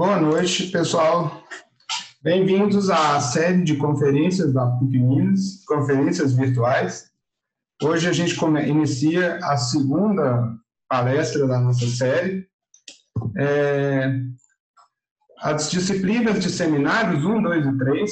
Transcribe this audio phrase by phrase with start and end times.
[0.00, 1.44] Boa noite, pessoal.
[2.22, 7.10] Bem-vindos à série de conferências da PUC Minas, conferências virtuais.
[7.82, 8.34] Hoje a gente
[8.66, 10.56] inicia a segunda
[10.88, 12.48] palestra da nossa série.
[13.36, 14.10] É,
[15.42, 18.10] as disciplinas de seminários 1, 2 e 3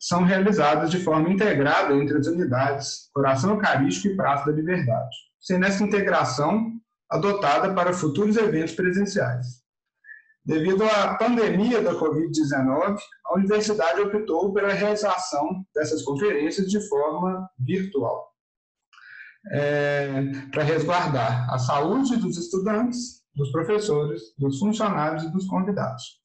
[0.00, 5.66] são realizadas de forma integrada entre as unidades Coração Eucarístico e Praça da Liberdade, sendo
[5.66, 6.72] essa integração
[7.10, 9.57] adotada para futuros eventos presenciais.
[10.44, 18.32] Devido à pandemia da Covid-19, a universidade optou pela realização dessas conferências de forma virtual,
[19.50, 20.10] é,
[20.50, 26.18] para resguardar a saúde dos estudantes, dos professores, dos funcionários e dos convidados.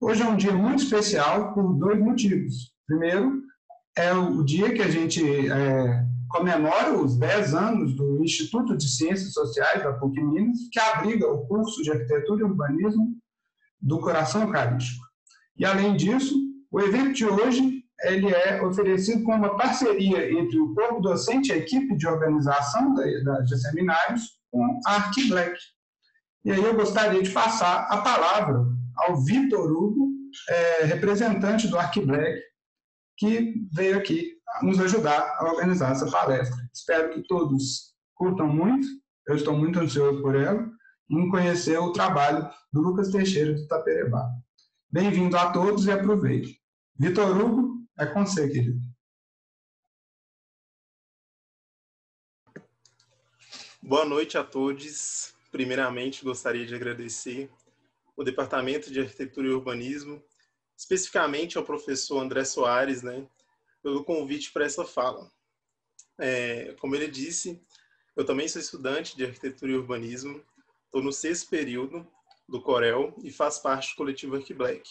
[0.00, 2.72] Hoje é um dia muito especial por dois motivos.
[2.86, 3.40] Primeiro,
[3.96, 9.32] é o dia que a gente é, comemora os 10 anos do Instituto de Ciências
[9.32, 13.16] Sociais da PUC Minas, que abriga o curso de Arquitetura e Urbanismo
[13.82, 15.04] do Coração Eucarístico.
[15.56, 16.34] E, além disso,
[16.70, 21.52] o evento de hoje ele é oferecido com uma parceria entre o corpo docente e
[21.52, 25.56] a equipe de organização de seminários com a Arquiblack.
[26.44, 28.64] E aí eu gostaria de passar a palavra
[28.96, 30.08] ao Vitor Hugo,
[30.48, 32.40] é, representante do Arquiblack,
[33.16, 36.56] que veio aqui nos ajudar a organizar essa palestra.
[36.74, 38.86] Espero que todos curtam muito,
[39.28, 40.68] eu estou muito ansioso por ela,
[41.18, 44.30] em conhecer o trabalho do Lucas Teixeira de Itaperebá.
[44.90, 46.58] Bem-vindo a todos e aproveite.
[46.96, 48.80] Vitor Hugo, é com você, querido.
[53.82, 55.34] Boa noite a todos.
[55.50, 57.50] Primeiramente, gostaria de agradecer
[58.16, 60.22] o Departamento de Arquitetura e Urbanismo,
[60.74, 63.26] especificamente ao professor André Soares, né,
[63.82, 65.30] pelo convite para essa fala.
[66.16, 67.62] É, como ele disse,
[68.16, 70.42] eu também sou estudante de arquitetura e urbanismo,
[70.92, 72.06] estou no sexto período
[72.46, 74.90] do Corel e faço parte do coletivo Arquiblack.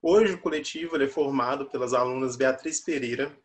[0.00, 3.38] Hoje o coletivo é formado pelas alunas Beatriz Pereira,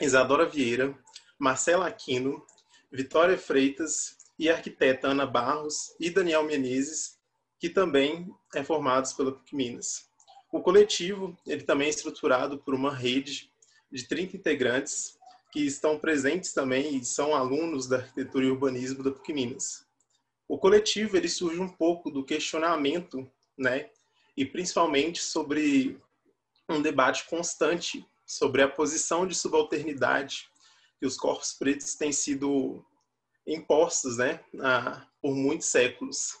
[0.00, 0.92] Isadora Vieira,
[1.38, 2.44] Marcela Aquino,
[2.90, 7.16] Vitória Freitas e a arquiteta Ana Barros e Daniel Menezes,
[7.60, 10.10] que também é formados pela PUC Minas.
[10.50, 13.52] O coletivo ele também é estruturado por uma rede
[13.88, 15.16] de 30 integrantes
[15.52, 19.83] que estão presentes também e são alunos da arquitetura e urbanismo da PUC Minas.
[20.48, 23.90] O coletivo ele surge um pouco do questionamento, né,
[24.36, 26.00] e principalmente sobre
[26.68, 30.48] um debate constante sobre a posição de subalternidade
[30.98, 32.84] que os corpos pretos têm sido
[33.46, 34.40] impostos, né,
[35.20, 36.38] por muitos séculos.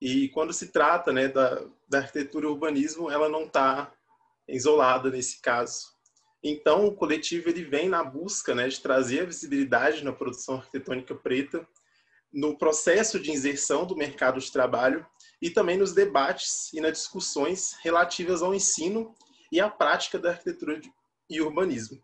[0.00, 3.92] E quando se trata, né, da, da arquitetura e urbanismo, ela não está
[4.48, 5.88] isolada nesse caso.
[6.42, 11.14] Então, o coletivo ele vem na busca né, de trazer a visibilidade na produção arquitetônica
[11.14, 11.68] preta,
[12.32, 15.06] no processo de inserção do mercado de trabalho
[15.42, 19.14] e também nos debates e nas discussões relativas ao ensino
[19.50, 20.80] e à prática da arquitetura
[21.28, 22.00] e urbanismo.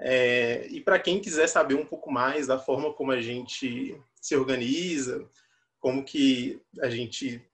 [0.00, 4.36] É, e para quem quiser saber um pouco mais da forma como a gente se
[4.36, 5.28] organiza,
[5.78, 7.44] como que a gente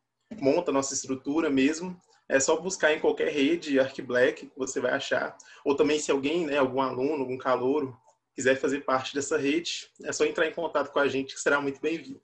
[0.41, 1.99] monta a nossa estrutura mesmo,
[2.29, 5.37] é só buscar em qualquer rede ArcBlack que você vai achar.
[5.65, 7.97] Ou também se alguém, né, algum aluno, algum calouro,
[8.39, 11.61] quiser fazer parte dessa rede, é só entrar em contato com a gente que será
[11.61, 12.21] muito bem-vindo.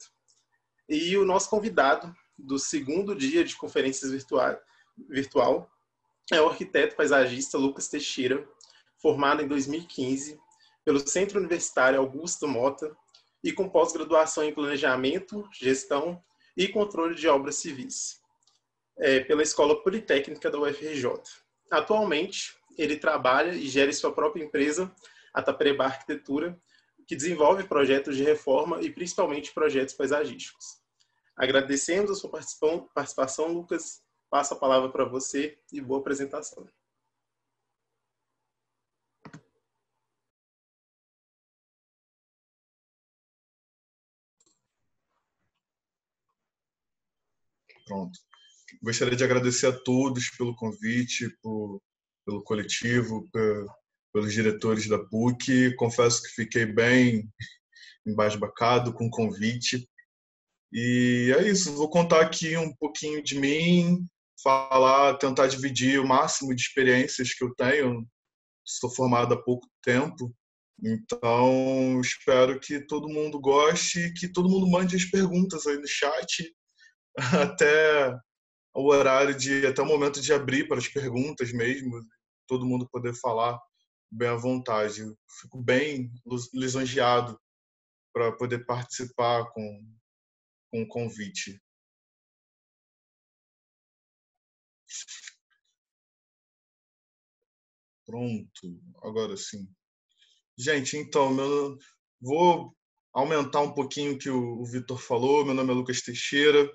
[0.88, 4.56] E o nosso convidado do segundo dia de conferências virtual,
[5.08, 5.68] virtual
[6.32, 8.48] é o arquiteto paisagista Lucas Teixeira,
[9.02, 10.38] formado em 2015
[10.84, 12.96] pelo Centro Universitário Augusto Mota
[13.42, 16.22] e com pós-graduação em Planejamento, Gestão
[16.56, 18.20] e Controle de Obras Civis
[18.98, 21.10] é, pela Escola Politécnica da UFRJ.
[21.72, 24.94] Atualmente, ele trabalha e gera sua própria empresa,
[25.34, 26.58] a Tapereba Arquitetura,
[27.06, 30.80] que desenvolve projetos de reforma e principalmente projetos paisagísticos.
[31.36, 32.30] Agradecemos a sua
[32.94, 34.02] participação, Lucas.
[34.30, 36.66] Passo a palavra para você e boa apresentação.
[47.86, 48.18] Pronto.
[48.82, 51.82] Gostaria de agradecer a todos pelo convite, por,
[52.24, 53.66] pelo coletivo, por,
[54.14, 55.74] pelos diretores da PUC.
[55.74, 57.28] Confesso que fiquei bem
[58.06, 59.88] embasbacado com o convite.
[60.72, 64.04] E é isso, vou contar aqui um pouquinho de mim,
[64.42, 68.06] falar, tentar dividir o máximo de experiências que eu tenho.
[68.64, 70.34] Sou formado há pouco tempo,
[70.82, 76.54] então espero que todo mundo goste, que todo mundo mande as perguntas aí no chat
[77.42, 78.16] até
[78.74, 82.00] o horário de até o momento de abrir para as perguntas mesmo,
[82.48, 83.58] todo mundo poder falar
[84.14, 85.00] bem à vontade.
[85.00, 86.12] Eu fico bem
[86.52, 87.38] lisonjeado
[88.12, 89.96] para poder participar com,
[90.70, 91.60] com o convite.
[98.06, 99.68] Pronto, agora sim.
[100.56, 101.76] Gente, então, meu,
[102.20, 102.76] vou
[103.12, 105.44] aumentar um pouquinho o que o, o Vitor falou.
[105.44, 106.70] Meu nome é Lucas Teixeira,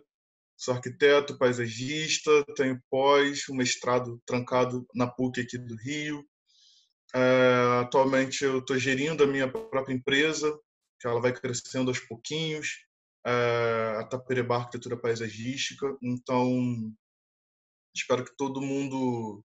[0.57, 6.27] sou arquiteto, paisagista, tenho pós, um mestrado trancado na PUC aqui do Rio.
[7.15, 10.57] É, atualmente eu estou gerindo a minha própria empresa,
[10.99, 12.85] que ela vai crescendo aos pouquinhos,
[13.25, 15.97] é, a Tapereba Arquitetura Paisagística.
[16.01, 16.93] Então,
[17.95, 19.43] espero que todo mundo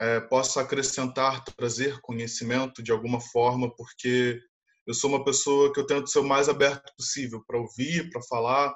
[0.00, 4.40] é, possa acrescentar, trazer conhecimento de alguma forma, porque
[4.86, 8.22] eu sou uma pessoa que eu tento ser o mais aberto possível para ouvir, para
[8.22, 8.74] falar,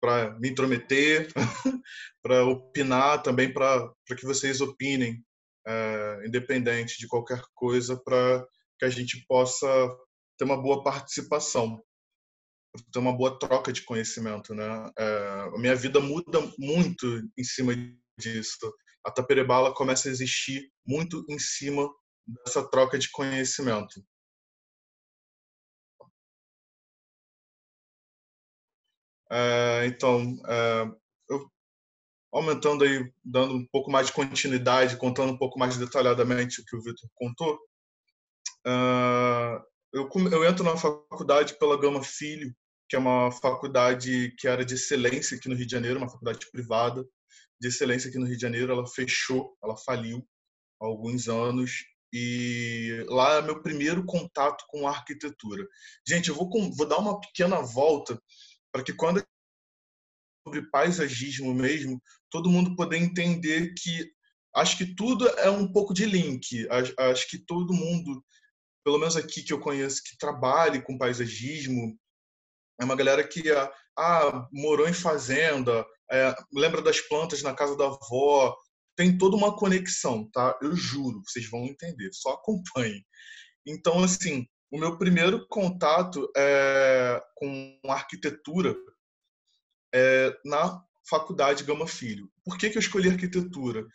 [0.00, 1.28] para me intrometer,
[2.22, 5.22] para opinar, também para que vocês opinem,
[5.66, 8.46] é, independente de qualquer coisa, para
[8.78, 9.66] que a gente possa
[10.38, 11.82] ter uma boa participação,
[12.92, 14.90] ter uma boa troca de conhecimento, né?
[14.98, 17.72] É, a minha vida muda muito em cima
[18.18, 18.72] disso.
[19.04, 21.88] A Taperebala começa a existir muito em cima
[22.26, 24.04] dessa troca de conhecimento.
[29.30, 30.36] É, então,
[31.28, 31.50] eu,
[32.36, 36.76] aumentando aí, dando um pouco mais de continuidade, contando um pouco mais detalhadamente o que
[36.76, 37.58] o Vitor contou,
[38.66, 39.60] é,
[39.92, 42.54] eu, entro na faculdade pela Gama Filho,
[42.88, 46.50] que é uma faculdade que era de excelência aqui no Rio de Janeiro, uma faculdade
[46.50, 47.06] privada
[47.60, 48.72] de excelência aqui no Rio de Janeiro.
[48.72, 50.26] Ela fechou, ela faliu
[50.80, 55.66] há alguns anos e lá é meu primeiro contato com arquitetura.
[56.06, 58.20] Gente, eu vou, vou dar uma pequena volta
[58.72, 59.24] para que quando
[60.46, 62.00] sobre paisagismo mesmo,
[62.30, 64.08] todo mundo poder entender que
[64.54, 66.66] acho que tudo é um pouco de link.
[66.96, 68.24] Acho que todo mundo,
[68.84, 71.98] pelo menos aqui que eu conheço, que trabalhe com paisagismo,
[72.80, 77.76] é uma galera que ah, ah morou em fazenda, é, lembra das plantas na casa
[77.76, 78.56] da avó,
[78.96, 80.56] tem toda uma conexão, tá?
[80.62, 83.04] Eu juro, vocês vão entender, só acompanhem.
[83.66, 88.76] Então, assim, o meu primeiro contato é, com arquitetura
[89.96, 92.30] é na faculdade Gama Filho.
[92.44, 93.86] Por que, que eu escolhi arquitetura?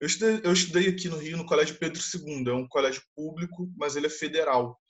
[0.00, 3.70] Eu estudei, eu estudei aqui no Rio, no Colégio Pedro II, é um colégio público,
[3.76, 4.80] mas ele é federal.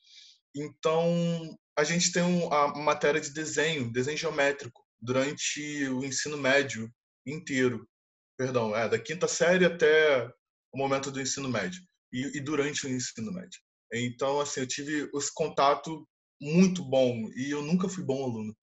[0.54, 6.88] Então, a gente tem uma matéria de desenho, desenho geométrico, durante o ensino médio
[7.26, 7.88] inteiro.
[8.36, 10.30] Perdão, é da quinta série até
[10.72, 11.82] o momento do ensino médio
[12.12, 13.60] e, e durante o ensino médio.
[13.92, 16.06] Então, assim, eu tive esse contato
[16.40, 18.56] muito bom e eu nunca fui bom aluno.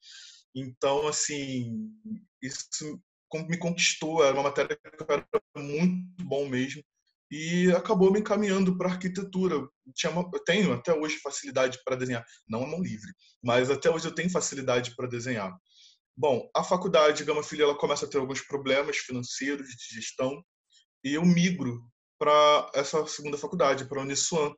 [0.55, 1.91] Então, assim,
[2.41, 3.01] isso
[3.33, 4.23] me conquistou.
[4.23, 5.27] Era uma matéria que eu era
[5.57, 6.83] muito bom mesmo
[7.29, 9.67] e acabou me encaminhando para arquitetura.
[9.93, 13.11] Tinha uma, eu tenho até hoje facilidade para desenhar, não a mão livre,
[13.43, 15.53] mas até hoje eu tenho facilidade para desenhar.
[16.15, 20.41] Bom, a faculdade Gama Filho ela começa a ter alguns problemas financeiros de gestão
[21.03, 21.79] e eu migro
[22.17, 24.51] para essa segunda faculdade, para a Uniswan,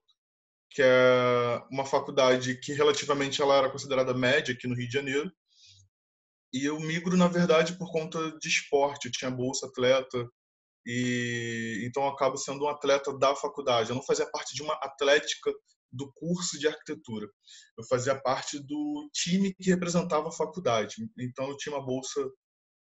[0.69, 5.31] que é uma faculdade que relativamente ela era considerada média aqui no Rio de Janeiro.
[6.53, 10.27] E eu migro na verdade por conta de esporte, eu tinha bolsa atleta,
[10.85, 13.89] e então eu acabo sendo um atleta da faculdade.
[13.89, 15.51] Eu não fazia parte de uma atlética
[15.91, 17.27] do curso de arquitetura.
[17.77, 20.95] Eu fazia parte do time que representava a faculdade.
[21.17, 22.21] Então eu tinha uma bolsa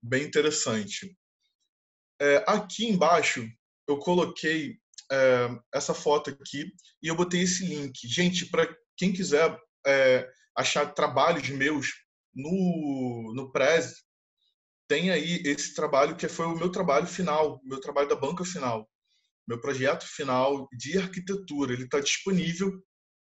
[0.02, 1.16] bem interessante.
[2.20, 3.46] É, aqui embaixo
[3.88, 4.78] eu coloquei
[5.10, 8.06] é, essa foto aqui e eu botei esse link.
[8.08, 9.56] Gente, para quem quiser
[9.86, 11.92] é, achar trabalhos meus
[12.34, 14.02] no, no Prez,
[14.88, 18.88] tem aí esse trabalho que foi o meu trabalho final, meu trabalho da banca final,
[19.46, 21.72] meu projeto final de arquitetura.
[21.72, 22.72] Ele está disponível,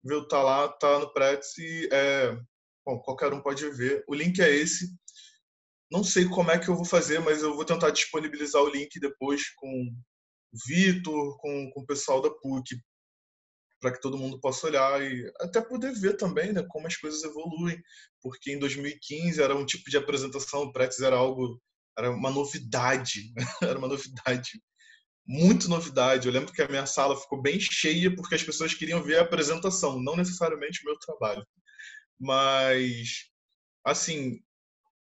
[0.02, 0.22] viu?
[0.22, 2.36] Está lá, está no Prets e é,
[2.84, 4.04] bom, qualquer um pode ver.
[4.08, 4.94] O link é esse.
[5.90, 8.98] Não sei como é que eu vou fazer, mas eu vou tentar disponibilizar o link
[8.98, 9.92] depois com o
[10.66, 12.76] Vitor, com, com o pessoal da PUC,
[13.84, 17.22] para que todo mundo possa olhar e até poder ver também né, como as coisas
[17.22, 17.78] evoluem,
[18.22, 21.60] porque em 2015 era um tipo de apresentação, o Pretz era algo,
[21.98, 23.30] era uma novidade,
[23.62, 24.52] era uma novidade,
[25.26, 26.26] muito novidade.
[26.26, 29.22] Eu lembro que a minha sala ficou bem cheia porque as pessoas queriam ver a
[29.22, 31.46] apresentação, não necessariamente o meu trabalho.
[32.18, 33.26] Mas,
[33.84, 34.40] assim,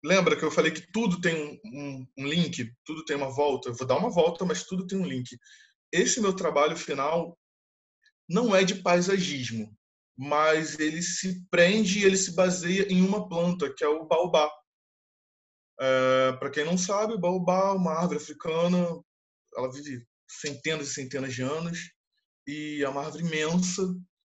[0.02, 3.68] lembra que eu falei que tudo tem um, um, um link, tudo tem uma volta?
[3.68, 5.36] Eu vou dar uma volta, mas tudo tem um link.
[5.92, 7.36] Esse meu trabalho final
[8.30, 9.76] não é de paisagismo,
[10.16, 14.48] mas ele se prende e ele se baseia em uma planta, que é o baobá.
[15.80, 18.86] É, Para quem não sabe, baobá é uma árvore africana,
[19.56, 21.90] ela vive centenas e centenas de anos,
[22.46, 23.82] e é uma árvore imensa,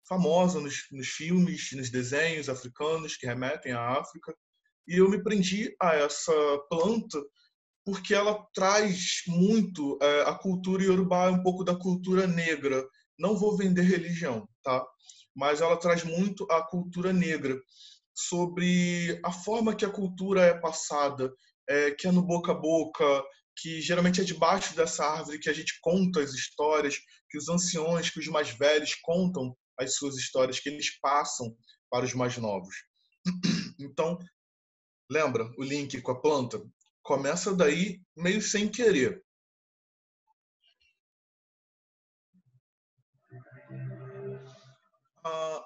[0.09, 4.35] famosa nos, nos filmes, nos desenhos africanos que remetem à África.
[4.87, 6.32] E eu me prendi a essa
[6.68, 7.20] planta
[7.85, 12.87] porque ela traz muito é, a cultura iorubá, um pouco da cultura negra.
[13.20, 14.84] Não vou vender religião, tá?
[15.36, 17.60] Mas ela traz muito a cultura negra
[18.14, 21.32] sobre a forma que a cultura é passada,
[21.68, 23.22] é, que é no boca a boca,
[23.56, 26.98] que geralmente é debaixo dessa árvore que a gente conta as histórias,
[27.28, 31.54] que os anciões, que os mais velhos contam as suas histórias, que eles passam
[31.90, 32.74] para os mais novos.
[33.82, 34.18] Então,
[35.10, 36.62] lembra o link com a planta?
[37.02, 39.22] Começa daí meio sem querer.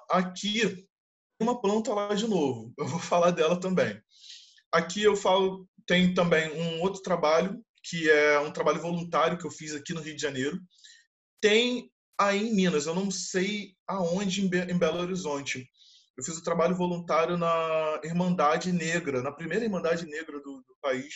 [0.09, 0.87] Aqui
[1.39, 2.73] uma planta lá de novo.
[2.77, 4.01] Eu vou falar dela também.
[4.71, 9.51] Aqui eu falo tem também um outro trabalho que é um trabalho voluntário que eu
[9.51, 10.59] fiz aqui no Rio de Janeiro.
[11.39, 15.69] Tem aí em Minas, eu não sei aonde em Belo Horizonte.
[16.17, 21.13] Eu fiz o trabalho voluntário na Irmandade Negra, na primeira Irmandade Negra do, do país,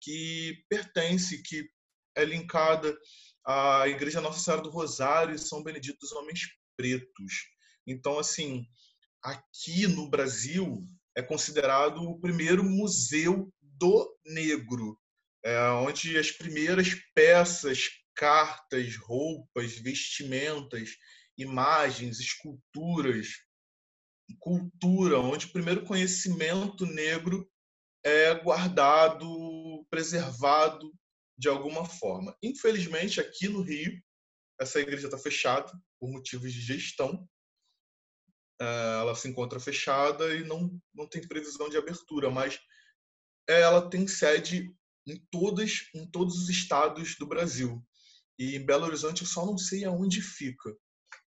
[0.00, 1.68] que pertence, que
[2.16, 2.96] é linkada
[3.44, 6.40] à Igreja Nossa Senhora do Rosário e São Benedito dos Homens
[6.76, 7.55] Pretos.
[7.86, 8.66] Então, assim,
[9.22, 10.84] aqui no Brasil
[11.16, 14.98] é considerado o primeiro museu do negro,
[15.44, 20.90] é, onde as primeiras peças, cartas, roupas, vestimentas,
[21.38, 23.28] imagens, esculturas,
[24.40, 27.48] cultura, onde o primeiro conhecimento negro
[28.04, 30.92] é guardado, preservado
[31.38, 32.36] de alguma forma.
[32.42, 34.00] Infelizmente, aqui no Rio,
[34.60, 37.28] essa igreja está fechada por motivos de gestão.
[38.60, 42.58] É, ela se encontra fechada e não, não tem previsão de abertura, mas
[43.46, 44.74] ela tem sede
[45.06, 47.84] em todas em todos os estados do Brasil.
[48.38, 50.74] E em Belo Horizonte eu só não sei aonde fica,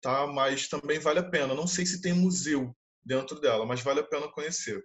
[0.02, 0.28] tá?
[0.28, 1.54] Mas também vale a pena.
[1.54, 4.84] Não sei se tem museu dentro dela, mas vale a pena conhecer.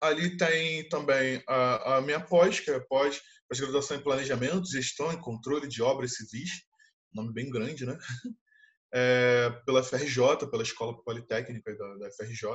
[0.00, 5.20] Ali tem também a, a minha pós, que é pós, pós-graduação em Planejamento, Gestão e
[5.20, 6.50] Controle de Obras Civis,
[7.12, 7.98] nome bem grande, né?
[8.92, 12.48] É, pela FRJ, pela Escola Politécnica da, da FRJ,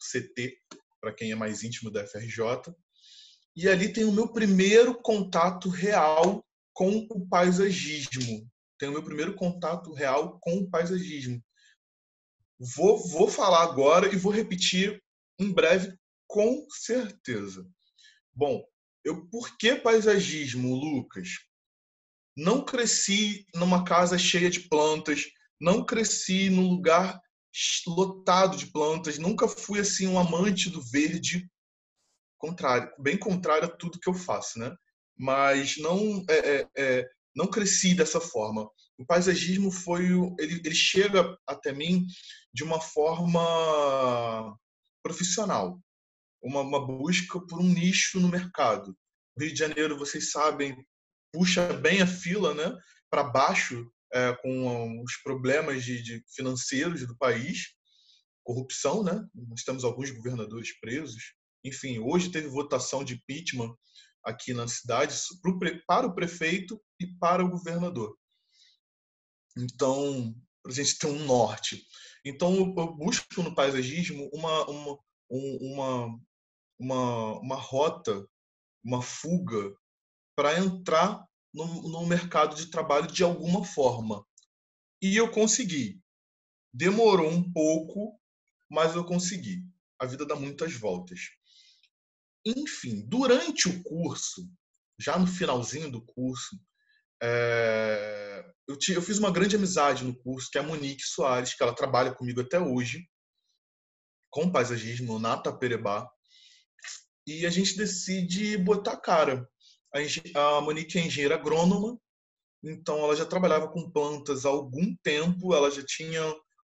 [0.00, 0.56] CT,
[1.00, 2.74] para quem é mais íntimo da FRJ.
[3.56, 8.48] E ali tem o meu primeiro contato real com o paisagismo.
[8.78, 11.42] Tem o meu primeiro contato real com o paisagismo.
[12.76, 15.02] Vou, vou falar agora e vou repetir
[15.38, 15.96] em breve,
[16.26, 17.68] com certeza.
[18.32, 18.64] Bom,
[19.04, 21.28] eu por que paisagismo, Lucas?
[22.36, 25.24] Não cresci numa casa cheia de plantas,
[25.60, 27.20] não cresci num lugar
[27.86, 31.48] lotado de plantas, nunca fui assim um amante do verde,
[32.38, 34.74] contrário, bem contrário a tudo que eu faço, né?
[35.16, 38.70] Mas não é, é, é, não cresci dessa forma.
[38.96, 40.04] O paisagismo foi
[40.38, 42.06] ele, ele chega até mim
[42.52, 44.56] de uma forma
[45.02, 45.80] profissional,
[46.40, 48.96] uma, uma busca por um nicho no mercado.
[49.36, 50.76] O Rio de Janeiro, vocês sabem,
[51.32, 52.76] puxa bem a fila, né?
[53.10, 57.74] Para baixo é, com os problemas de, de, financeiros do país,
[58.42, 59.26] corrupção, né?
[59.34, 61.34] Nós temos alguns governadores presos.
[61.64, 63.74] Enfim, hoje teve votação de impeachment
[64.24, 65.14] aqui na cidade
[65.86, 68.16] para o prefeito e para o governador.
[69.56, 71.84] Então, para a gente ter um norte.
[72.24, 74.98] Então, eu busco no paisagismo uma, uma,
[75.30, 76.20] uma,
[76.78, 78.26] uma, uma rota,
[78.84, 79.74] uma fuga
[80.36, 84.24] para entrar no, no mercado de trabalho de alguma forma.
[85.00, 86.00] E eu consegui.
[86.72, 88.20] Demorou um pouco,
[88.70, 89.62] mas eu consegui.
[89.98, 91.20] A vida dá muitas voltas.
[92.44, 94.48] Enfim, durante o curso,
[94.98, 96.58] já no finalzinho do curso,
[97.22, 101.62] é, eu, eu, fiz uma grande amizade no curso, que é a Monique Soares, que
[101.62, 103.08] ela trabalha comigo até hoje,
[104.30, 106.08] com paisagismo na Taperebá.
[107.26, 109.48] E a gente decide botar cara
[110.34, 111.98] a Monique é engenheira agrônoma,
[112.62, 116.22] então ela já trabalhava com plantas há algum tempo, ela já tinha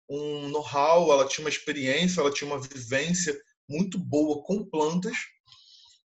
[0.08, 3.38] um know-how, ela tinha uma experiência, ela tinha uma vivência
[3.68, 5.16] muito boa com plantas.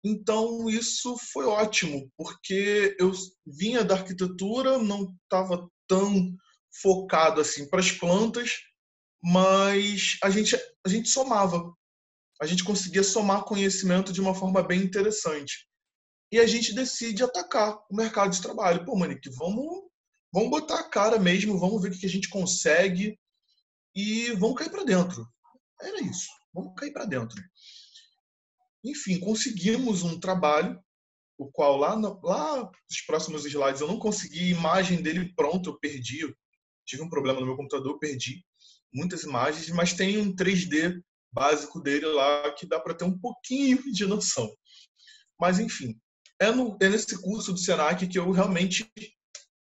[0.04, 3.12] Então isso foi ótimo, porque eu
[3.46, 6.36] vinha da arquitetura, não estava tão
[6.82, 8.60] focado assim para as plantas,
[9.24, 11.74] mas a gente a gente somava.
[12.42, 15.71] A gente conseguia somar conhecimento de uma forma bem interessante
[16.32, 18.86] e a gente decide atacar o mercado de trabalho.
[18.86, 19.84] Pô, Manique, vamos,
[20.32, 23.20] vamos botar a cara mesmo, vamos ver o que a gente consegue
[23.94, 25.28] e vamos cair para dentro.
[25.82, 27.42] Era isso, vamos cair para dentro.
[28.84, 30.82] Enfim, conseguimos um trabalho,
[31.38, 36.22] o qual lá, lá nos próximos slides eu não consegui imagem dele pronto, eu perdi.
[36.22, 36.34] Eu
[36.86, 38.44] tive um problema no meu computador, perdi
[38.94, 43.82] muitas imagens, mas tem um 3D básico dele lá que dá para ter um pouquinho
[43.92, 44.50] de noção.
[45.40, 46.00] Mas enfim,
[46.42, 48.92] é, no, é nesse curso do Senac que eu realmente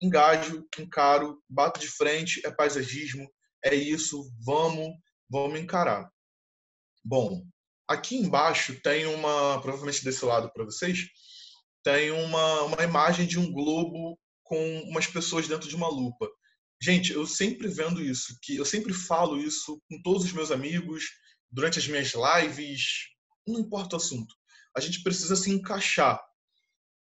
[0.01, 3.27] engajo, encaro, bato de frente, é paisagismo,
[3.65, 4.89] é isso, vamos,
[5.29, 6.07] vamos encarar.
[7.03, 7.47] Bom,
[7.89, 11.07] aqui embaixo tem uma, provavelmente desse lado para vocês,
[11.83, 16.29] tem uma, uma imagem de um globo com umas pessoas dentro de uma lupa.
[16.83, 21.05] Gente, eu sempre vendo isso, que eu sempre falo isso com todos os meus amigos,
[21.51, 22.83] durante as minhas lives,
[23.47, 24.35] não importa o assunto.
[24.77, 26.21] A gente precisa se encaixar.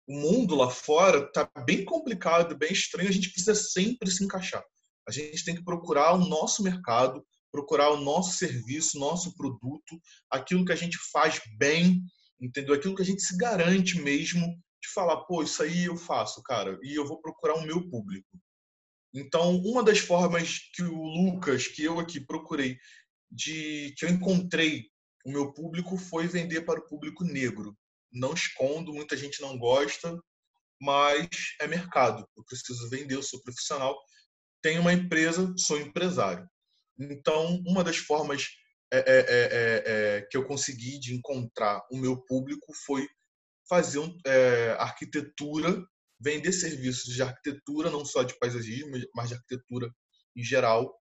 [0.06, 4.64] O mundo lá fora tá bem complicado, bem estranho, a gente precisa sempre se encaixar.
[5.08, 10.64] A gente tem que procurar o nosso mercado, procurar o nosso serviço, nosso produto, aquilo
[10.64, 12.02] que a gente faz bem,
[12.40, 12.74] entendeu?
[12.74, 14.46] Aquilo que a gente se garante mesmo
[14.82, 18.28] de falar, pô, isso aí eu faço, cara, e eu vou procurar o meu público.
[19.14, 22.76] Então, uma das formas que o Lucas, que eu aqui procurei,
[23.30, 24.90] de que eu encontrei
[25.24, 27.76] o meu público foi vender para o público negro.
[28.12, 30.18] Não escondo, muita gente não gosta,
[30.80, 31.28] mas
[31.60, 32.26] é mercado.
[32.36, 33.96] Eu preciso vender, eu sou profissional,
[34.62, 36.46] tenho uma empresa, sou empresário.
[36.98, 38.46] Então, uma das formas
[38.92, 43.06] é, é, é, é que eu consegui de encontrar o meu público foi
[43.68, 45.84] fazer um, é, arquitetura,
[46.20, 49.90] vender serviços de arquitetura, não só de paisagismo, mas de arquitetura
[50.36, 50.94] em geral,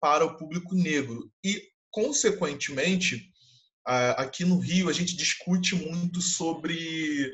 [0.00, 1.30] para o público negro.
[1.44, 1.60] E,
[1.90, 3.30] consequentemente,
[3.86, 7.32] aqui no Rio, a gente discute muito sobre.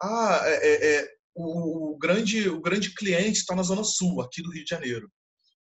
[0.00, 4.42] Ah, é, é, é o, o, grande, o grande cliente está na Zona Sul, aqui
[4.42, 5.10] do Rio de Janeiro.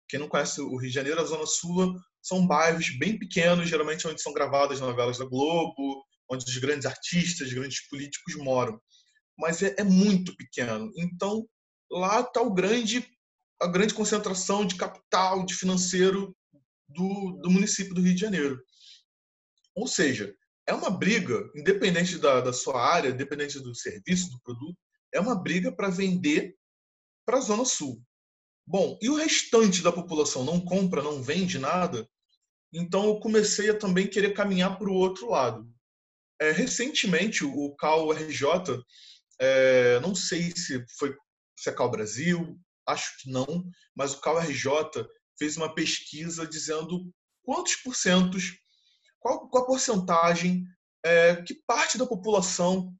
[0.07, 4.07] Quem não conhece o Rio de Janeiro, a Zona Sul são bairros bem pequenos, geralmente
[4.07, 8.79] onde são gravadas novelas da Globo, onde os grandes artistas, os grandes políticos moram.
[9.37, 10.91] Mas é, é muito pequeno.
[10.95, 11.47] Então,
[11.91, 13.05] lá está grande,
[13.61, 16.35] a grande concentração de capital, de financeiro
[16.87, 18.61] do, do município do Rio de Janeiro.
[19.75, 20.33] Ou seja,
[20.67, 24.77] é uma briga, independente da, da sua área, independente do serviço, do produto,
[25.13, 26.55] é uma briga para vender
[27.25, 28.01] para a Zona Sul.
[28.65, 32.07] Bom, e o restante da população não compra, não vende nada?
[32.73, 35.69] Então eu comecei a também querer caminhar para o outro lado.
[36.41, 38.47] É, recentemente, o Cal RJ,
[39.39, 41.15] é, não sei se foi
[41.57, 44.69] se é Cal Brasil, acho que não, mas o Cal RJ
[45.37, 47.09] fez uma pesquisa dizendo
[47.43, 48.57] quantos porcentos,
[49.23, 50.67] qual, qual a porcentagem,
[51.03, 52.93] é, que parte da população,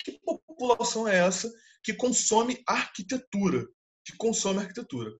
[0.00, 1.50] que população é essa
[1.82, 3.66] que consome arquitetura,
[4.04, 5.16] que consome arquitetura.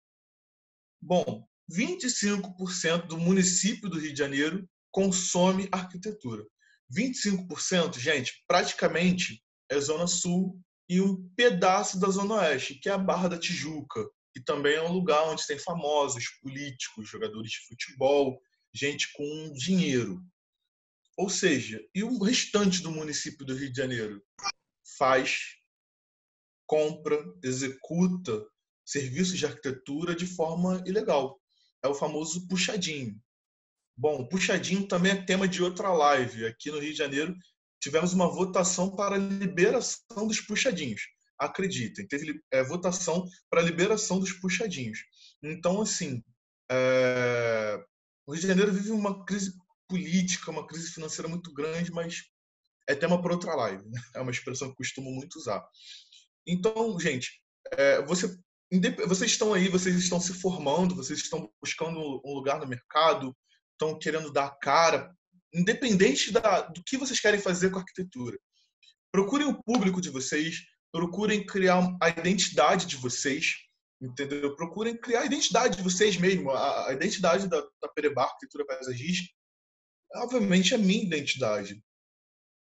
[1.01, 6.45] Bom, 25% do município do Rio de Janeiro consome arquitetura.
[6.93, 12.99] 25%, gente, praticamente é Zona Sul e um pedaço da Zona Oeste, que é a
[12.99, 18.43] Barra da Tijuca, que também é um lugar onde tem famosos, políticos, jogadores de futebol,
[18.75, 20.21] gente com dinheiro.
[21.20, 24.24] Ou seja, e o restante do município do Rio de Janeiro
[24.96, 25.40] faz,
[26.66, 28.42] compra, executa
[28.87, 31.38] serviços de arquitetura de forma ilegal.
[31.85, 33.20] É o famoso puxadinho.
[33.94, 36.46] Bom, puxadinho também é tema de outra live.
[36.46, 37.37] Aqui no Rio de Janeiro
[37.78, 41.02] tivemos uma votação para a liberação dos puxadinhos
[41.38, 44.98] acreditem, teve é, votação para liberação dos puxadinhos.
[45.42, 46.22] Então, assim,
[46.70, 47.83] é...
[48.26, 49.59] o Rio de Janeiro vive uma crise
[49.90, 52.22] política, uma crise financeira muito grande, mas
[52.88, 53.85] é tema para outra live.
[53.88, 54.00] Né?
[54.14, 55.62] É uma expressão que costumo muito usar.
[56.46, 58.35] Então, gente, é, você,
[59.07, 63.37] vocês estão aí, vocês estão se formando, vocês estão buscando um lugar no mercado,
[63.72, 65.12] estão querendo dar cara,
[65.53, 68.38] independente da, do que vocês querem fazer com a arquitetura.
[69.12, 70.61] Procurem o público de vocês,
[70.92, 73.55] procurem criar a identidade de vocês,
[74.00, 74.55] entendeu?
[74.55, 79.35] Procurem criar a identidade de vocês mesmo, a, a identidade da, da Perebar Arquitetura Paisagística,
[80.14, 81.83] obviamente a minha identidade.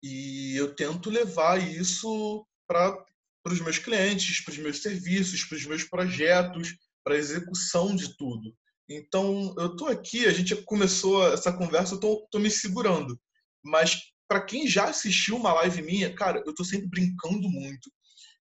[0.04, 3.06] E eu tento levar isso para
[3.48, 8.16] os meus clientes, para os meus serviços, para os meus projetos, para a execução de
[8.18, 8.56] tudo.
[8.88, 13.20] Então, eu estou aqui, a gente começou essa conversa, eu estou me segurando.
[13.64, 17.90] Mas para quem já assistiu uma live minha, cara, eu estou sempre brincando muito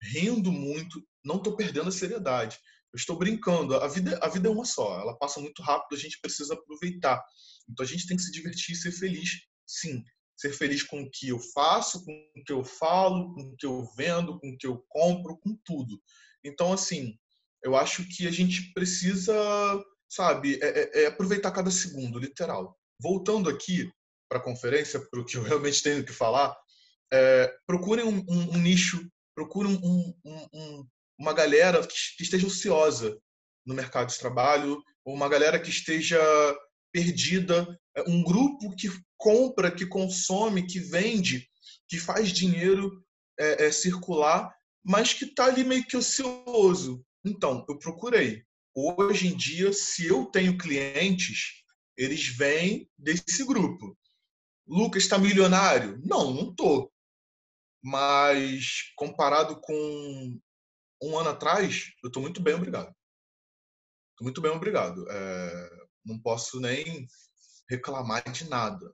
[0.02, 2.58] rindo muito, não estou perdendo a seriedade.
[2.92, 3.74] Eu estou brincando.
[3.74, 7.22] A vida, a vida é uma só, ela passa muito rápido, a gente precisa aproveitar.
[7.68, 10.02] Então a gente tem que se divertir e ser feliz, sim.
[10.36, 13.66] Ser feliz com o que eu faço, com o que eu falo, com o que
[13.66, 16.00] eu vendo, com o que eu compro, com tudo.
[16.44, 17.18] Então, assim,
[17.62, 19.34] eu acho que a gente precisa,
[20.08, 22.78] sabe, é, é, é aproveitar cada segundo, literal.
[23.00, 23.90] Voltando aqui
[24.28, 26.54] para a conferência, para o que eu realmente tenho que falar,
[27.12, 33.20] é, procurem um, um, um nicho procure um, um, um, uma galera que esteja ociosa
[33.66, 36.18] no mercado de trabalho, ou uma galera que esteja
[36.96, 41.46] perdida, é, um grupo que compra, que consome, que vende,
[41.88, 43.04] que faz dinheiro
[43.38, 44.56] é, é, circular
[44.86, 47.04] mas que está ali meio que ocioso.
[47.24, 48.44] Então, eu procurei.
[48.72, 51.64] Hoje em dia, se eu tenho clientes,
[51.96, 53.98] eles vêm desse grupo.
[54.64, 56.00] Lucas está milionário?
[56.04, 56.92] Não, não tô.
[57.82, 60.38] Mas comparado com
[61.02, 62.94] um ano atrás, eu estou muito bem, obrigado.
[64.20, 65.04] Muito bem, obrigado.
[65.10, 65.70] É,
[66.06, 67.06] não posso nem
[67.68, 68.92] reclamar de nada.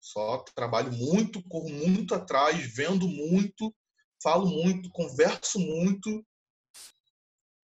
[0.00, 3.74] Só trabalho muito, corro muito atrás, vendo muito,
[4.22, 6.24] falo muito, converso muito,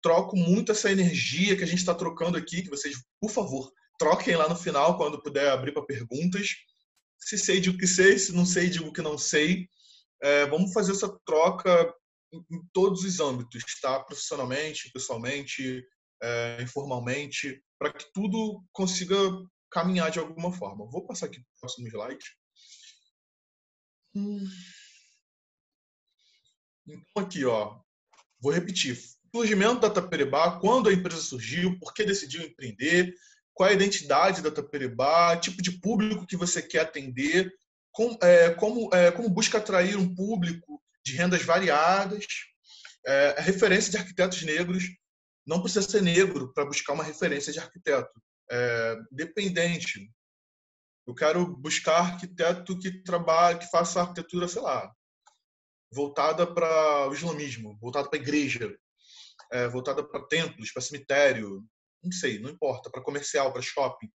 [0.02, 4.36] troco muito essa energia que a gente está trocando aqui, que vocês, por favor, troquem
[4.36, 6.50] lá no final, quando puder abrir para perguntas.
[7.19, 9.67] Se sei, digo que sei, se não sei, digo que não sei.
[10.21, 11.93] É, vamos fazer essa troca
[12.32, 14.00] em, todos os âmbitos, tá?
[14.00, 15.84] Profissionalmente, pessoalmente,
[16.21, 19.16] é, informalmente, para que tudo consiga
[19.70, 20.90] caminhar de alguma forma.
[20.90, 22.26] Vou passar aqui para o próximo slide.
[26.88, 27.80] Então, aqui, ó,
[28.40, 28.98] vou repetir.
[29.34, 33.13] Surgimento da Taperibá, quando a empresa surgiu, por que decidiu empreender,
[33.54, 37.54] qual é a identidade da Taperibá, tipo de público que você quer atender,
[38.22, 42.26] é, como, é, como busca atrair um público de rendas variadas,
[43.06, 44.84] é, referência de arquitetos negros,
[45.48, 48.22] não precisa ser negro para buscar uma referência de arquiteto.
[48.52, 50.12] É, dependente.
[51.08, 54.92] Eu quero buscar arquiteto que trabalhe, que faça arquitetura, sei lá,
[55.90, 58.78] voltada para o islamismo, voltada para a igreja,
[59.54, 61.66] é, voltada para templos, para cemitério,
[62.04, 64.10] não sei, não importa, para comercial, para shopping.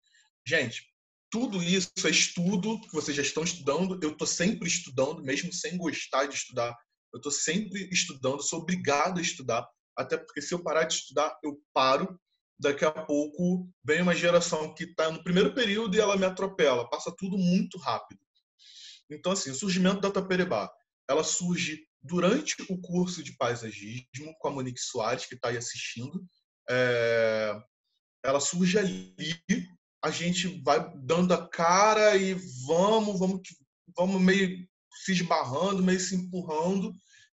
[0.46, 0.86] Gente,
[1.30, 3.98] tudo isso é estudo que vocês já estão estudando.
[4.02, 6.76] Eu estou sempre estudando, mesmo sem gostar de estudar.
[7.10, 11.38] Eu estou sempre estudando, sou obrigado a estudar, até porque se eu parar de estudar,
[11.42, 12.18] eu paro.
[12.58, 16.88] Daqui a pouco vem uma geração que está no primeiro período e ela me atropela,
[16.88, 18.20] passa tudo muito rápido.
[19.10, 20.70] Então, assim, o surgimento da Taperebá
[21.08, 26.24] ela surge durante o curso de paisagismo com a Monique Soares, que está aí assistindo.
[26.68, 27.54] É,
[28.24, 29.14] ela surge ali,
[30.02, 32.34] a gente vai dando a cara e
[32.66, 33.40] vamos, vamos,
[33.96, 34.66] vamos meio
[35.04, 36.92] se esbarrando, meio se empurrando.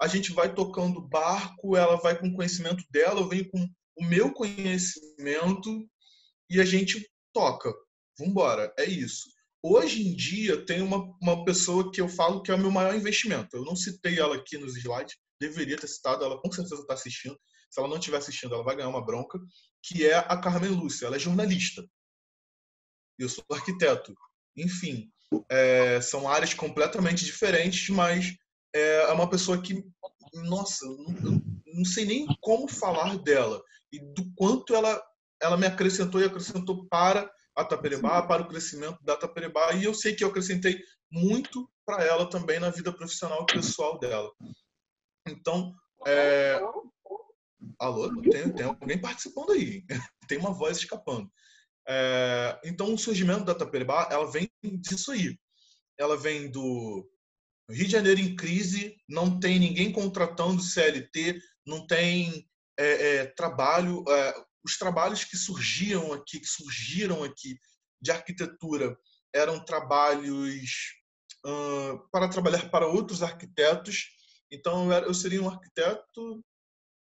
[0.03, 3.65] A gente vai tocando barco, ela vai com o conhecimento dela, eu venho com
[3.97, 5.89] o meu conhecimento
[6.51, 7.73] e a gente toca.
[8.19, 9.31] Vamos embora, é isso.
[9.63, 12.97] Hoje em dia, tem uma, uma pessoa que eu falo que é o meu maior
[12.97, 13.57] investimento.
[13.57, 17.39] Eu não citei ela aqui nos slides, deveria ter citado, ela com certeza está assistindo.
[17.71, 19.39] Se ela não estiver assistindo, ela vai ganhar uma bronca,
[19.85, 21.07] que é a Carmen Lúcia.
[21.07, 21.81] Ela é jornalista.
[23.17, 24.13] Eu sou arquiteto.
[24.57, 25.13] Enfim,
[25.49, 28.35] é, são áreas completamente diferentes, mas
[28.75, 29.85] é uma pessoa que,
[30.35, 31.43] nossa, não,
[31.75, 35.03] não sei nem como falar dela e do quanto ela,
[35.41, 39.95] ela me acrescentou e acrescentou para a Taperebá, para o crescimento da Taperebá, e eu
[39.95, 40.81] sei que eu acrescentei
[41.11, 44.31] muito para ela também na vida profissional e pessoal dela.
[45.29, 45.75] Então,
[46.07, 46.61] é...
[47.79, 49.85] alô, tem, tem alguém participando aí,
[50.27, 51.31] tem uma voz escapando.
[51.87, 52.59] É...
[52.65, 55.39] Então, o surgimento da Taperebá, ela vem disso aí.
[55.99, 57.07] Ela vem do
[57.75, 64.05] Rio de Janeiro em crise, não tem ninguém contratando CLT, não tem é, é, trabalho,
[64.09, 67.59] é, os trabalhos que surgiam aqui, que surgiram aqui
[68.01, 68.97] de arquitetura,
[69.35, 70.71] eram trabalhos
[71.47, 74.09] uh, para trabalhar para outros arquitetos.
[74.51, 76.45] Então, eu, era, eu seria um arquiteto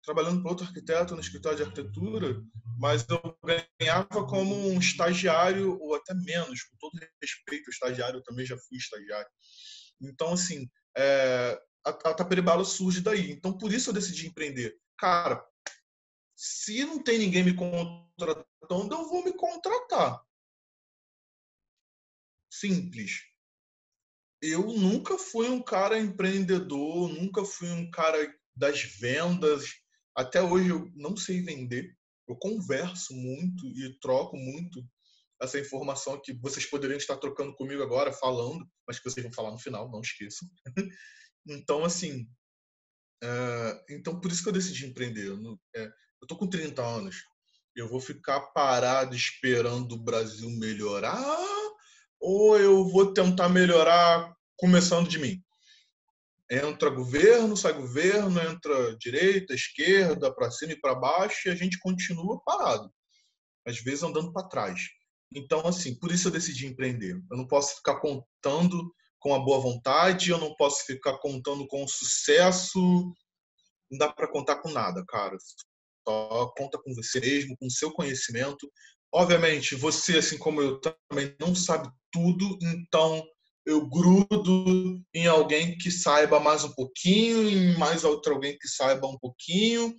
[0.05, 2.43] trabalhando para outro arquiteto no escritório de arquitetura,
[2.79, 3.39] mas eu
[3.81, 8.77] ganhava como um estagiário, ou até menos, com todo respeito estagiário, eu também já fui
[8.77, 9.29] estagiário.
[10.01, 13.31] Então, assim, é, a, a surge daí.
[13.31, 14.79] Então, por isso eu decidi empreender.
[14.99, 15.45] Cara,
[16.37, 20.23] se não tem ninguém me contratando, eu vou me contratar.
[22.51, 23.23] Simples.
[24.41, 28.19] Eu nunca fui um cara empreendedor, nunca fui um cara
[28.55, 29.65] das vendas.
[30.15, 31.97] Até hoje eu não sei vender.
[32.29, 34.87] Eu converso muito e troco muito
[35.43, 39.51] essa informação que vocês poderiam estar trocando comigo agora, falando, mas que vocês vão falar
[39.51, 40.49] no final, não esqueçam.
[41.47, 42.27] então, assim,
[43.23, 45.33] é, então por isso que eu decidi empreender.
[45.75, 47.17] É, eu tô com 30 anos.
[47.75, 51.21] Eu vou ficar parado esperando o Brasil melhorar
[52.21, 55.43] ou eu vou tentar melhorar começando de mim?
[56.51, 61.79] Entra governo, sai governo, entra direita, esquerda, para cima e para baixo e a gente
[61.79, 62.93] continua parado.
[63.67, 64.81] Às vezes andando para trás.
[65.35, 67.21] Então, assim, por isso eu decidi empreender.
[67.31, 71.83] Eu não posso ficar contando com a boa vontade, eu não posso ficar contando com
[71.83, 72.81] o sucesso.
[73.91, 75.37] Não dá para contar com nada, cara
[76.07, 78.71] só conta com você mesmo, com o seu conhecimento.
[79.13, 83.25] Obviamente, você, assim como eu, também não sabe tudo, então
[83.67, 89.07] eu grudo em alguém que saiba mais um pouquinho, em mais outro alguém que saiba
[89.07, 89.95] um pouquinho.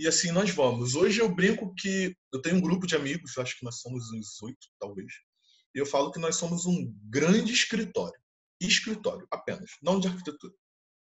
[0.00, 0.94] E assim nós vamos.
[0.94, 4.40] Hoje eu brinco que eu tenho um grupo de amigos, acho que nós somos uns
[4.40, 5.12] oito, talvez.
[5.74, 8.18] E eu falo que nós somos um grande escritório.
[8.58, 10.54] Escritório, apenas, não de arquitetura.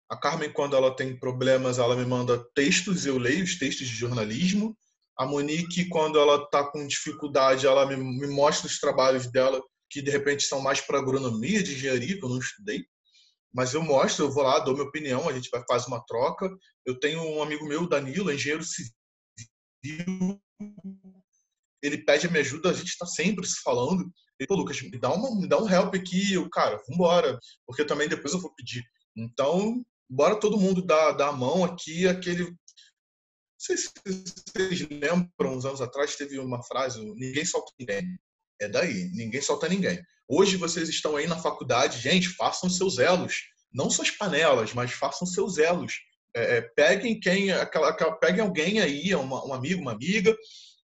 [0.09, 3.95] A Carmen, quando ela tem problemas, ela me manda textos, eu leio os textos de
[3.95, 4.77] jornalismo.
[5.17, 7.95] A Monique, quando ela está com dificuldade, ela me,
[8.35, 12.29] mostra os trabalhos dela que de repente são mais para agronomia, de engenharia, que eu
[12.29, 12.85] não estudei.
[13.53, 16.49] Mas eu mostro, eu vou lá, dou minha opinião, a gente vai fazer uma troca.
[16.85, 20.41] Eu tenho um amigo meu, Danilo, engenheiro civil.
[21.81, 24.01] Ele pede a minha ajuda, a gente está sempre se falando.
[24.39, 26.33] Ele falou, Lucas, me dá, uma, me dá um help aqui.
[26.33, 27.37] Eu, cara, vambora.
[27.67, 28.83] Porque também depois eu vou pedir.
[29.15, 32.55] Então, bora todo mundo dar, dar a mão aqui, aquele
[33.63, 38.19] não sei se vocês lembram, uns anos atrás teve uma frase: ninguém solta ninguém.
[38.59, 40.03] É daí, ninguém solta ninguém.
[40.27, 43.43] Hoje vocês estão aí na faculdade, gente, façam seus elos.
[43.71, 45.93] Não suas panelas, mas façam seus elos.
[46.35, 50.35] É, é, peguem quem, aquela, aquela, peguem alguém aí, uma, um amigo, uma amiga,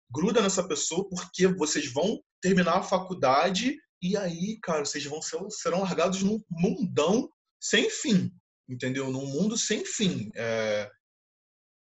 [0.10, 5.40] gruda nessa pessoa, porque vocês vão terminar a faculdade e aí, cara, vocês vão ser,
[5.50, 8.32] serão largados num mundão sem fim,
[8.70, 9.10] entendeu?
[9.10, 10.30] Num mundo sem fim.
[10.36, 10.90] É,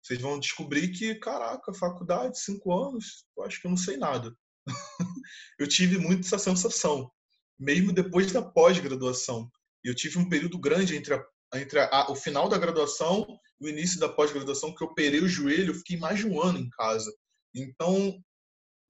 [0.02, 4.34] vocês vão descobrir que, caraca, faculdade, cinco anos, eu acho que eu não sei nada.
[5.60, 7.12] eu tive muito essa sensação,
[7.60, 9.50] mesmo depois da pós-graduação.
[9.84, 13.26] Eu tive um período grande entre, a, entre a, o final da graduação
[13.60, 16.42] e o início da pós-graduação, que eu operei o joelho, eu fiquei mais de um
[16.42, 17.14] ano em casa.
[17.54, 18.20] Então,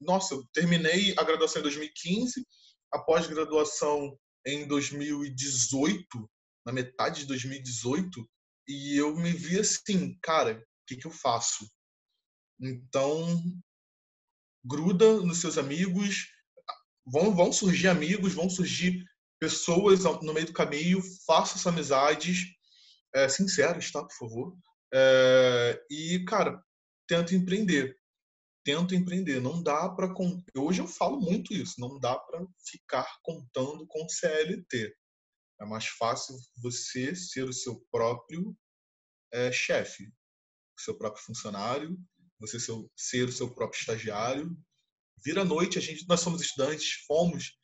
[0.01, 2.45] nossa, eu terminei a graduação em 2015,
[2.93, 6.05] a pós-graduação em 2018,
[6.65, 8.27] na metade de 2018,
[8.67, 11.69] e eu me vi assim, cara, o que, que eu faço?
[12.59, 13.41] Então,
[14.63, 16.27] gruda nos seus amigos,
[17.05, 19.03] vão, vão surgir amigos, vão surgir
[19.39, 22.45] pessoas no meio do caminho, faça essas amizades
[23.13, 24.03] é, sinceras, tá?
[24.03, 24.57] Por favor.
[24.93, 26.61] É, e, cara,
[27.07, 27.97] tenta empreender.
[28.63, 29.39] Tenta empreender.
[29.39, 30.13] Não dá para.
[30.57, 31.79] Hoje eu falo muito isso.
[31.79, 34.95] Não dá para ficar contando com CLT.
[35.61, 38.57] É mais fácil você ser o seu próprio
[39.31, 40.07] é, chefe,
[40.77, 41.97] o seu próprio funcionário,
[42.39, 44.57] você ser o seu próprio estagiário.
[45.23, 47.57] Vira à noite, a gente, nós somos estudantes, fomos,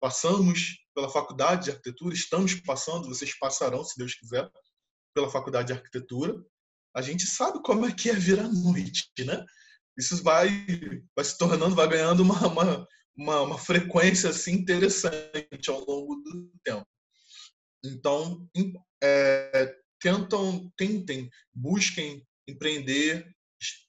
[0.00, 4.48] passamos pela faculdade de arquitetura, estamos passando, vocês passarão, se Deus quiser,
[5.14, 6.34] pela faculdade de arquitetura.
[6.94, 9.44] A gente sabe como é que é vir à noite, né?
[9.98, 10.48] Isso vai,
[11.14, 16.50] vai se tornando, vai ganhando uma, uma, uma, uma frequência assim interessante ao longo do
[16.62, 16.86] tempo.
[17.84, 18.48] Então,
[19.02, 23.26] é, tentam, tentem, busquem empreender,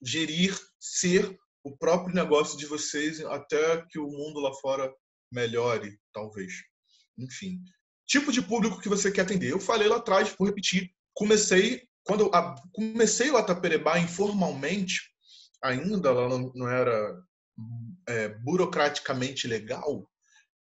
[0.02, 1.36] gerir, ser
[1.68, 4.92] o próprio negócio de vocês até que o mundo lá fora
[5.32, 6.52] melhore, talvez.
[7.18, 7.60] Enfim,
[8.06, 9.50] tipo de público que você quer atender.
[9.50, 10.90] Eu falei lá atrás, vou repetir.
[11.14, 12.30] Comecei quando eu
[12.72, 15.02] comecei o Ataperebá informalmente,
[15.62, 17.22] ainda ela não, não era
[18.08, 20.10] é, burocraticamente legal.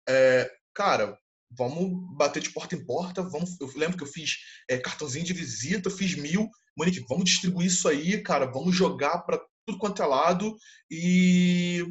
[0.10, 1.18] É, cara,
[1.50, 3.24] vamos bater de porta em porta.
[3.24, 4.40] Vamos, eu lembro que eu fiz
[4.70, 6.50] é, cartãozinho de visita, fiz mil.
[6.78, 8.46] Monique, vamos distribuir isso aí, cara.
[8.46, 10.58] Vamos jogar para tudo quanto é lado
[10.90, 11.86] e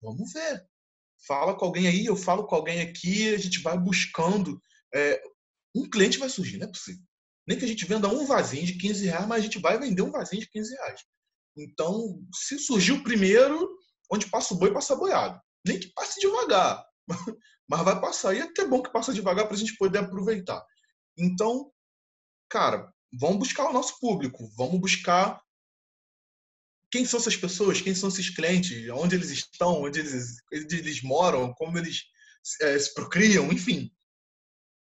[0.00, 0.64] vamos ver.
[1.26, 4.62] Fala com alguém aí, eu falo com alguém aqui, a gente vai buscando.
[4.94, 5.20] É,
[5.74, 7.02] um cliente vai surgir, não é possível.
[7.46, 10.02] Nem que a gente venda um vasinho de 15 reais, mas a gente vai vender
[10.02, 11.00] um vasinho de 15 reais.
[11.56, 13.68] Então, se surgiu o primeiro,
[14.12, 15.40] onde passa o boi, passa boiado.
[15.66, 16.84] Nem que passe devagar,
[17.68, 18.34] mas vai passar.
[18.34, 20.64] E é até bom que passa devagar para a gente poder aproveitar.
[21.18, 21.72] Então,
[22.48, 25.42] cara, vamos buscar o nosso público, vamos buscar
[26.90, 31.52] quem são essas pessoas, quem são esses clientes, onde eles estão, onde eles, eles moram,
[31.54, 32.04] como eles
[32.62, 33.90] é, se procriam, enfim.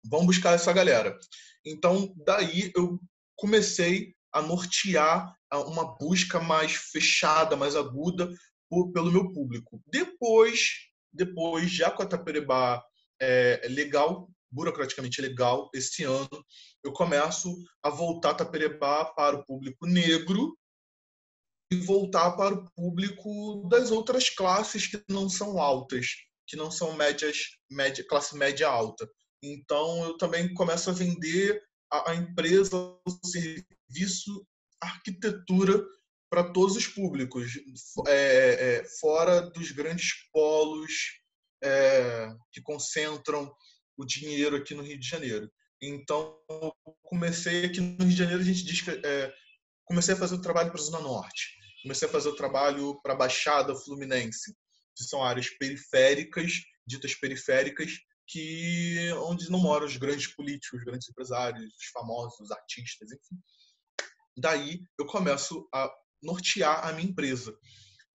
[0.05, 1.19] Vamos buscar essa galera.
[1.65, 3.01] Então, daí eu
[3.35, 5.35] comecei a nortear
[5.67, 8.33] uma busca mais fechada, mais aguda
[8.69, 9.83] por, pelo meu público.
[9.87, 10.73] Depois,
[11.13, 12.85] depois já com a Taperebá
[13.21, 16.45] é, legal, burocraticamente legal, esse ano,
[16.85, 20.57] eu começo a voltar a Taperebá para o público negro,
[21.81, 26.07] voltar para o público das outras classes que não são altas,
[26.47, 27.39] que não são médias,
[27.71, 29.09] média, classe média alta.
[29.43, 31.63] Então, eu também começo a vender
[31.93, 34.47] a, a empresa, o serviço,
[34.83, 35.85] a arquitetura
[36.31, 37.53] para todos os públicos,
[38.09, 40.93] é, é, fora dos grandes polos
[41.63, 43.53] é, que concentram
[43.97, 45.51] o dinheiro aqui no Rio de Janeiro.
[45.81, 46.39] Então,
[47.03, 49.33] comecei aqui no Rio de Janeiro, a gente diz que é,
[49.85, 51.56] comecei a fazer o trabalho para a Zona Norte.
[51.87, 54.53] Comecei a fazer o trabalho para a Baixada Fluminense,
[54.97, 57.93] que são áreas periféricas, ditas periféricas,
[58.27, 63.41] que onde não moram os grandes políticos, os grandes empresários, os famosos, os artistas, enfim.
[64.37, 65.89] Daí eu começo a
[66.21, 67.57] nortear a minha empresa.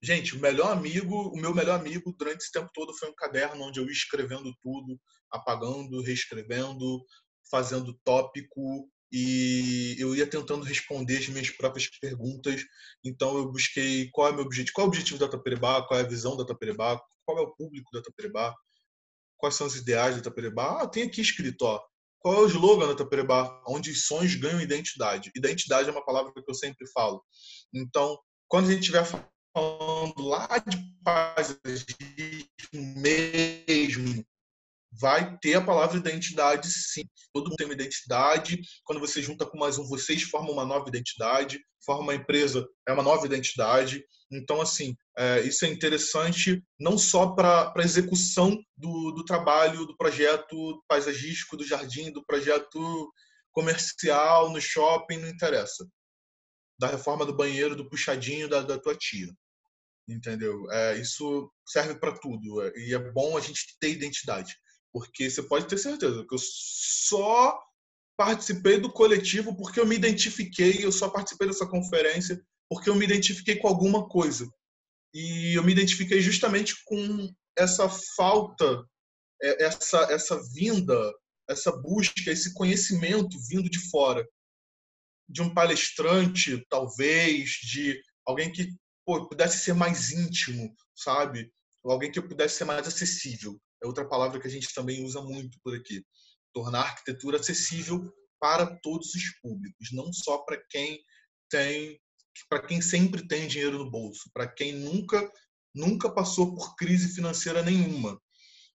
[0.03, 3.63] Gente, o melhor amigo, o meu melhor amigo durante esse tempo todo foi um caderno
[3.63, 4.99] onde eu ia escrevendo tudo,
[5.31, 7.05] apagando, reescrevendo,
[7.49, 12.63] fazendo tópico e eu ia tentando responder as minhas próprias perguntas.
[13.03, 15.99] Então eu busquei qual é o meu objetivo, qual é o objetivo da Taperibá, qual
[15.99, 18.55] é a visão da Taperibá, qual é o público da Taperibá,
[19.37, 20.81] quais são os ideais da Taperibá.
[20.81, 21.81] Ah, tem aqui escrito, ó,
[22.19, 23.61] qual é o slogan da Taperibá?
[23.67, 25.31] Onde os sonhos ganham identidade.
[25.35, 27.21] Identidade é uma palavra que eu sempre falo.
[27.73, 29.05] Então, quando a gente estiver
[29.53, 31.97] falando lá de paisagismo
[32.73, 34.25] mesmo,
[34.91, 37.03] vai ter a palavra identidade, sim.
[37.33, 38.61] Todo mundo tem uma identidade.
[38.83, 41.59] Quando você junta com mais um, vocês formam uma nova identidade.
[41.85, 44.03] Forma uma empresa, é uma nova identidade.
[44.31, 49.95] Então, assim, é, isso é interessante não só para a execução do, do trabalho, do
[49.97, 53.11] projeto paisagístico, do jardim, do projeto
[53.51, 55.87] comercial, no shopping, não interessa.
[56.79, 59.27] Da reforma do banheiro, do puxadinho da, da tua tia
[60.07, 60.69] entendeu?
[60.71, 64.55] É, isso serve para tudo e é bom a gente ter identidade.
[64.93, 67.59] Porque você pode ter certeza que eu só
[68.17, 73.05] participei do coletivo porque eu me identifiquei, eu só participei dessa conferência porque eu me
[73.05, 74.49] identifiquei com alguma coisa.
[75.13, 78.85] E eu me identifiquei justamente com essa falta,
[79.41, 80.95] é, essa, essa vinda,
[81.49, 84.25] essa busca, esse conhecimento vindo de fora.
[85.27, 88.73] De um palestrante, talvez, de alguém que
[89.05, 91.51] pô, pudesse ser mais íntimo, sabe?
[91.83, 95.59] Alguém que pudesse ser mais acessível é outra palavra que a gente também usa muito
[95.63, 96.05] por aqui.
[96.53, 100.99] Tornar a arquitetura acessível para todos os públicos, não só para quem
[101.49, 101.99] tem,
[102.49, 105.31] para quem sempre tem dinheiro no bolso, para quem nunca
[105.73, 108.21] nunca passou por crise financeira nenhuma.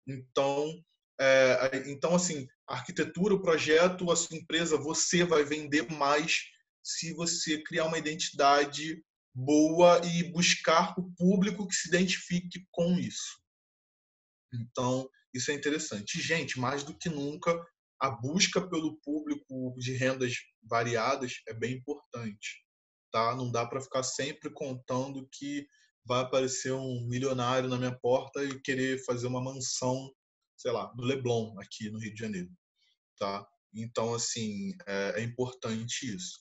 [0.07, 0.83] Então,
[1.21, 6.41] é, então assim, a arquitetura, o projeto, a sua empresa, você vai vender mais
[6.83, 9.03] se você criar uma identidade
[9.35, 13.39] boa e buscar o público que se identifique com isso.
[14.53, 16.21] Então, isso é interessante.
[16.21, 17.55] Gente, mais do que nunca,
[18.01, 22.65] a busca pelo público de rendas variadas é bem importante.
[23.11, 23.35] Tá?
[23.35, 25.67] Não dá para ficar sempre contando que
[26.05, 30.13] vai aparecer um milionário na minha porta e querer fazer uma mansão,
[30.57, 32.51] sei lá, do Leblon, aqui no Rio de Janeiro.
[33.19, 33.47] Tá?
[33.75, 36.41] Então, assim, é, é importante isso.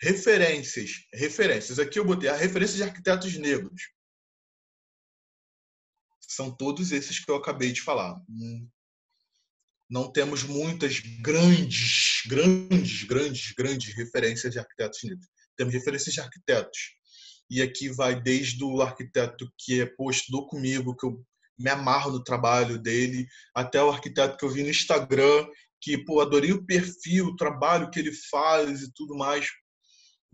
[0.00, 0.90] Referências.
[1.12, 1.78] Referências.
[1.78, 3.95] Aqui eu botei a referência de arquitetos negros
[6.26, 8.20] são todos esses que eu acabei de falar.
[9.88, 15.28] Não temos muitas grandes, grandes, grandes, grandes referências de arquitetos negros.
[15.56, 16.78] Temos referências de arquitetos.
[17.48, 19.86] E aqui vai desde o arquiteto que é
[20.48, 21.24] comigo, que eu
[21.58, 25.46] me amarro no trabalho dele, até o arquiteto que eu vi no Instagram,
[25.80, 29.48] que pô, adorei o perfil, o trabalho que ele faz e tudo mais.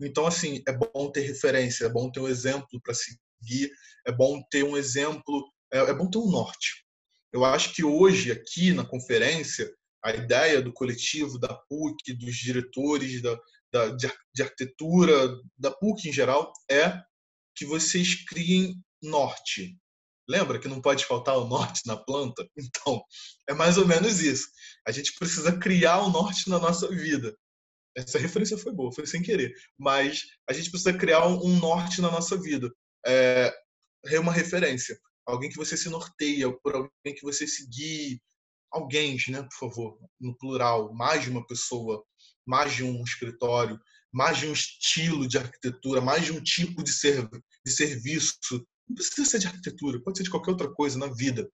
[0.01, 3.71] Então, assim, é bom ter referência, é bom ter um exemplo para seguir,
[4.05, 6.85] é bom ter um exemplo é, é bom ter um norte.
[7.33, 13.21] Eu acho que hoje, aqui na conferência, a ideia do coletivo, da PUC, dos diretores
[13.21, 13.39] da,
[13.71, 17.01] da, de, arquitetura, da PUC em geral, é
[17.55, 19.75] que vocês criem norte.
[20.29, 22.47] Lembra que não pode faltar o norte na planta?
[22.55, 23.03] Então,
[23.47, 24.47] é mais ou menos isso.
[24.85, 27.35] A gente precisa criar o norte na nossa vida.
[27.95, 29.53] Essa referência foi boa, foi sem querer.
[29.77, 32.71] Mas a gente precisa criar um norte na nossa vida.
[33.05, 33.53] É,
[34.05, 38.21] é uma referência alguém que você se norteia, por alguém que você seguir,
[38.71, 42.03] alguém, né, por favor, no plural, mais de uma pessoa,
[42.45, 43.79] mais de um escritório,
[44.11, 47.27] mais de um estilo de arquitetura, mais de um tipo de, ser,
[47.65, 48.37] de serviço.
[48.87, 51.49] Não precisa ser de arquitetura, pode ser de qualquer outra coisa na vida.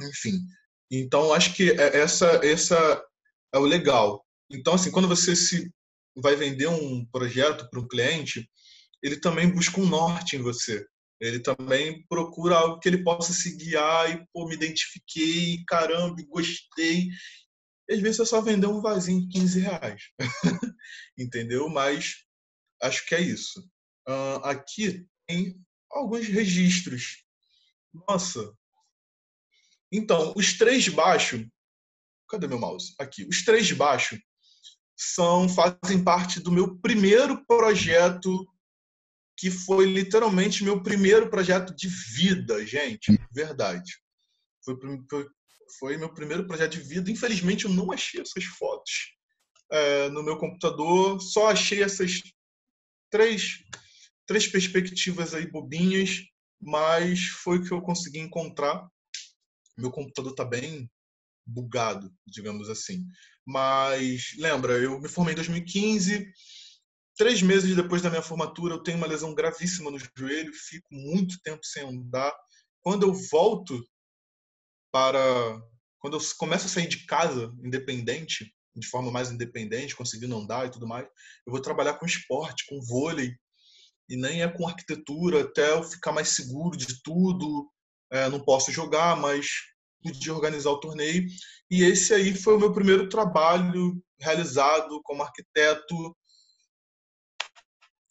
[0.00, 0.38] Enfim.
[0.90, 3.04] Então, acho que é, essa, essa
[3.54, 4.24] é o legal.
[4.50, 5.70] Então, assim, quando você se
[6.14, 8.48] vai vender um projeto para um cliente,
[9.02, 10.86] ele também busca um norte em você.
[11.22, 17.10] Ele também procura algo que ele possa se guiar e, pô, me identifiquei, caramba, gostei.
[17.88, 20.02] Às vezes é só vender um vasinho de 15 reais.
[21.16, 21.68] Entendeu?
[21.68, 22.24] Mas
[22.82, 23.60] acho que é isso.
[24.08, 25.56] Uh, aqui tem
[25.88, 27.24] alguns registros.
[28.08, 28.52] Nossa.
[29.92, 31.48] Então, os três baixo.
[32.28, 32.96] Cadê meu mouse?
[32.98, 33.24] Aqui.
[33.26, 34.20] Os três baixo
[34.96, 38.44] são fazem parte do meu primeiro projeto
[39.42, 43.18] que foi literalmente meu primeiro projeto de vida, gente.
[43.34, 43.92] Verdade.
[44.64, 44.76] Foi,
[45.80, 47.10] foi meu primeiro projeto de vida.
[47.10, 49.16] Infelizmente, eu não achei essas fotos
[49.72, 51.20] é, no meu computador.
[51.20, 52.22] Só achei essas
[53.10, 53.64] três,
[54.28, 56.20] três perspectivas aí bobinhas,
[56.60, 58.88] mas foi o que eu consegui encontrar.
[59.76, 60.88] Meu computador está bem
[61.44, 63.04] bugado, digamos assim.
[63.44, 66.32] Mas lembra, eu me formei em 2015.
[67.16, 71.40] Três meses depois da minha formatura, eu tenho uma lesão gravíssima no joelho, fico muito
[71.42, 72.32] tempo sem andar.
[72.80, 73.82] Quando eu volto
[74.90, 75.60] para.
[75.98, 80.70] Quando eu começo a sair de casa independente, de forma mais independente, conseguindo andar e
[80.70, 81.06] tudo mais,
[81.46, 83.32] eu vou trabalhar com esporte, com vôlei,
[84.08, 87.70] e nem é com arquitetura, até eu ficar mais seguro de tudo.
[88.10, 89.46] É, não posso jogar, mas
[90.02, 91.26] pude organizar o torneio.
[91.70, 96.16] E esse aí foi o meu primeiro trabalho realizado como arquiteto.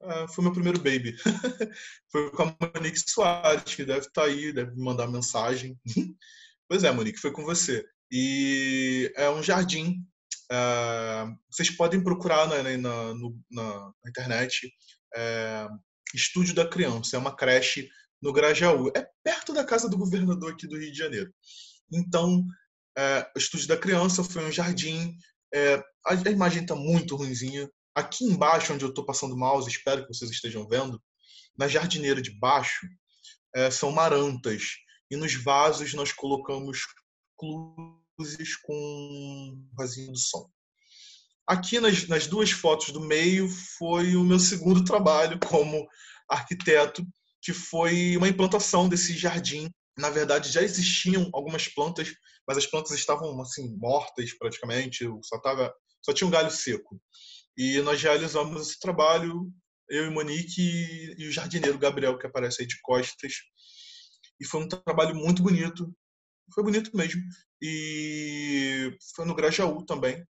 [0.04, 1.16] É, foi meu primeiro baby.
[2.12, 5.80] foi com a Monique Soares, que deve estar tá aí, deve mandar mensagem.
[6.68, 7.86] pois é, Monique, foi com você.
[8.12, 10.06] E é um jardim.
[10.52, 14.72] É, vocês podem procurar na, na, na, na internet
[15.16, 15.68] é,
[16.14, 17.16] Estúdio da Criança.
[17.16, 17.90] É uma creche
[18.22, 18.92] no Grajaú.
[18.96, 21.34] É perto da casa do governador aqui do Rio de Janeiro.
[21.92, 22.46] Então,
[22.98, 25.16] é, o estúdio da criança foi um jardim.
[25.54, 25.76] É,
[26.06, 27.70] a, a, imagem está muito ruimzinha.
[27.96, 31.02] Aqui embaixo, onde eu estou passando o mouse, espero que vocês estejam vendo,
[31.58, 32.88] na jardineira de baixo,
[33.56, 34.64] é, são marantas.
[35.10, 36.86] E nos vasos nós colocamos
[37.38, 40.50] cluzes com vasinho do som.
[41.46, 45.86] Aqui nas, nas duas fotos do meio foi o meu segundo trabalho como
[46.30, 47.06] arquiteto,
[47.42, 52.14] que foi uma implantação desse jardim na verdade já existiam algumas plantas,
[52.48, 57.00] mas as plantas estavam assim mortas praticamente, só tava só tinha um galho seco.
[57.58, 59.52] E nós realizamos esse trabalho,
[59.90, 63.34] eu e Monique e o jardineiro Gabriel que aparece aí de costas.
[64.40, 65.94] E foi um trabalho muito bonito.
[66.54, 67.22] Foi bonito mesmo.
[67.62, 70.26] E foi no Grajaú também,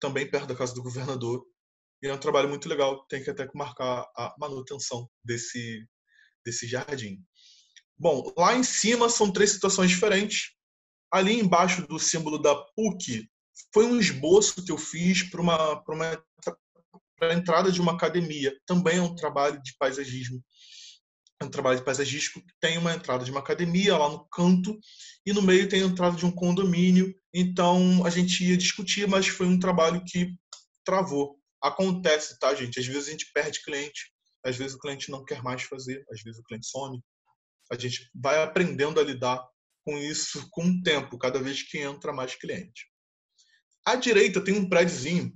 [0.00, 1.44] também perto da casa do governador.
[2.02, 5.86] E é um trabalho muito legal, tem que até marcar a manutenção desse
[6.44, 7.20] desse jardim.
[7.98, 10.54] Bom, lá em cima são três situações diferentes.
[11.10, 13.28] Ali embaixo do símbolo da PUC
[13.72, 16.24] foi um esboço que eu fiz para uma, para uma
[17.18, 18.54] para a entrada de uma academia.
[18.66, 20.42] Também é um trabalho de paisagismo.
[21.40, 24.78] É um trabalho de paisagístico que tem uma entrada de uma academia lá no canto
[25.24, 27.14] e no meio tem a entrada de um condomínio.
[27.32, 30.34] Então a gente ia discutir, mas foi um trabalho que
[30.84, 31.38] travou.
[31.62, 32.78] Acontece, tá, gente?
[32.78, 34.10] Às vezes a gente perde cliente,
[34.44, 37.02] às vezes o cliente não quer mais fazer, às vezes o cliente some,
[37.70, 39.44] a gente vai aprendendo a lidar
[39.84, 42.86] com isso com o tempo, cada vez que entra mais cliente.
[43.86, 45.32] À direita tem um prédiozinho,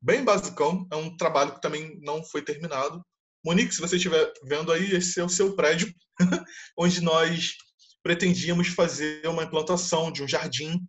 [0.00, 3.04] bem basicão, é um trabalho que também não foi terminado.
[3.44, 5.92] Monique, se você estiver vendo aí, esse é o seu prédio,
[6.78, 7.56] onde nós
[8.02, 10.80] pretendíamos fazer uma implantação de um jardim.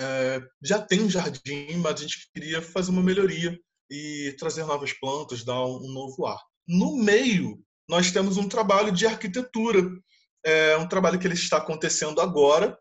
[0.00, 3.58] É, já tem um jardim, mas a gente queria fazer uma melhoria
[3.90, 6.40] e trazer novas plantas, dar um novo ar.
[6.66, 9.90] No meio nós temos um trabalho de arquitetura,
[10.44, 12.78] é um trabalho que ele está acontecendo agora.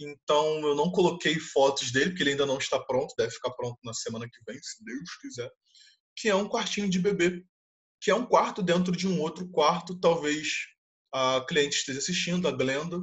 [0.00, 3.78] Então eu não coloquei fotos dele, porque ele ainda não está pronto, deve ficar pronto
[3.84, 5.50] na semana que vem, se Deus quiser.
[6.16, 7.44] Que é um quartinho de bebê,
[8.00, 10.48] que é um quarto dentro de um outro quarto, talvez
[11.12, 12.98] a cliente esteja assistindo, a Glenda.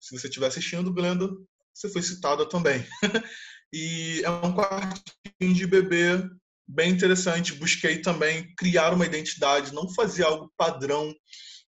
[0.00, 1.28] Se você estiver assistindo, Glenda,
[1.74, 2.86] você foi citada também.
[3.72, 6.22] e é um quartinho de bebê
[6.66, 7.54] bem interessante.
[7.54, 11.14] Busquei também criar uma identidade, não fazer algo padrão,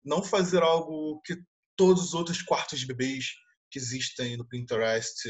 [0.04, 1.36] não fazer algo que
[1.76, 3.26] todos os outros quartos de bebês
[3.70, 5.28] que existem no Pinterest,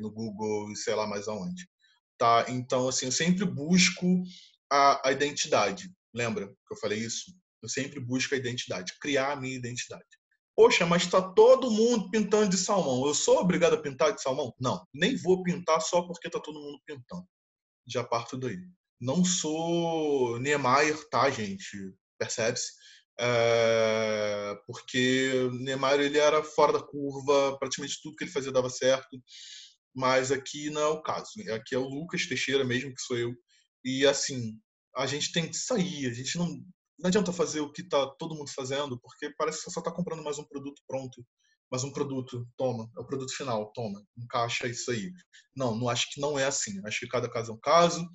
[0.00, 1.68] no Google e sei lá mais aonde.
[2.18, 2.46] Tá?
[2.48, 4.22] Então, assim, eu sempre busco
[4.70, 5.90] a, a identidade.
[6.14, 7.32] Lembra que eu falei isso?
[7.62, 10.04] Eu sempre busco a identidade, criar a minha identidade.
[10.56, 13.06] Poxa, mas está todo mundo pintando de salmão.
[13.06, 14.52] Eu sou obrigado a pintar de salmão?
[14.60, 17.24] Não, nem vou pintar só porque está todo mundo pintando.
[17.86, 18.58] Já parto daí.
[19.00, 21.94] Não sou Niemeyer, tá, gente?
[22.18, 22.72] Percebe-se?
[23.20, 29.20] É, porque Niemeyer ele era fora da curva, praticamente tudo que ele fazia dava certo,
[29.94, 31.30] mas aqui não é o caso.
[31.54, 33.34] Aqui é o Lucas Teixeira mesmo, que sou eu.
[33.84, 34.58] E assim,
[34.96, 36.46] a gente tem que sair, a gente não,
[36.98, 39.92] não adianta fazer o que está todo mundo fazendo, porque parece que você só está
[39.92, 41.24] comprando mais um produto pronto,
[41.70, 45.12] mais um produto, toma, é o produto final, toma, encaixa isso aí.
[45.54, 46.80] Não, não acho que não é assim.
[46.86, 48.08] Acho que cada caso é um caso,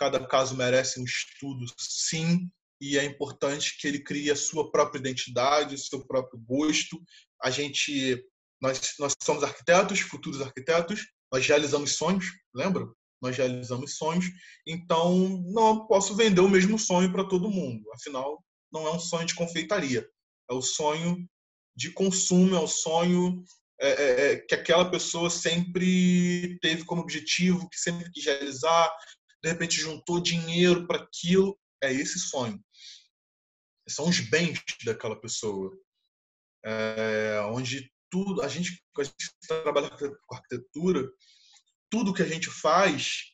[0.00, 2.50] Cada caso merece um estudo, sim,
[2.80, 7.00] e é importante que ele crie a sua própria identidade, o seu próprio gosto.
[7.42, 8.24] A gente,
[8.60, 12.88] nós, nós somos arquitetos, futuros arquitetos, nós realizamos sonhos, lembra?
[13.20, 14.26] Nós realizamos sonhos,
[14.66, 17.84] então não posso vender o mesmo sonho para todo mundo.
[17.92, 20.08] Afinal, não é um sonho de confeitaria,
[20.50, 21.28] é o sonho
[21.76, 23.44] de consumo, é o sonho
[23.78, 28.90] é, é, é que aquela pessoa sempre teve como objetivo, que sempre quis realizar,
[29.42, 32.58] de repente juntou dinheiro para aquilo, é esse sonho.
[33.88, 35.76] São os bens daquela pessoa.
[36.64, 41.10] É, onde tudo, a gente, a gente trabalha com arquitetura,
[41.88, 43.32] tudo que a gente faz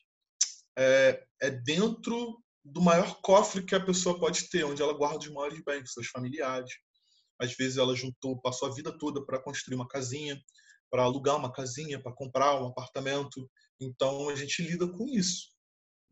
[0.77, 5.29] é, é dentro do maior cofre que a pessoa pode ter, onde ela guarda os
[5.29, 6.71] maiores bens, seus familiares.
[7.39, 10.39] Às vezes ela juntou, passou a vida toda para construir uma casinha,
[10.89, 13.49] para alugar uma casinha, para comprar um apartamento.
[13.79, 15.49] Então a gente lida com isso,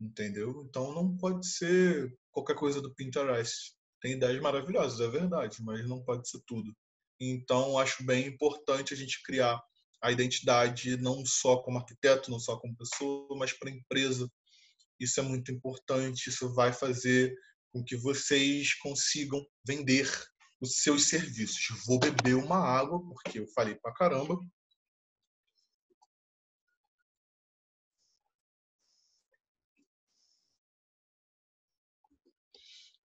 [0.00, 0.64] entendeu?
[0.68, 3.74] Então não pode ser qualquer coisa do Pinterest.
[4.00, 6.74] Tem ideias maravilhosas, é verdade, mas não pode ser tudo.
[7.20, 9.60] Então acho bem importante a gente criar
[10.02, 14.30] a identidade não só como arquiteto, não só como pessoa, mas para a empresa.
[15.00, 17.34] Isso é muito importante, isso vai fazer
[17.72, 20.10] com que vocês consigam vender
[20.60, 21.66] os seus serviços.
[21.86, 24.38] Vou beber uma água, porque eu falei pra caramba.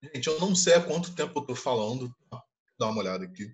[0.03, 2.13] Gente, eu não sei há quanto tempo eu tô falando.
[2.79, 3.53] Dá uma olhada aqui.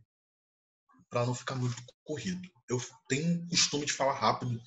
[1.10, 2.42] Para não ficar muito corrido.
[2.70, 4.58] Eu tenho costume de falar rápido.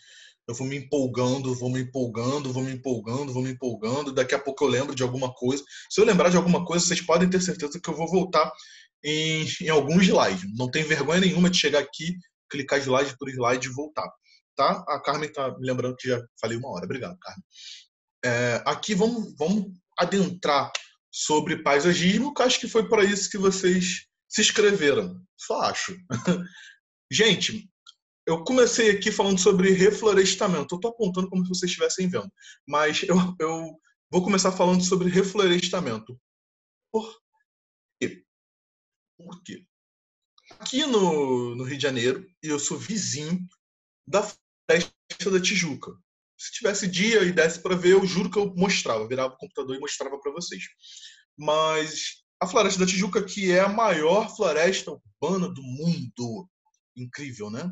[0.46, 4.12] Eu vou me empolgando, vou me empolgando, vou me empolgando, vou me empolgando.
[4.12, 5.64] Daqui a pouco eu lembro de alguma coisa.
[5.88, 8.50] Se eu lembrar de alguma coisa, vocês podem ter certeza que eu vou voltar
[9.02, 10.46] em, em algum slide.
[10.56, 12.16] Não tem vergonha nenhuma de chegar aqui,
[12.50, 14.10] clicar slide por slide e voltar.
[14.56, 14.84] Tá?
[14.88, 16.84] A Carmen está me lembrando que já falei uma hora.
[16.84, 17.44] Obrigado, Carmen.
[18.24, 19.66] É, aqui vamos, vamos
[19.98, 20.70] adentrar
[21.10, 25.20] sobre paisagismo, que acho que foi para isso que vocês se inscreveram.
[25.36, 25.96] Só acho.
[27.10, 27.68] Gente,
[28.26, 30.74] eu comecei aqui falando sobre reflorestamento.
[30.74, 32.30] Eu estou apontando como se vocês estivessem vendo.
[32.66, 33.80] Mas eu, eu
[34.10, 36.18] vou começar falando sobre reflorestamento.
[36.92, 37.20] Por
[38.00, 38.24] quê?
[39.18, 39.64] Por quê?
[40.58, 43.40] Aqui no, no Rio de Janeiro, eu sou vizinho
[44.06, 45.92] da Floresta da Tijuca.
[46.40, 49.76] Se tivesse dia e desse para ver, eu juro que eu mostrava, virava o computador
[49.76, 50.62] e mostrava para vocês.
[51.38, 56.48] Mas a Floresta da Tijuca, que é a maior floresta urbana do mundo,
[56.96, 57.70] incrível, né?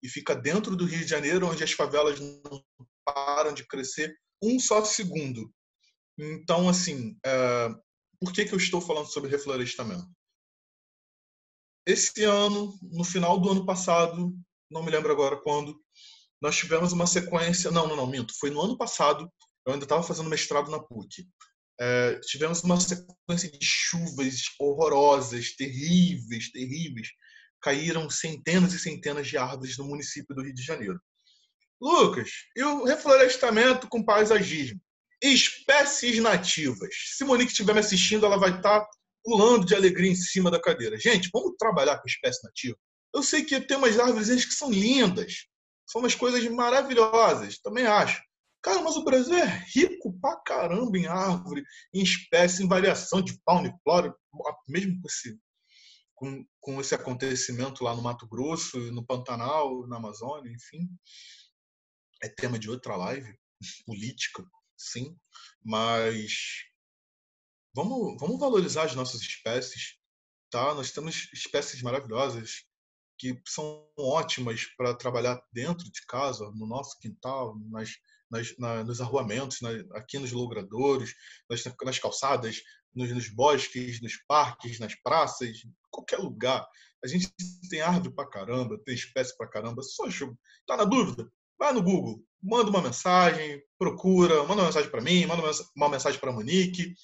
[0.00, 2.64] E fica dentro do Rio de Janeiro, onde as favelas não
[3.04, 5.52] param de crescer um só segundo.
[6.16, 7.70] Então, assim, é...
[8.20, 10.06] por que, que eu estou falando sobre reflorestamento?
[11.84, 14.32] Esse ano, no final do ano passado,
[14.70, 15.82] não me lembro agora quando,
[16.44, 17.70] nós tivemos uma sequência.
[17.70, 18.34] Não, não, não, minto.
[18.38, 19.32] Foi no ano passado,
[19.66, 21.26] eu ainda estava fazendo mestrado na PUC.
[21.80, 27.08] É, tivemos uma sequência de chuvas horrorosas, terríveis, terríveis.
[27.62, 31.00] Caíram centenas e centenas de árvores no município do Rio de Janeiro.
[31.80, 34.78] Lucas, e o reflorestamento com paisagismo?
[35.22, 36.94] Espécies nativas.
[37.16, 38.88] Se Monique estiver me assistindo, ela vai estar tá
[39.24, 40.98] pulando de alegria em cima da cadeira.
[40.98, 42.76] Gente, vamos trabalhar com espécie nativa.
[43.14, 45.46] Eu sei que tem umas árvores que são lindas,
[45.86, 48.22] são umas coisas maravilhosas, também acho.
[48.62, 51.62] Cara, mas o Brasil é rico pra caramba em árvore,
[51.92, 54.14] em espécie, em variação de fauna e flora,
[54.66, 55.38] mesmo com esse,
[56.14, 60.88] com, com esse acontecimento lá no Mato Grosso, no Pantanal, na Amazônia, enfim.
[62.22, 63.38] É tema de outra live,
[63.84, 64.42] política,
[64.78, 65.14] sim,
[65.62, 66.32] mas
[67.74, 69.98] vamos, vamos valorizar as nossas espécies,
[70.50, 70.74] tá?
[70.74, 72.64] Nós temos espécies maravilhosas,
[73.18, 77.90] que são ótimas para trabalhar dentro de casa, no nosso quintal, nas,
[78.30, 81.14] nas, na, nos arruamentos, na, aqui nos logradouros,
[81.48, 82.60] nas, nas calçadas,
[82.94, 85.58] nos, nos, bosques, nos parques, nas praças,
[85.90, 86.66] qualquer lugar.
[87.04, 87.28] A gente
[87.68, 89.82] tem árvore para caramba, tem espécie para caramba.
[89.82, 90.04] Só
[90.66, 91.30] tá na dúvida?
[91.58, 95.42] Vai no Google, manda uma mensagem, procura, manda uma mensagem para mim, manda
[95.76, 96.94] uma mensagem para Monique,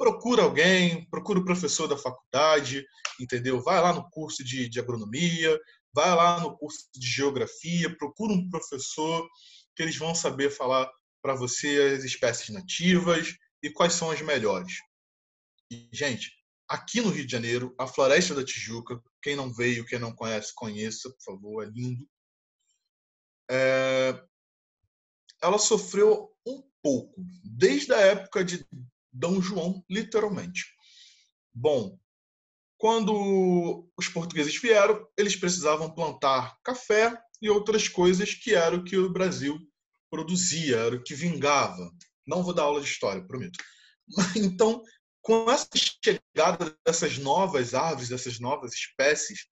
[0.00, 2.86] procura alguém, procura o professor da faculdade,
[3.20, 3.62] entendeu?
[3.62, 5.60] Vai lá no curso de, de agronomia,
[5.92, 9.28] vai lá no curso de geografia, procura um professor
[9.76, 10.90] que eles vão saber falar
[11.20, 14.72] para você as espécies nativas e quais são as melhores.
[15.70, 16.32] E, gente,
[16.66, 20.54] aqui no Rio de Janeiro, a Floresta da Tijuca, quem não veio, quem não conhece,
[20.54, 22.08] conheça, por favor, é lindo.
[23.50, 24.18] É...
[25.42, 28.66] Ela sofreu um pouco, desde a época de
[29.12, 30.66] Dom João, literalmente.
[31.52, 31.98] Bom,
[32.78, 38.96] quando os portugueses vieram, eles precisavam plantar café e outras coisas que era o que
[38.96, 39.58] o Brasil
[40.10, 41.90] produzia, era o que vingava.
[42.26, 43.58] Não vou dar aula de história, prometo.
[44.36, 44.82] Então,
[45.22, 49.46] com essa chegada dessas novas árvores, dessas novas espécies,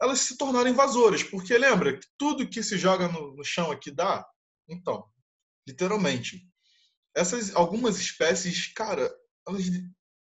[0.00, 3.90] elas se tornaram invasoras, porque lembra que tudo que se joga no, no chão aqui
[3.90, 4.26] dá?
[4.68, 5.04] Então,
[5.68, 6.48] literalmente
[7.14, 9.12] essas algumas espécies, cara,
[9.46, 9.64] elas,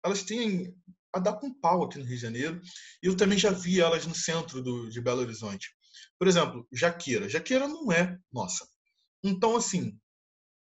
[0.05, 0.75] elas têm
[1.13, 2.61] a dar com pau aqui no Rio de Janeiro.
[3.03, 5.71] E eu também já vi elas no centro do, de Belo Horizonte.
[6.19, 7.29] Por exemplo, jaqueira.
[7.29, 8.67] Jaqueira não é nossa.
[9.23, 9.99] Então, assim,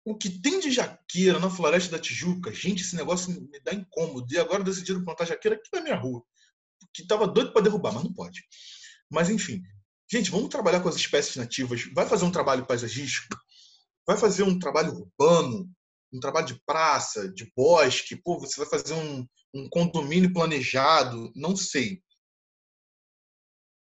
[0.06, 4.28] o que tem de jaqueira na Floresta da Tijuca, gente, esse negócio me dá incômodo.
[4.34, 6.22] E agora decidiram plantar jaqueira aqui na minha rua.
[6.94, 8.44] Que tava doido para derrubar, mas não pode.
[9.10, 9.62] Mas, enfim,
[10.12, 11.86] Gente, vamos trabalhar com as espécies nativas.
[11.96, 13.34] Vai fazer um trabalho paisagístico?
[14.06, 15.72] Vai fazer um trabalho urbano?
[16.14, 18.16] Um trabalho de praça, de bosque?
[18.16, 21.32] Pô, você vai fazer um, um condomínio planejado?
[21.36, 22.02] Não sei.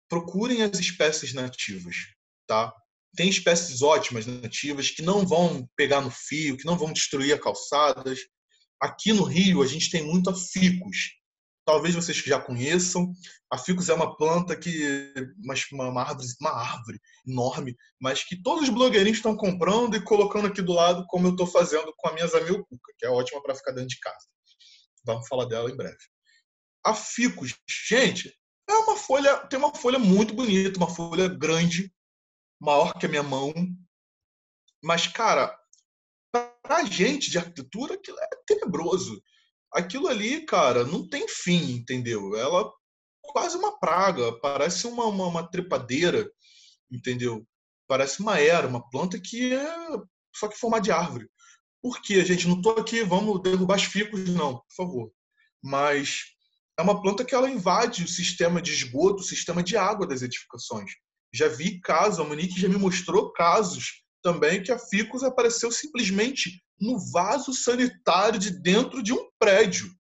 [0.09, 1.97] Procurem as espécies nativas,
[2.47, 2.73] tá?
[3.17, 8.21] Tem espécies ótimas nativas que não vão pegar no fio, que não vão destruir calçadas.
[8.81, 11.20] Aqui no Rio, a gente tem muito ficus,
[11.65, 13.13] talvez vocês já conheçam.
[13.51, 15.13] A ficus é uma planta que
[15.73, 20.47] uma, uma, árvore, uma árvore enorme, mas que todos os blogueirinhos estão comprando e colocando
[20.47, 23.55] aqui do lado, como eu estou fazendo com a minha zamilcuca, que é ótima para
[23.55, 24.27] ficar dentro de casa.
[25.05, 25.99] Vamos falar dela em breve.
[26.85, 27.55] A ficus,
[27.89, 28.35] gente,
[28.69, 31.93] é uma folha, tem uma folha muito bonita, uma folha grande,
[32.61, 33.53] maior que a minha mão.
[34.83, 35.59] Mas, cara,
[36.33, 39.21] para a gente de arquitetura, aquilo é tenebroso
[39.73, 42.35] aquilo ali, cara, não tem fim, entendeu?
[42.37, 42.71] Ela
[43.23, 46.31] quase uma praga, parece uma, uma, uma trepadeira,
[46.91, 47.47] entendeu?
[47.87, 49.75] Parece uma era, uma planta que é
[50.35, 51.29] só que formar de árvore.
[51.83, 52.47] Por quê, gente?
[52.47, 55.13] Não estou aqui, vamos derrubar os ficos, não, por favor.
[55.63, 56.25] Mas
[56.79, 60.23] é uma planta que ela invade o sistema de esgoto, o sistema de água das
[60.23, 60.91] edificações.
[61.33, 66.63] Já vi casos, a Monique já me mostrou casos também que a ficus apareceu simplesmente
[66.81, 69.95] no vaso sanitário de dentro de um prédio.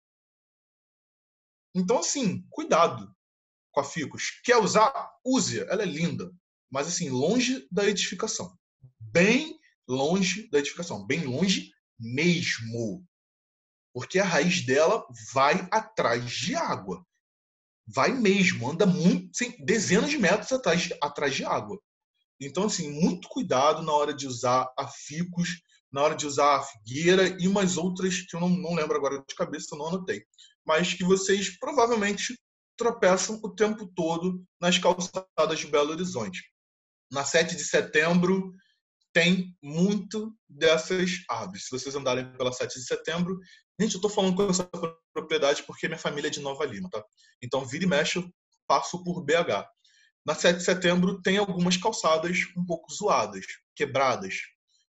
[1.74, 3.14] Então, assim, cuidado
[3.70, 4.40] com a ficus.
[4.42, 5.10] Quer usar?
[5.24, 5.60] Use.
[5.60, 6.32] Ela é linda.
[6.70, 8.56] Mas, assim, longe da edificação.
[8.98, 11.06] Bem longe da edificação.
[11.06, 13.06] Bem longe mesmo.
[13.92, 17.04] Porque a raiz dela vai atrás de água.
[17.86, 18.70] Vai mesmo.
[18.70, 19.30] Anda muito,
[19.64, 21.80] dezenas de metros atrás, atrás de água.
[22.40, 25.62] Então, assim, muito cuidado na hora de usar a ficus
[25.92, 29.22] na hora de usar a figueira e umas outras que eu não, não lembro agora
[29.26, 30.24] de cabeça, não anotei.
[30.64, 32.38] Mas que vocês provavelmente
[32.76, 36.42] tropeçam o tempo todo nas calçadas de Belo Horizonte.
[37.10, 38.54] Na 7 de setembro
[39.12, 41.64] tem muito dessas árvores.
[41.64, 43.38] Se vocês andarem pela 7 de setembro,
[43.78, 44.68] gente, eu estou falando com essa
[45.12, 47.04] propriedade porque minha família é de Nova Lima, tá?
[47.42, 48.30] Então, vira e mexe, eu
[48.66, 49.66] passo por BH.
[50.24, 54.36] Na 7 de setembro tem algumas calçadas um pouco zoadas, quebradas.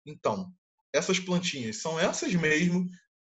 [0.06, 0.54] Então,
[0.94, 2.88] essas plantinhas são essas mesmo,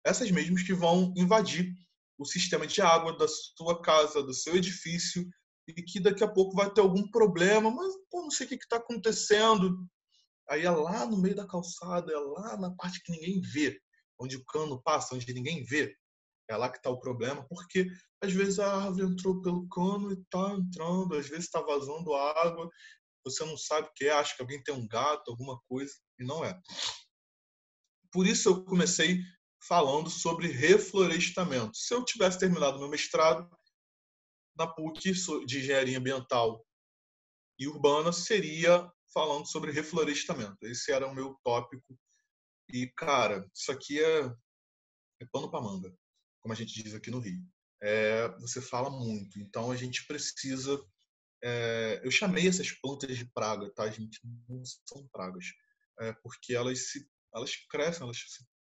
[0.04, 1.72] essas mesmas que vão invadir
[2.18, 5.28] o sistema de água da sua casa, do seu edifício,
[5.68, 8.54] e que daqui a pouco vai ter algum problema, mas pô, não sei o que
[8.56, 9.76] está acontecendo.
[10.48, 13.78] Aí é lá no meio da calçada, é lá na parte que ninguém vê,
[14.18, 15.94] onde o cano passa, onde ninguém vê.
[16.48, 17.88] É lá que está o problema, porque
[18.22, 22.70] às vezes a árvore entrou pelo cano e está entrando, às vezes está vazando água,
[23.24, 26.24] você não sabe o que é, acha que alguém tem um gato, alguma coisa, e
[26.24, 26.56] não é.
[28.10, 29.20] Por isso eu comecei
[29.66, 31.76] falando sobre reflorestamento.
[31.76, 33.48] Se eu tivesse terminado meu mestrado
[34.56, 35.12] na PUC
[35.44, 36.64] de Engenharia Ambiental
[37.58, 40.58] e Urbana, seria falando sobre reflorestamento.
[40.62, 41.98] Esse era o meu tópico.
[42.68, 44.24] E, cara, isso aqui é,
[45.20, 45.94] é pano para manga,
[46.40, 47.42] como a gente diz aqui no Rio.
[47.82, 50.82] É, você fala muito, então a gente precisa.
[51.42, 54.20] É, eu chamei essas plantas de praga, tá, gente?
[54.48, 55.44] Não são pragas,
[56.00, 58.18] é, porque elas se elas crescem, elas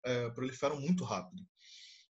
[0.05, 1.43] é, proliferam muito rápido.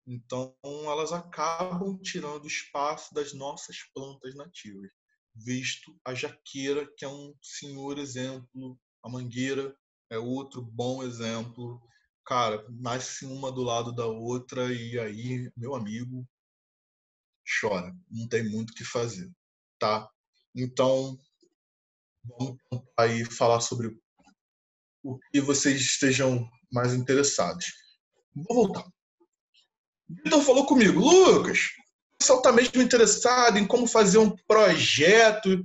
[0.07, 4.91] Então, elas acabam tirando espaço das nossas plantas nativas,
[5.35, 9.77] visto a jaqueira, que é um senhor exemplo, a mangueira
[10.11, 11.81] é outro bom exemplo.
[12.25, 16.27] Cara, nasce uma do lado da outra e aí, meu amigo,
[17.61, 17.95] chora.
[18.11, 19.31] Não tem muito o que fazer,
[19.79, 20.11] tá?
[20.55, 21.19] Então,
[22.25, 22.59] vamos
[22.99, 23.95] aí falar sobre
[25.03, 27.67] o que vocês estejam mais interessados.
[28.35, 28.85] Vou voltar.
[30.09, 31.59] Vitor falou comigo, Lucas,
[32.15, 35.65] o pessoal está mesmo interessado em como fazer um projeto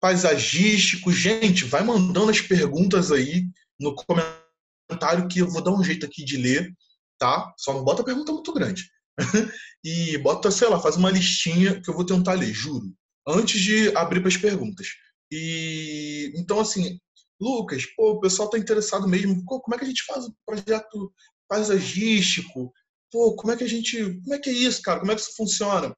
[0.00, 1.12] paisagístico.
[1.12, 3.46] Gente, vai mandando as perguntas aí
[3.78, 6.72] no comentário que eu vou dar um jeito aqui de ler,
[7.18, 7.52] tá?
[7.56, 8.88] Só não bota pergunta muito grande.
[9.84, 12.92] e bota, sei lá, faz uma listinha que eu vou tentar ler, juro,
[13.26, 14.88] antes de abrir para as perguntas.
[15.30, 17.00] E então assim,
[17.40, 19.44] Lucas, pô, o pessoal está interessado mesmo.
[19.44, 21.12] Pô, como é que a gente faz um projeto
[21.48, 22.72] paisagístico?
[23.10, 24.02] Pô, como é que a gente.
[24.20, 25.00] Como é que é isso, cara?
[25.00, 25.94] Como é que isso funciona?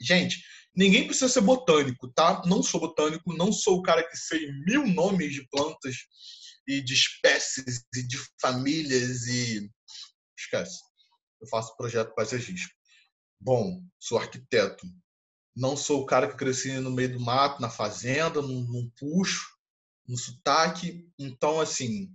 [0.00, 0.42] Gente,
[0.74, 2.42] ninguém precisa ser botânico, tá?
[2.46, 5.96] Não sou botânico, não sou o cara que sei mil nomes de plantas
[6.66, 9.70] e de espécies e de famílias e.
[10.38, 10.78] Esquece.
[11.40, 12.74] Eu faço projeto paisagístico.
[13.40, 14.86] Bom, sou arquiteto.
[15.56, 19.53] Não sou o cara que cresci no meio do mato, na fazenda, num, num puxo
[20.06, 21.08] no sotaque.
[21.18, 22.10] Então, assim,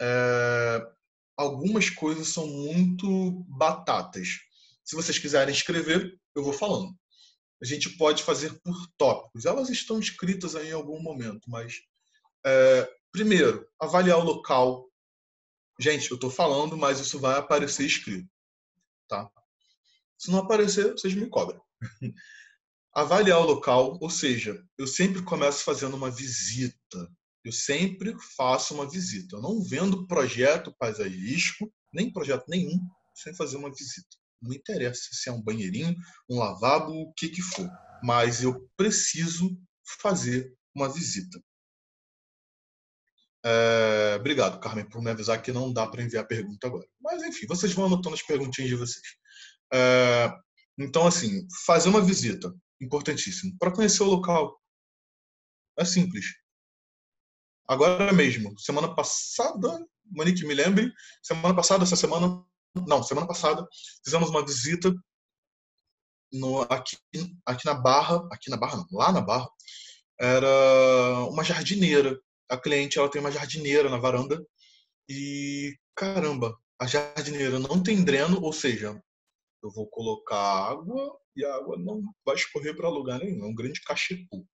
[0.00, 0.86] é,
[1.36, 4.28] algumas coisas são muito batatas.
[4.84, 6.96] Se vocês quiserem escrever, eu vou falando.
[7.62, 9.44] a gente pode fazer por tópicos.
[9.44, 11.74] Elas estão escritas aí em algum momento, mas
[12.46, 14.88] é, primeiro, avaliar o local.
[15.80, 18.28] Gente, eu estou falando, mas isso vai aparecer escrito,
[19.08, 19.30] tá?
[20.16, 21.62] Se não aparecer, vocês me cobram.
[22.92, 27.08] avaliar o local, ou seja, eu sempre começo fazendo uma visita.
[27.48, 29.36] Eu sempre faço uma visita.
[29.36, 32.78] Eu não vendo projeto paisagístico, nem projeto nenhum,
[33.14, 34.06] sem fazer uma visita.
[34.42, 35.96] Não interessa se é um banheirinho,
[36.28, 37.66] um lavabo, o que que for.
[38.02, 39.58] Mas eu preciso
[40.02, 41.42] fazer uma visita.
[43.42, 46.86] É, obrigado, Carmen, por me avisar que não dá para enviar pergunta agora.
[47.00, 49.06] Mas, enfim, vocês vão anotando as perguntinhas de vocês.
[49.72, 50.30] É,
[50.78, 53.56] então, assim, fazer uma visita, importantíssimo.
[53.58, 54.54] Para conhecer o local,
[55.78, 56.26] é simples.
[57.68, 60.90] Agora mesmo, semana passada, Monique, me lembre,
[61.22, 62.42] semana passada, essa semana,
[62.86, 63.68] não, semana passada,
[64.02, 64.94] fizemos uma visita
[66.32, 66.96] no, aqui,
[67.44, 69.48] aqui na Barra, aqui na Barra não, lá na Barra,
[70.18, 72.18] era uma jardineira.
[72.50, 74.42] A cliente, ela tem uma jardineira na varanda
[75.06, 78.98] e, caramba, a jardineira não tem dreno, ou seja,
[79.62, 83.54] eu vou colocar água e a água não vai escorrer para lugar nenhum, é um
[83.54, 84.48] grande cachepu.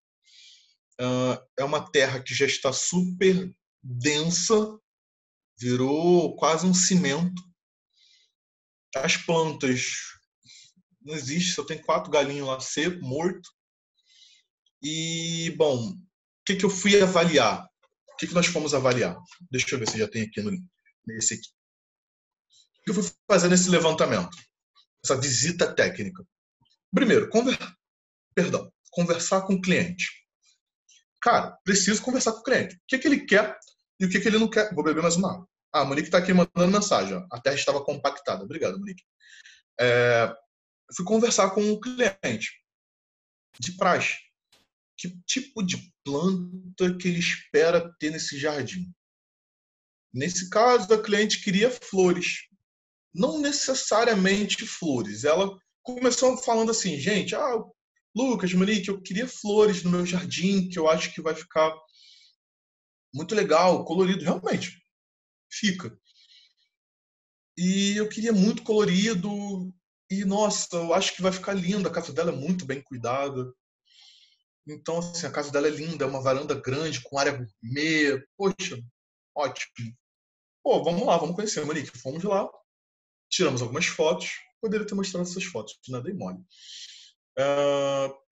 [1.00, 4.78] Uh, é uma terra que já está super densa,
[5.58, 7.42] virou quase um cimento.
[8.96, 9.92] As plantas
[11.02, 13.48] não existe, só tem quatro galinhos lá seco, morto.
[14.82, 15.98] E, bom, o
[16.46, 17.64] que, que eu fui avaliar?
[18.12, 19.16] O que, que nós fomos avaliar?
[19.50, 20.52] Deixa eu ver se já tem aqui no,
[21.06, 21.48] nesse aqui.
[22.80, 24.36] O que eu fui fazer nesse levantamento?
[25.04, 26.24] Essa visita técnica.
[26.94, 27.58] Primeiro, conver...
[28.34, 30.23] perdão, conversar com o cliente.
[31.24, 32.76] Cara, preciso conversar com o cliente.
[32.76, 33.58] O que, que ele quer
[33.98, 34.74] e o que, que ele não quer.
[34.74, 35.48] Vou beber mais uma água.
[35.72, 37.16] Ah, a Monique está aqui mandando mensagem.
[37.16, 37.26] Ó.
[37.32, 38.44] A terra estava compactada.
[38.44, 39.02] Obrigado, Monique.
[39.80, 40.30] É,
[40.94, 42.52] fui conversar com o cliente
[43.58, 44.18] de praxe.
[44.98, 48.92] Que tipo de planta que ele espera ter nesse jardim?
[50.12, 52.42] Nesse caso, a cliente queria flores.
[53.14, 55.24] Não necessariamente flores.
[55.24, 57.64] Ela começou falando assim, gente, ah,
[58.14, 61.74] Lucas, Monique, eu queria flores no meu jardim, que eu acho que vai ficar
[63.12, 64.24] muito legal, colorido.
[64.24, 64.80] Realmente,
[65.50, 65.98] fica.
[67.56, 69.72] E eu queria muito colorido,
[70.10, 71.88] e, nossa, eu acho que vai ficar linda.
[71.88, 73.52] A casa dela é muito bem cuidada.
[74.66, 78.24] Então, assim, a casa dela é linda, é uma varanda grande, com área gourmet.
[78.36, 78.78] Poxa,
[79.34, 79.96] ótimo.
[80.62, 81.98] Pô, vamos lá, vamos conhecer a Monique.
[81.98, 82.48] Fomos lá,
[83.28, 84.30] tiramos algumas fotos.
[84.60, 86.38] Poderia ter mostrado essas fotos, nada é mole.
[87.38, 88.24] Uh,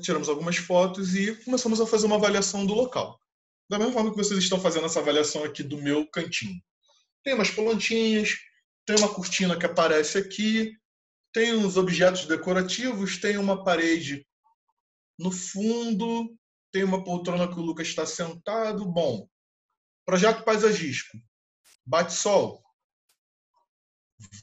[0.00, 3.20] tiramos algumas fotos e começamos a fazer uma avaliação do local.
[3.68, 6.60] Da mesma forma que vocês estão fazendo essa avaliação aqui do meu cantinho.
[7.22, 8.36] Tem umas plantinhas,
[8.86, 10.76] tem uma cortina que aparece aqui,
[11.32, 14.26] tem uns objetos decorativos, tem uma parede
[15.18, 16.36] no fundo,
[16.70, 18.84] tem uma poltrona que o Lucas está sentado.
[18.84, 19.28] Bom,
[20.04, 21.18] projeto paisagístico.
[21.86, 22.62] Bate sol.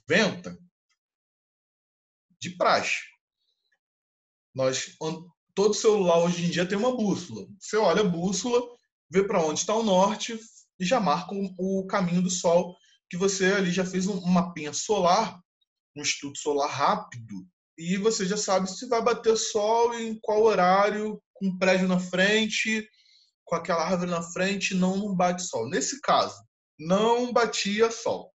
[0.07, 0.57] Venta.
[2.41, 2.99] De praxe.
[4.53, 4.97] Nós,
[5.53, 7.47] todo celular hoje em dia tem uma bússola.
[7.59, 8.61] Você olha a bússola,
[9.09, 10.39] vê para onde está o norte
[10.79, 12.75] e já marca o caminho do sol
[13.09, 15.37] que você ali já fez um mapinha solar,
[15.95, 17.45] um estudo solar rápido,
[17.77, 21.99] e você já sabe se vai bater sol em qual horário, com um prédio na
[21.99, 22.87] frente,
[23.43, 25.67] com aquela árvore na frente, não bate sol.
[25.69, 26.35] Nesse caso,
[26.79, 28.30] não batia sol.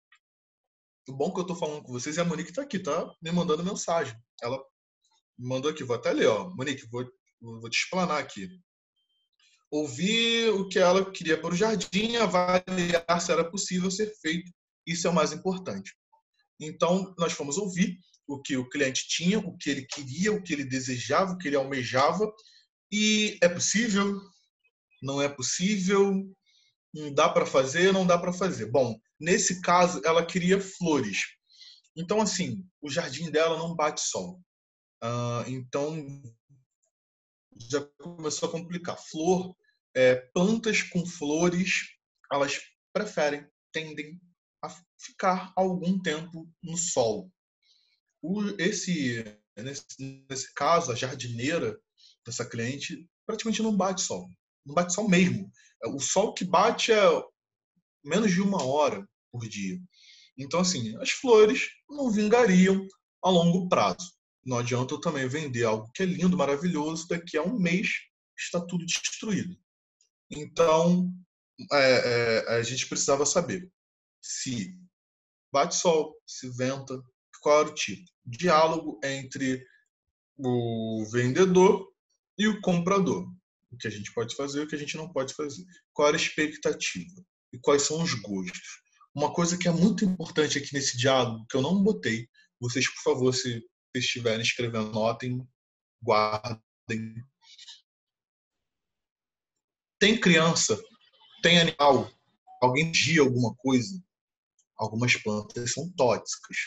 [1.07, 3.31] O bom que eu estou falando com vocês é a Monique está aqui, tá me
[3.31, 4.15] mandando mensagem.
[4.41, 4.59] Ela
[5.37, 6.49] mandou aqui, vou até ler, ó.
[6.49, 7.05] Monique, vou,
[7.41, 8.49] vou te explanar aqui.
[9.69, 14.51] Ouvir o que ela queria para o jardim, avaliar se era possível ser feito
[14.85, 15.93] isso é o mais importante.
[16.59, 20.53] Então, nós fomos ouvir o que o cliente tinha, o que ele queria, o que
[20.53, 22.31] ele desejava, o que ele almejava.
[22.91, 24.21] E é possível?
[25.01, 26.23] Não é possível?
[27.13, 27.91] Dá para fazer?
[27.91, 28.67] Não dá para fazer.
[28.67, 31.23] Bom, nesse caso, ela queria flores.
[31.95, 34.41] Então, assim, o jardim dela não bate sol.
[35.03, 36.23] Uh, então,
[37.69, 38.97] já começou a complicar.
[38.97, 39.55] Flor,
[39.93, 41.95] é, plantas com flores,
[42.31, 42.61] elas
[42.93, 44.19] preferem, tendem
[44.61, 47.31] a ficar algum tempo no sol.
[48.21, 49.23] O, esse,
[49.57, 49.85] nesse,
[50.29, 51.77] nesse caso, a jardineira
[52.25, 54.27] dessa cliente praticamente não bate sol.
[54.65, 55.51] Não bate sol mesmo.
[55.85, 57.23] O sol que bate é
[58.03, 59.79] menos de uma hora por dia.
[60.37, 62.85] Então, assim, as flores não vingariam
[63.23, 64.13] a longo prazo.
[64.45, 67.89] Não adianta eu também vender algo que é lindo, maravilhoso, daqui a um mês
[68.37, 69.57] está tudo destruído.
[70.29, 71.11] Então,
[71.71, 73.71] é, é, a gente precisava saber
[74.21, 74.77] se
[75.51, 77.01] bate sol, se venta,
[77.41, 78.09] qual era o tipo.
[78.25, 79.63] Diálogo entre
[80.37, 81.93] o vendedor
[82.37, 83.31] e o comprador.
[83.75, 85.63] O que a gente pode fazer e o que a gente não pode fazer.
[85.93, 87.23] Qual era a expectativa
[87.53, 88.81] e quais são os gostos.
[89.13, 92.27] Uma coisa que é muito importante aqui nesse diálogo, que eu não botei,
[92.59, 93.63] vocês, por favor, se
[93.93, 95.47] estiverem escrevendo, notem,
[96.01, 97.23] guardem.
[99.99, 100.81] Tem criança,
[101.41, 102.11] tem animal,
[102.61, 104.03] alguém dia alguma coisa,
[104.77, 106.57] algumas plantas são tóxicas.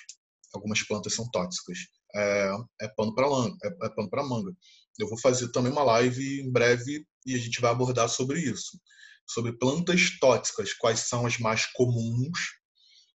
[0.54, 1.78] Algumas plantas são tóxicas.
[2.14, 2.50] É,
[2.82, 4.56] é pano para manga, é, é manga.
[4.98, 8.78] Eu vou fazer também uma live em breve e a gente vai abordar sobre isso,
[9.26, 12.38] sobre plantas tóxicas, quais são as mais comuns,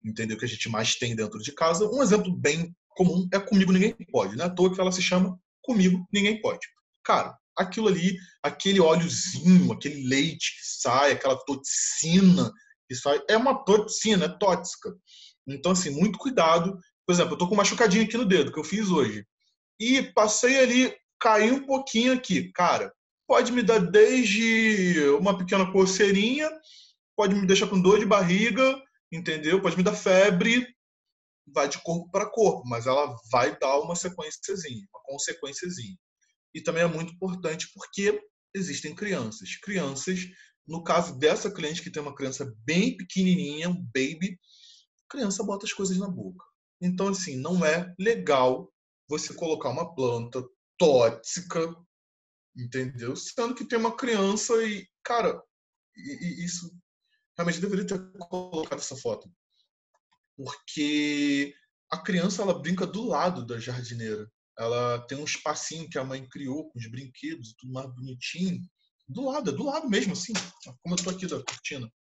[0.05, 0.37] entendeu?
[0.37, 1.89] Que a gente mais tem dentro de casa.
[1.89, 4.45] Um exemplo bem comum é comigo ninguém pode, né?
[4.45, 6.67] À toa que ela se chama comigo ninguém pode.
[7.05, 12.53] Cara, aquilo ali, aquele óleozinho, aquele leite que sai, aquela toxina
[12.89, 14.95] que sai, é uma toxina, é tóxica.
[15.47, 16.79] Então, assim, muito cuidado.
[17.07, 19.27] Por exemplo, eu tô com uma machucadinha aqui no dedo, que eu fiz hoje.
[19.79, 22.53] E passei ali, caiu um pouquinho aqui.
[22.53, 22.93] Cara,
[23.27, 26.51] pode me dar desde uma pequena coceirinha,
[27.17, 28.81] pode me deixar com dor de barriga,
[29.13, 29.61] entendeu?
[29.61, 30.67] Pode me dar febre,
[31.53, 35.97] vai de corpo para corpo, mas ela vai dar uma sequenciazinha, uma consequenciazinha.
[36.55, 38.21] E também é muito importante porque
[38.55, 39.57] existem crianças.
[39.57, 40.21] Crianças,
[40.67, 44.39] no caso dessa cliente que tem uma criança bem pequenininha, um baby,
[45.09, 46.45] criança bota as coisas na boca.
[46.81, 48.73] Então, assim, não é legal
[49.09, 50.43] você colocar uma planta
[50.79, 51.75] tóxica,
[52.57, 53.15] entendeu?
[53.17, 55.41] Sendo que tem uma criança e, cara,
[55.97, 56.71] e, e isso
[57.37, 59.31] realmente deveria ter colocado essa foto.
[60.37, 61.55] Porque
[61.91, 64.31] a criança ela brinca do lado da jardineira.
[64.59, 68.61] Ela tem um espacinho que a mãe criou com os brinquedos, tudo mais bonitinho.
[69.09, 70.33] Do lado, é do lado mesmo, assim,
[70.83, 71.91] como eu tô aqui da cortina,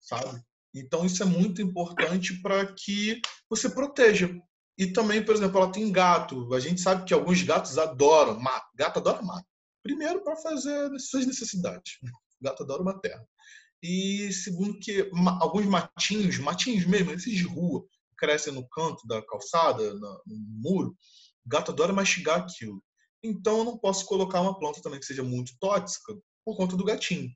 [0.00, 0.40] sabe?
[0.74, 4.30] Então isso é muito importante para que você proteja.
[4.78, 6.54] E também, por exemplo, ela tem gato.
[6.54, 8.68] A gente sabe que alguns gatos adoram mato.
[8.76, 9.46] Gato adora mato.
[9.82, 11.98] Primeiro para fazer suas necessidades.
[12.40, 13.26] Gato adora uma terra.
[13.82, 15.10] E segundo que
[15.40, 17.84] alguns matinhos, matinhos mesmo, esses de rua,
[18.16, 20.96] crescem no canto da calçada, no, muro,
[21.46, 22.82] gato adora mastigar aquilo.
[23.22, 26.14] Então eu não posso colocar uma planta também que seja muito tóxica
[26.44, 27.30] por conta do gatinho.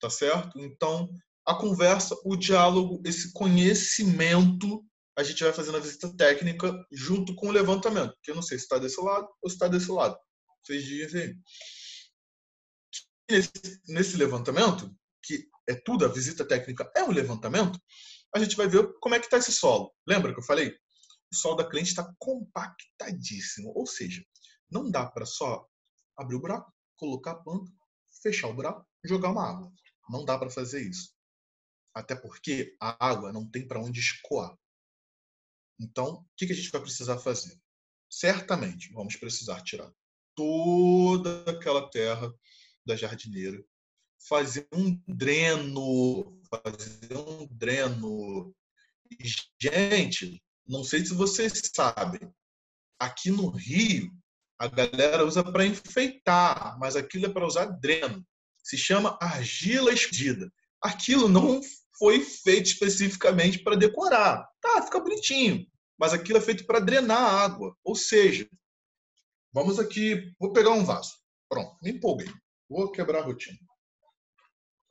[0.00, 0.58] Tá certo?
[0.58, 1.08] Então,
[1.46, 4.84] a conversa, o diálogo, esse conhecimento,
[5.16, 8.16] a gente vai fazendo a visita técnica junto com o levantamento.
[8.22, 10.16] Que eu não sei se está desse lado ou se está desse lado.
[10.64, 11.36] Vocês dizem.
[13.30, 13.50] Nesse,
[13.86, 14.92] nesse levantamento,
[15.22, 17.78] que é tudo, a visita técnica é um levantamento,
[18.34, 19.92] a gente vai ver como é que está esse solo.
[20.06, 20.76] Lembra que eu falei?
[21.32, 24.20] O solo da cliente está compactadíssimo, ou seja,
[24.70, 25.64] não dá para só
[26.16, 27.70] abrir o buraco, colocar a planta,
[28.22, 29.72] fechar o buraco, jogar uma água.
[30.08, 31.12] Não dá para fazer isso.
[31.94, 34.56] Até porque a água não tem para onde escoar.
[35.80, 37.58] Então, o que a gente vai precisar fazer?
[38.08, 39.90] Certamente vamos precisar tirar
[40.34, 42.32] toda aquela terra
[42.86, 43.64] da jardineira
[44.28, 48.54] fazer um dreno, fazer um dreno.
[49.60, 52.20] gente, não sei se vocês sabem,
[52.98, 54.10] aqui no Rio
[54.58, 58.26] a galera usa para enfeitar, mas aquilo é para usar dreno.
[58.62, 60.52] Se chama argila escondida.
[60.82, 61.62] Aquilo não
[61.98, 64.46] foi feito especificamente para decorar.
[64.60, 65.66] Tá, fica bonitinho,
[66.00, 67.76] mas aquilo é feito para drenar a água.
[67.84, 68.48] Ou seja,
[69.52, 71.12] vamos aqui, vou pegar um vaso.
[71.46, 72.32] Pronto, me empolguei.
[72.66, 73.58] Vou quebrar a rotina.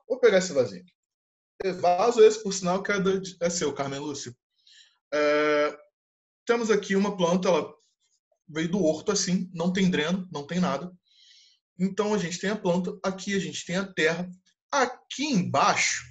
[0.08, 0.86] Vou pegar esse vasinho.
[1.82, 4.36] Vaso esse, por sinal, que é, do, é seu, Carmen Lúcio.
[5.12, 5.76] É,
[6.46, 7.74] temos aqui uma planta, ela
[8.48, 10.96] veio do horto assim, não tem dreno, não tem nada.
[11.78, 14.30] Então a gente tem a planta, aqui a gente tem a terra.
[14.72, 16.04] Aqui embaixo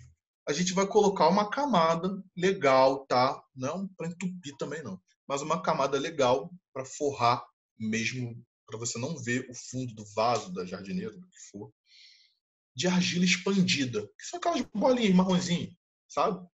[0.48, 3.44] a gente vai colocar uma camada legal, tá?
[3.54, 7.46] Não para entupir também não, mas uma camada legal para forrar
[7.78, 11.70] mesmo, para você não ver o fundo do vaso da jardineira, do que for
[12.74, 15.74] de argila expandida, que são aquelas bolinhas marronzinhas,
[16.06, 16.46] sabe?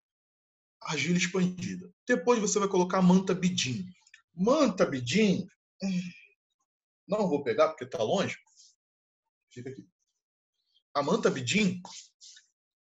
[0.81, 1.93] Argila expandida.
[2.07, 3.85] Depois você vai colocar manta bidim.
[4.33, 5.45] Manta bidim,
[5.83, 6.01] hum,
[7.05, 8.37] não vou pegar porque está longe.
[9.51, 9.85] Fica aqui.
[10.95, 11.81] A manta bidim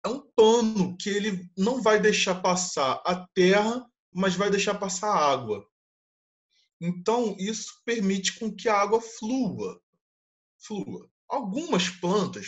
[0.08, 5.10] é um pano que ele não vai deixar passar a terra, mas vai deixar passar
[5.10, 5.68] a água.
[6.80, 9.82] Então, isso permite com que a água flua.
[10.58, 11.10] flua.
[11.28, 12.48] Algumas plantas,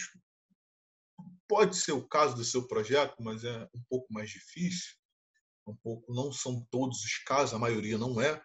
[1.48, 4.94] Pode ser o caso do seu projeto, mas é um pouco mais difícil.
[5.66, 8.40] Um pouco, não são todos os casos, a maioria não é.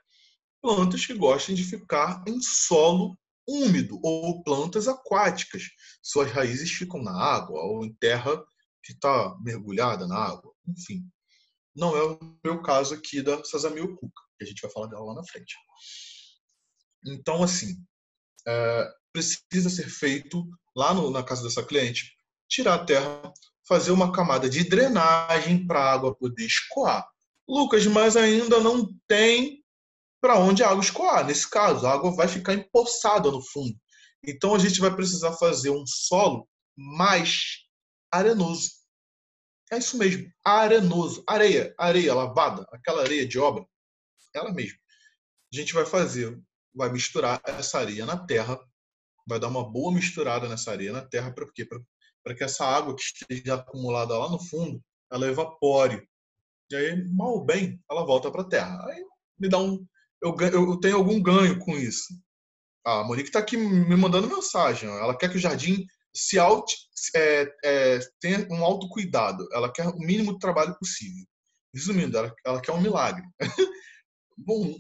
[0.63, 3.15] Plantas que gostam de ficar em solo
[3.47, 5.65] úmido ou plantas aquáticas.
[6.03, 8.43] Suas raízes ficam na água ou em terra
[8.85, 10.53] que está mergulhada na água.
[10.69, 11.09] Enfim,
[11.75, 15.05] não é o meu caso aqui da Sasamio Cuca, que a gente vai falar dela
[15.05, 15.55] lá na frente.
[17.07, 17.77] Então, assim,
[18.47, 22.13] é, precisa ser feito lá no, na casa dessa cliente,
[22.49, 23.33] tirar a terra,
[23.67, 27.07] fazer uma camada de drenagem para a água poder escoar.
[27.49, 29.63] Lucas, mas ainda não tem
[30.21, 31.27] para onde a água escoar.
[31.27, 33.77] Nesse caso, a água vai ficar empoçada no fundo.
[34.27, 37.64] Então a gente vai precisar fazer um solo mais
[38.19, 38.71] arenoso.
[39.73, 43.67] É isso mesmo, arenoso, areia, areia lavada, aquela areia de obra,
[44.35, 44.79] ela mesma.
[45.53, 46.39] A gente vai fazer,
[46.75, 48.59] vai misturar essa areia na terra,
[49.27, 51.67] vai dar uma boa misturada nessa areia na terra, para quê?
[51.67, 56.07] Para que essa água que esteja acumulada lá no fundo, ela evapore.
[56.71, 58.85] E aí, mal ou bem, ela volta para a terra.
[58.89, 59.05] Aí
[59.39, 59.87] me dá um.
[60.23, 62.15] Eu, eu tenho algum ganho com isso.
[62.85, 64.89] A Monique está aqui me mandando mensagem.
[64.89, 66.73] Ela quer que o jardim se auto,
[67.17, 69.49] é, é, tenha um autocuidado.
[69.53, 71.25] Ela quer o mínimo de trabalho possível.
[71.75, 73.25] Resumindo, ela, ela quer um milagre.
[74.39, 74.77] Bom,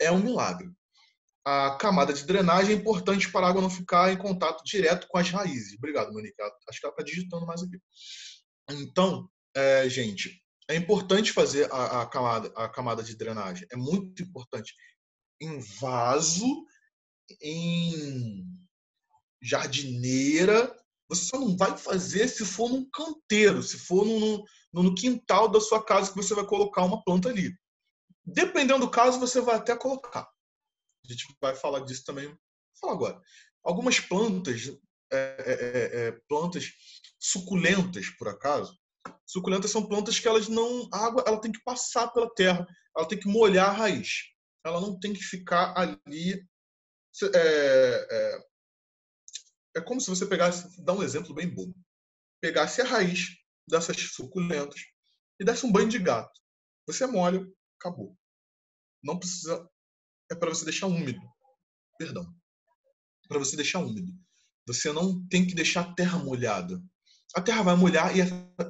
[0.00, 0.68] é um milagre.
[1.46, 5.18] A camada de drenagem é importante para a água não ficar em contato direto com
[5.18, 5.76] as raízes.
[5.76, 6.34] Obrigado, Monique.
[6.68, 7.78] Acho que ela está digitando mais aqui.
[8.70, 13.66] Então, é, gente, é importante fazer a, a, camada, a camada de drenagem.
[13.70, 14.74] É muito importante.
[15.40, 16.64] Em vaso,
[17.42, 18.63] em
[19.44, 20.74] jardineira,
[21.08, 25.48] você só não vai fazer se for num canteiro, se for no, no, no quintal
[25.48, 27.54] da sua casa que você vai colocar uma planta ali.
[28.24, 30.22] Dependendo do caso, você vai até colocar.
[30.22, 32.26] A gente vai falar disso também.
[32.26, 32.38] Vou
[32.80, 33.20] falar agora.
[33.62, 34.68] Algumas plantas,
[35.12, 36.72] é, é, é, é, plantas
[37.18, 38.74] suculentas, por acaso,
[39.26, 42.66] suculentas são plantas que elas não, a água, ela tem que passar pela terra,
[42.96, 44.24] ela tem que molhar a raiz.
[44.64, 46.42] Ela não tem que ficar ali
[47.22, 48.38] é, é,
[49.76, 51.72] é como se você pegasse, dá um exemplo bem bom,
[52.40, 53.36] pegasse a raiz
[53.68, 54.80] dessas suculentas
[55.40, 56.40] e desse um banho de gato.
[56.86, 57.44] Você molha,
[57.78, 58.16] acabou.
[59.02, 59.68] Não precisa.
[60.30, 61.20] É para você deixar úmido.
[61.98, 62.26] Perdão.
[63.28, 64.12] Para você deixar úmido.
[64.66, 66.82] Você não tem que deixar a terra molhada.
[67.34, 68.20] A terra vai molhar e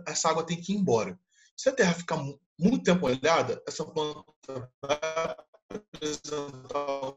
[0.06, 1.18] essa água tem que ir embora.
[1.56, 2.16] Se a terra ficar
[2.58, 5.36] muito tempo molhada, essa planta vai
[5.70, 7.14] apresentar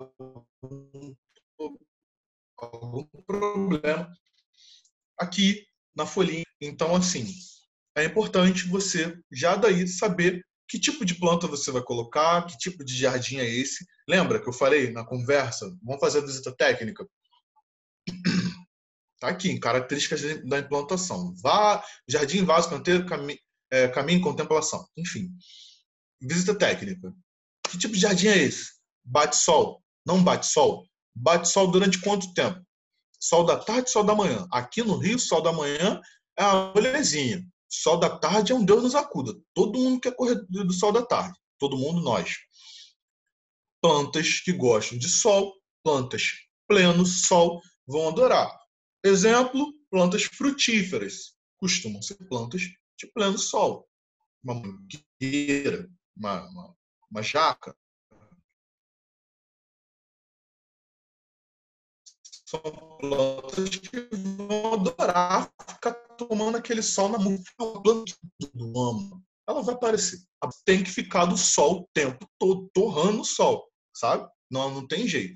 [2.66, 4.12] algum problema
[5.18, 6.46] aqui na folhinha.
[6.62, 7.34] Então, assim,
[7.96, 12.84] é importante você já daí saber que tipo de planta você vai colocar, que tipo
[12.84, 13.86] de jardim é esse.
[14.08, 15.76] Lembra que eu falei na conversa?
[15.82, 17.08] Vamos fazer a visita técnica?
[19.20, 21.34] Tá aqui, características da implantação.
[21.42, 23.40] Vá, jardim, vaso, canteiro, cami,
[23.72, 24.88] é, caminho, contemplação.
[24.96, 25.32] Enfim,
[26.22, 27.12] visita técnica.
[27.68, 28.74] Que tipo de jardim é esse?
[29.04, 29.84] Bate sol?
[30.06, 30.88] Não bate sol?
[31.20, 32.62] Bate sol durante quanto tempo?
[33.20, 34.48] Sol da tarde, sol da manhã.
[34.52, 36.00] Aqui no Rio, sol da manhã
[36.38, 37.44] é uma molezinha.
[37.68, 39.34] Sol da tarde é um Deus nos acuda.
[39.54, 41.38] Todo mundo quer correr do sol da tarde.
[41.58, 42.38] Todo mundo, nós.
[43.82, 45.54] Plantas que gostam de sol,
[45.84, 46.34] plantas
[46.68, 48.52] pleno sol, vão adorar.
[49.04, 51.36] Exemplo, plantas frutíferas.
[51.58, 52.62] Costumam ser plantas
[52.98, 53.88] de pleno sol.
[54.44, 56.76] Uma mangueira, uma, uma,
[57.10, 57.76] uma jaca,
[62.48, 62.62] são
[63.00, 67.38] plantas que vão adorar ficar tomando aquele sol na mão.
[68.54, 69.22] Do amo.
[69.48, 70.20] Ela vai aparecer.
[70.66, 74.30] Tem que ficar do sol o tempo todo, torrando o sol, sabe?
[74.50, 75.36] Não, não tem jeito.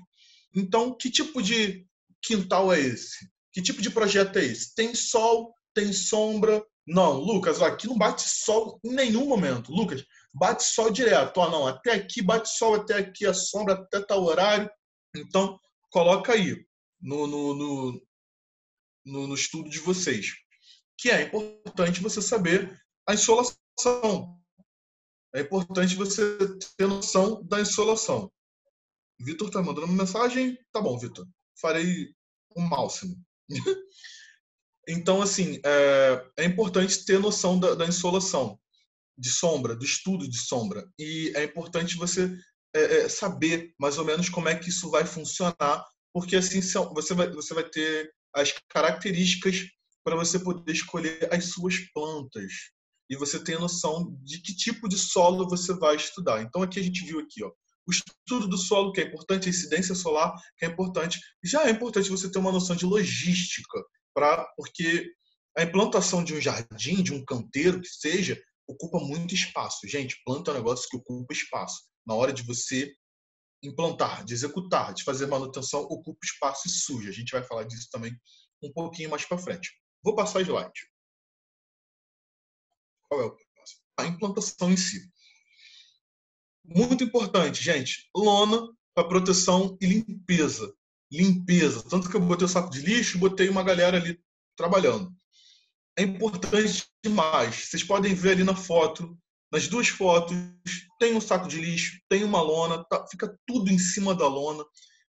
[0.54, 1.86] Então, que tipo de
[2.22, 3.30] quintal é esse?
[3.52, 4.74] Que tipo de projeto é esse?
[4.74, 6.64] Tem sol, tem sombra?
[6.86, 9.70] Não, Lucas, aqui não bate sol em nenhum momento.
[9.70, 10.02] Lucas,
[10.32, 11.40] bate sol direto.
[11.40, 14.70] Ah, não, até aqui bate sol, até aqui a sombra, até tal horário.
[15.14, 15.58] Então,
[15.90, 16.64] coloca aí
[17.02, 17.54] no, no,
[19.04, 20.32] no, no, estudo de vocês,
[20.96, 24.40] que é importante você saber a insolação.
[25.34, 26.38] É importante você
[26.76, 28.30] ter noção da insolação.
[29.18, 30.56] Vitor está mandando uma mensagem.
[30.72, 31.26] Tá bom, Vitor.
[31.60, 32.14] Farei
[32.54, 33.16] o máximo.
[34.88, 38.58] então, assim, é, é, importante ter noção da, da, insolação,
[39.16, 40.88] de sombra, do estudo de sombra.
[40.98, 42.30] E é importante você
[42.74, 47.14] é, é saber mais ou menos como é que isso vai funcionar porque assim você
[47.14, 49.66] vai, você vai ter as características
[50.04, 52.52] para você poder escolher as suas plantas
[53.08, 56.42] e você tem a noção de que tipo de solo você vai estudar.
[56.42, 57.50] Então aqui a gente viu aqui, ó,
[57.86, 61.20] o estudo do solo que é importante, a incidência solar que é importante.
[61.44, 63.82] Já é importante você ter uma noção de logística,
[64.14, 65.10] para porque
[65.56, 69.86] a implantação de um jardim, de um canteiro que seja, ocupa muito espaço.
[69.86, 71.82] Gente, planta é um negócio que ocupa espaço.
[72.06, 72.92] Na hora de você
[73.62, 77.10] implantar, de executar, de fazer manutenção, ocupa espaço e suja.
[77.10, 78.14] A gente vai falar disso também
[78.62, 79.70] um pouquinho mais para frente.
[80.02, 80.88] Vou passar o slide.
[83.08, 83.80] Qual é o próximo?
[83.98, 85.10] A implantação em si.
[86.64, 88.08] Muito importante, gente.
[88.16, 90.74] Lona para proteção e limpeza.
[91.10, 91.82] limpeza.
[91.88, 94.20] Tanto que eu botei o saco de lixo botei uma galera ali
[94.56, 95.14] trabalhando.
[95.96, 97.68] É importante demais.
[97.68, 99.18] Vocês podem ver ali na foto,
[99.52, 100.34] nas duas fotos,
[100.98, 104.64] tem um saco de lixo, tem uma lona, tá, fica tudo em cima da lona.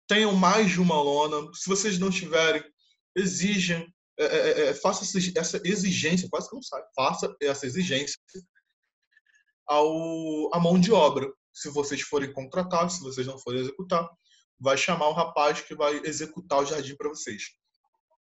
[0.08, 1.52] Tenham mais de uma lona.
[1.54, 2.64] Se vocês não tiverem,
[3.16, 5.06] exigem, é, é, é, é faça
[5.36, 8.18] essa exigência, quase que não sabe, faça essa exigência
[9.68, 11.32] ao, à mão de obra.
[11.54, 14.10] Se vocês forem contratados, se vocês não forem executar,
[14.60, 17.52] vai chamar o rapaz que vai executar o jardim para vocês.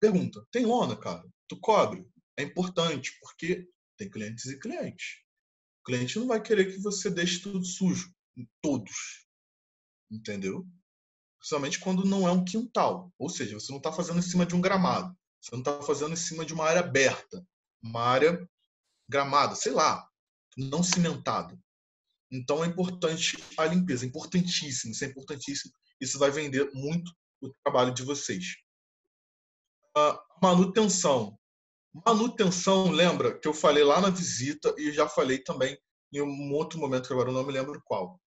[0.00, 1.22] Pergunta: tem lona, cara?
[1.46, 2.04] Tu cobre?
[2.36, 5.21] É importante, porque tem clientes e clientes.
[5.82, 8.14] O cliente não vai querer que você deixe tudo sujo.
[8.62, 9.26] Todos.
[10.10, 10.66] Entendeu?
[11.38, 13.12] Principalmente quando não é um quintal.
[13.18, 15.12] Ou seja, você não está fazendo em cima de um gramado.
[15.40, 17.44] Você não está fazendo em cima de uma área aberta.
[17.82, 18.48] Uma área
[19.08, 20.08] gramada, sei lá,
[20.56, 21.58] não cimentada.
[22.30, 25.72] Então é importante a limpeza, é importantíssimo, isso é importantíssimo.
[26.00, 28.56] Isso vai vender muito o trabalho de vocês.
[29.96, 31.38] Uh, manutenção.
[31.94, 35.78] Manutenção, lembra que eu falei lá na visita e já falei também
[36.12, 38.20] em um outro momento que agora eu não me lembro qual.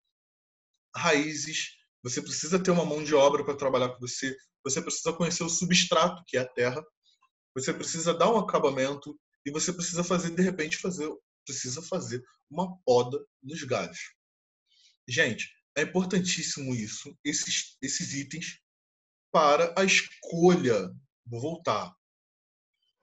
[0.94, 5.42] Raízes, você precisa ter uma mão de obra para trabalhar com você, você precisa conhecer
[5.42, 6.84] o substrato, que é a terra,
[7.54, 11.10] você precisa dar um acabamento e você precisa fazer, de repente, fazer,
[11.44, 13.98] precisa fazer uma poda nos galhos.
[15.08, 18.60] Gente, é importantíssimo isso, esses, esses itens,
[19.32, 20.90] para a escolha.
[21.26, 21.94] Vou voltar.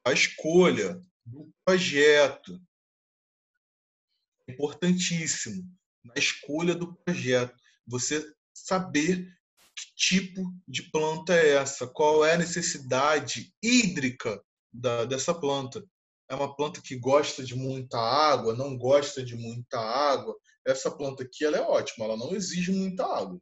[0.05, 2.61] A escolha do projeto.
[4.47, 5.63] Importantíssimo.
[6.03, 7.55] Na escolha do projeto.
[7.87, 9.25] Você saber
[9.75, 15.83] que tipo de planta é essa, qual é a necessidade hídrica da, dessa planta.
[16.29, 20.35] É uma planta que gosta de muita água, não gosta de muita água.
[20.65, 23.39] Essa planta aqui ela é ótima, ela não exige muita água.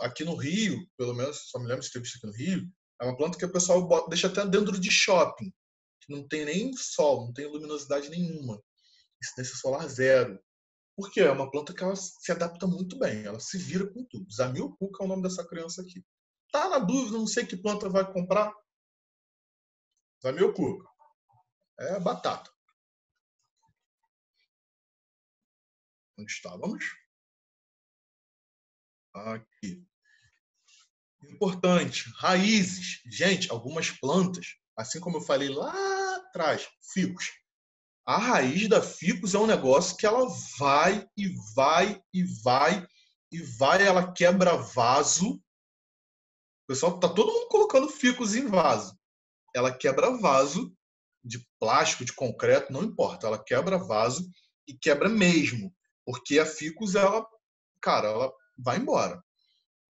[0.00, 2.68] Aqui no Rio, pelo menos, só me lembro de ter visto aqui no Rio,
[3.00, 5.52] é uma planta que o pessoal deixa até dentro de shopping,
[6.00, 8.62] que não tem nem sol, não tem luminosidade nenhuma.
[9.22, 10.38] Incidência solar zero.
[10.96, 14.30] Porque é uma planta que ela se adapta muito bem, ela se vira com tudo.
[14.32, 16.04] Zamil Cuca é o nome dessa criança aqui.
[16.52, 18.54] Tá na dúvida, não sei que planta vai comprar?
[20.22, 20.88] Zamil Cuca.
[21.80, 22.50] É batata.
[26.16, 26.84] Onde estávamos?
[29.12, 29.84] Aqui.
[31.30, 33.00] Importante, raízes.
[33.06, 34.46] Gente, algumas plantas,
[34.76, 37.30] assim como eu falei lá atrás, ficos,
[38.06, 40.26] a raiz da ficus é um negócio que ela
[40.58, 42.86] vai e vai e vai
[43.32, 45.42] e vai, ela quebra vaso.
[46.68, 48.96] Pessoal tá todo mundo colocando ficus em vaso.
[49.56, 50.76] Ela quebra vaso
[51.24, 53.26] de plástico, de concreto, não importa.
[53.26, 54.30] Ela quebra vaso
[54.68, 57.26] e quebra mesmo, porque a ficus ela,
[57.80, 59.22] cara, ela vai embora.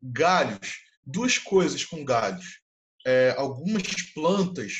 [0.00, 2.60] Galhos, duas coisas com galhos.
[3.06, 4.72] É, algumas plantas,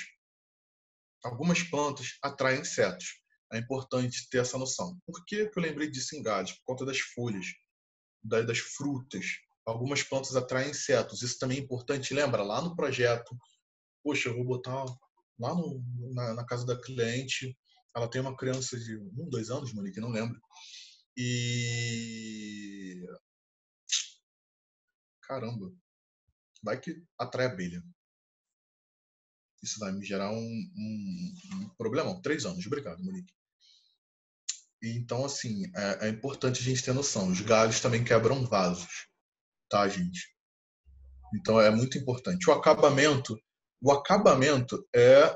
[1.23, 3.21] algumas plantas atraem insetos.
[3.53, 4.99] É importante ter essa noção.
[5.07, 6.53] Por que, eu lembrei disso em galhos?
[6.53, 7.47] Por conta das folhas,
[8.23, 9.27] das frutas.
[9.67, 11.23] Algumas plantas atraem insetos.
[11.23, 12.15] Isso também é importante.
[12.15, 13.37] Lembra, lá no projeto,
[14.03, 14.85] poxa, eu vou botar
[15.39, 17.57] lá no, na, na, casa da cliente,
[17.95, 20.41] ela tem uma criança de um, dois anos, Monique, não lembro.
[21.17, 23.05] E.
[25.23, 25.73] Caramba,
[26.65, 27.83] vai que atrai abelha.
[29.63, 32.21] Isso vai me gerar um, um, um problemão.
[32.21, 33.33] Três anos, obrigado, Monique.
[34.83, 37.31] Então, assim, é, é, importante a gente ter noção.
[37.31, 39.07] Os galhos também quebram vasos,
[39.71, 40.29] tá, gente?
[41.35, 42.49] Então, é muito importante.
[42.49, 43.39] O acabamento,
[43.81, 45.35] o acabamento é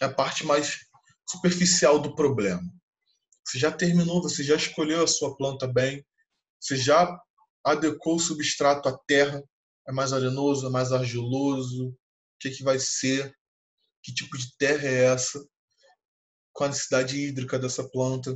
[0.00, 0.78] a parte mais
[1.28, 2.62] superficial do problema.
[3.46, 6.04] Você já terminou, você já escolheu a sua planta bem,
[6.58, 7.20] você já
[7.64, 9.42] adequou o substrato à terra,
[9.88, 11.96] é mais arenoso, é mais argiloso, o
[12.40, 13.34] que, que vai ser,
[14.02, 15.44] que tipo de terra é essa,
[16.52, 18.34] com a necessidade hídrica dessa planta.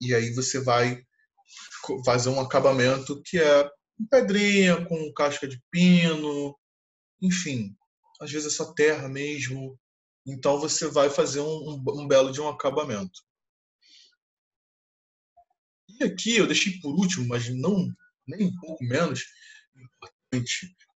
[0.00, 1.02] E aí você vai
[2.04, 3.70] fazer um acabamento que é
[4.10, 6.58] pedrinha, com casca de pino,
[7.20, 7.76] enfim,
[8.20, 9.78] às vezes é só terra mesmo.
[10.26, 13.20] Então você vai fazer um, um, um belo de um acabamento.
[15.88, 17.88] E aqui eu deixei por último, mas não
[18.26, 19.24] nem um pouco menos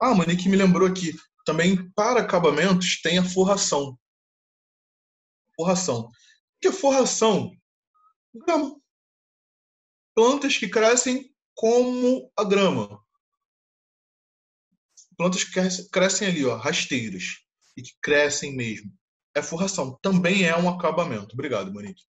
[0.00, 1.12] Ah, Monique me lembrou aqui,
[1.44, 3.98] também para acabamentos tem a forração
[5.54, 6.06] forração.
[6.06, 6.10] O
[6.60, 7.56] que é forração?
[8.34, 8.80] Grama.
[10.14, 13.02] Plantas que crescem como a grama.
[15.16, 17.44] Plantas que crescem ali, ó, rasteiras.
[17.76, 18.92] E que crescem mesmo.
[19.34, 19.98] É forração.
[20.00, 21.34] Também é um acabamento.
[21.34, 22.04] Obrigado, Monique.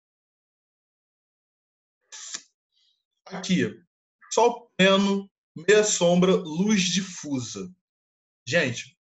[3.25, 3.81] Aqui,
[4.31, 7.71] sol pleno, meia sombra, luz difusa.
[8.47, 8.97] Gente,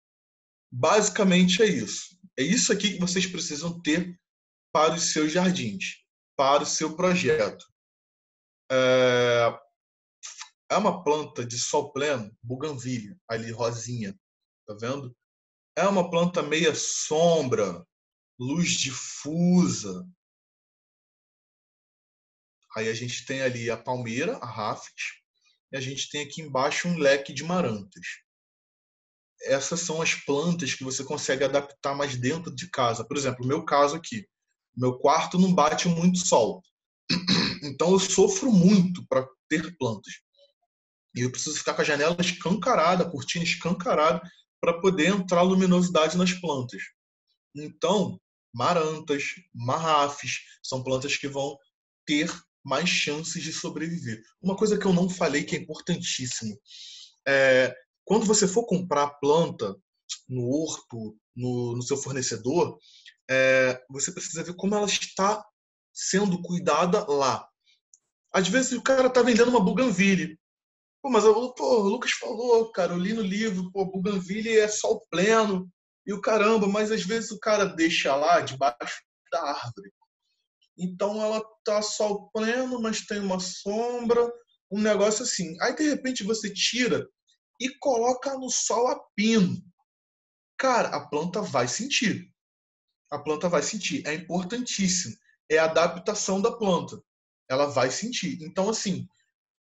[0.70, 2.18] basicamente é isso.
[2.38, 4.18] É isso aqui que vocês precisam ter
[4.72, 6.04] para os seus jardins,
[6.36, 7.66] para o seu projeto.
[8.70, 9.58] É,
[10.70, 14.18] é uma planta de sol pleno, buganvília, ali rosinha,
[14.66, 15.16] tá vendo?
[15.76, 17.86] É uma planta meia sombra,
[18.38, 20.06] luz difusa.
[22.76, 25.24] Aí a gente tem ali a palmeira, a rafet,
[25.72, 28.06] e a gente tem aqui embaixo um leque de marantas.
[29.42, 33.04] Essas são as plantas que você consegue adaptar mais dentro de casa.
[33.04, 34.26] Por exemplo, o meu caso aqui.
[34.76, 36.62] Meu quarto não bate muito sol.
[37.60, 40.14] Então eu sofro muito para ter plantas.
[41.12, 44.22] E eu preciso ficar com a janela escancarada, a cortina escancarada,
[44.60, 46.80] para poder entrar luminosidade nas plantas.
[47.54, 48.20] Então,
[48.54, 51.58] marantas, marrafes, são plantas que vão
[52.06, 52.30] ter
[52.68, 54.22] mais chances de sobreviver.
[54.42, 56.54] Uma coisa que eu não falei que é importantíssimo.
[57.26, 57.74] É,
[58.04, 59.74] quando você for comprar planta
[60.28, 62.78] no horto, no, no seu fornecedor,
[63.30, 65.42] é, você precisa ver como ela está
[65.92, 67.48] sendo cuidada lá.
[68.32, 70.38] Às vezes o cara está vendendo uma buganville.
[71.02, 74.68] Pô, mas eu, pô, o Lucas falou, cara, eu li no livro, pô, buganville é
[74.68, 75.70] sol pleno
[76.06, 79.90] e o caramba, mas às vezes o cara deixa lá debaixo da árvore.
[80.78, 84.30] Então ela tá sol pleno, mas tem uma sombra,
[84.70, 85.56] um negócio assim.
[85.60, 87.08] Aí de repente você tira
[87.60, 89.62] e coloca no sol a pino.
[90.56, 92.32] Cara, a planta vai sentir.
[93.10, 94.06] A planta vai sentir.
[94.06, 95.16] É importantíssimo.
[95.50, 97.02] É a adaptação da planta.
[97.48, 98.38] Ela vai sentir.
[98.42, 99.08] Então, assim,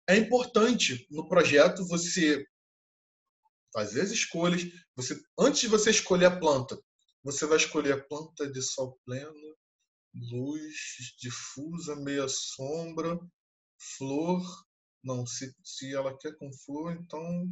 [0.09, 2.45] é importante no projeto você
[3.73, 4.63] fazer as escolhas.
[4.97, 6.79] Você, antes de você escolher a planta,
[7.25, 9.57] você vai escolher a planta de sol pleno,
[10.15, 10.75] luz
[11.19, 13.19] difusa, meia sombra,
[13.97, 14.43] flor.
[15.03, 17.49] Não, se, se ela quer com flor, então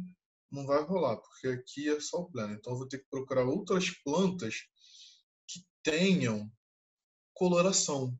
[0.51, 2.53] não vai rolar, porque aqui é sol pleno.
[2.53, 4.55] Então eu vou ter que procurar outras plantas
[5.47, 6.51] que tenham
[7.33, 8.17] coloração.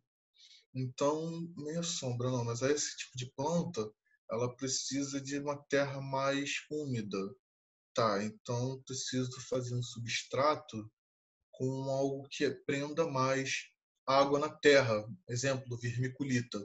[0.73, 3.91] Então, meia sombra, não, mas esse tipo de planta
[4.31, 7.18] ela precisa de uma terra mais úmida.
[7.93, 10.89] Tá, então preciso fazer um substrato
[11.51, 13.70] com algo que prenda mais
[14.06, 16.60] água na terra, exemplo, vermiculita.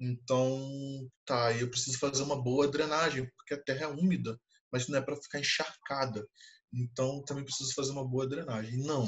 [0.00, 4.38] Então, tá, eu preciso fazer uma boa drenagem, porque a terra é úmida,
[4.70, 6.26] mas não é para ficar encharcada.
[6.72, 8.78] Então, também preciso fazer uma boa drenagem.
[8.78, 9.06] Não,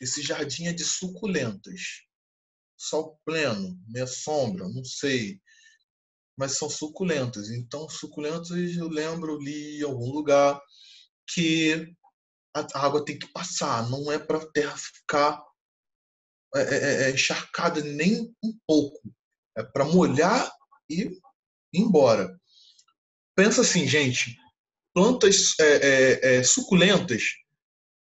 [0.00, 1.80] esse jardim é de suculentas.
[2.76, 5.40] Sol pleno, meia sombra, não sei
[6.36, 7.50] mas são suculentas.
[7.50, 10.60] Então, suculentas, eu lembro, li em algum lugar
[11.26, 11.94] que
[12.54, 15.42] a água tem que passar, não é para a terra ficar
[16.56, 19.00] é, é, é, é, encharcada nem um pouco.
[19.56, 20.50] É para molhar
[20.88, 21.20] e ir
[21.72, 22.38] embora.
[23.34, 24.36] Pensa assim, gente,
[24.94, 27.22] plantas é, é, suculentas,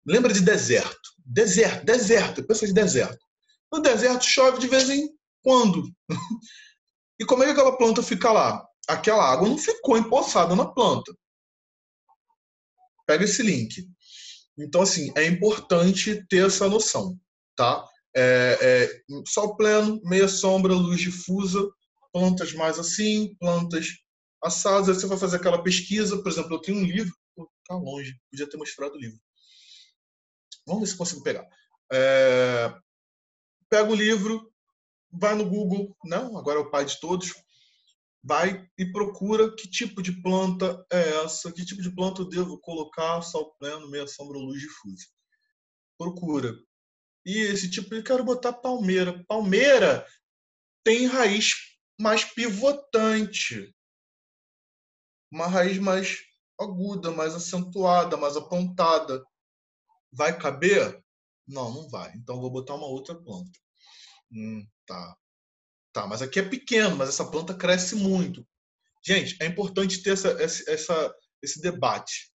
[0.06, 1.14] lembra de deserto.
[1.26, 3.24] Deserto, deserto, pensa de deserto.
[3.72, 5.10] No deserto chove de vez em
[5.42, 5.84] quando.
[7.20, 8.68] E como é que aquela planta fica lá?
[8.88, 11.16] Aquela água não ficou empoçada na planta.
[13.06, 13.88] Pega esse link.
[14.58, 17.18] Então, assim, é importante ter essa noção,
[17.56, 17.88] tá?
[18.16, 21.68] É, é, sol pleno, meia sombra, luz difusa,
[22.12, 23.88] plantas mais assim, plantas
[24.44, 24.90] assadas.
[24.90, 26.22] Aí você vai fazer aquela pesquisa.
[26.22, 27.14] Por exemplo, eu tenho um livro.
[27.68, 29.20] Tá longe, podia ter mostrado o livro.
[30.68, 31.48] Vamos ver se consigo pegar.
[31.92, 32.74] É,
[33.70, 34.52] pega o livro,
[35.12, 37.34] vai no Google, não, agora é o pai de todos,
[38.24, 42.58] vai e procura que tipo de planta é essa, que tipo de planta eu devo
[42.60, 45.06] colocar sol pleno, meia sombra, luz difusa.
[45.98, 46.56] Procura.
[47.26, 49.24] E esse tipo, eu quero botar palmeira.
[49.26, 50.06] Palmeira
[50.84, 51.54] tem raiz
[52.00, 53.74] mais pivotante.
[55.32, 56.20] Uma raiz mais
[56.60, 59.24] aguda, mais acentuada, mais apontada.
[60.12, 61.02] Vai caber?
[61.48, 62.14] Não, não vai.
[62.16, 63.58] Então vou botar uma outra planta.
[64.32, 65.18] Hum, tá.
[65.94, 68.46] Tá, mas aqui é pequeno, mas essa planta cresce muito.
[69.06, 72.32] Gente, é importante ter essa, essa, esse debate,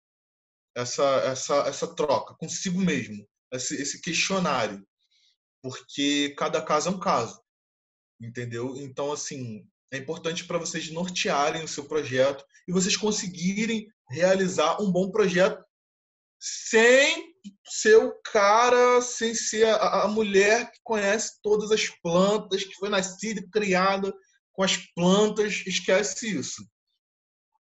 [0.77, 4.87] essa, essa, essa troca consigo mesmo, esse, esse questionário,
[5.63, 7.41] porque cada caso é um caso,
[8.21, 8.77] entendeu?
[8.77, 14.91] Então, assim, é importante para vocês nortearem o seu projeto e vocês conseguirem realizar um
[14.91, 15.65] bom projeto
[16.41, 17.35] sem
[17.67, 22.89] ser o cara, sem ser a, a, mulher que conhece todas as plantas, que foi
[22.89, 24.13] nascida e criada
[24.53, 26.65] com as plantas, esquece isso.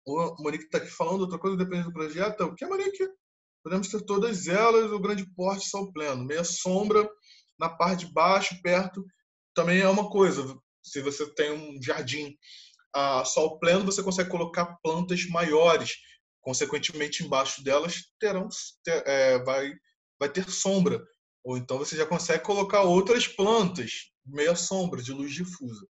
[0.05, 2.41] O Monique está aqui falando outra coisa, depende do projeto.
[2.41, 3.09] O que é, Monique?
[3.65, 6.23] Podemos ter todas elas, o grande porte sol pleno.
[6.23, 7.09] Meia sombra
[7.57, 9.03] na parte de baixo, perto,
[9.55, 10.55] também é uma coisa.
[10.83, 12.37] Se você tem um jardim
[12.93, 15.95] a sol pleno, você consegue colocar plantas maiores,
[16.41, 18.47] consequentemente embaixo delas terão
[18.83, 19.73] ter, é, vai
[20.19, 21.03] vai ter sombra
[21.43, 25.85] ou então você já consegue colocar outras plantas meia sombra de luz difusa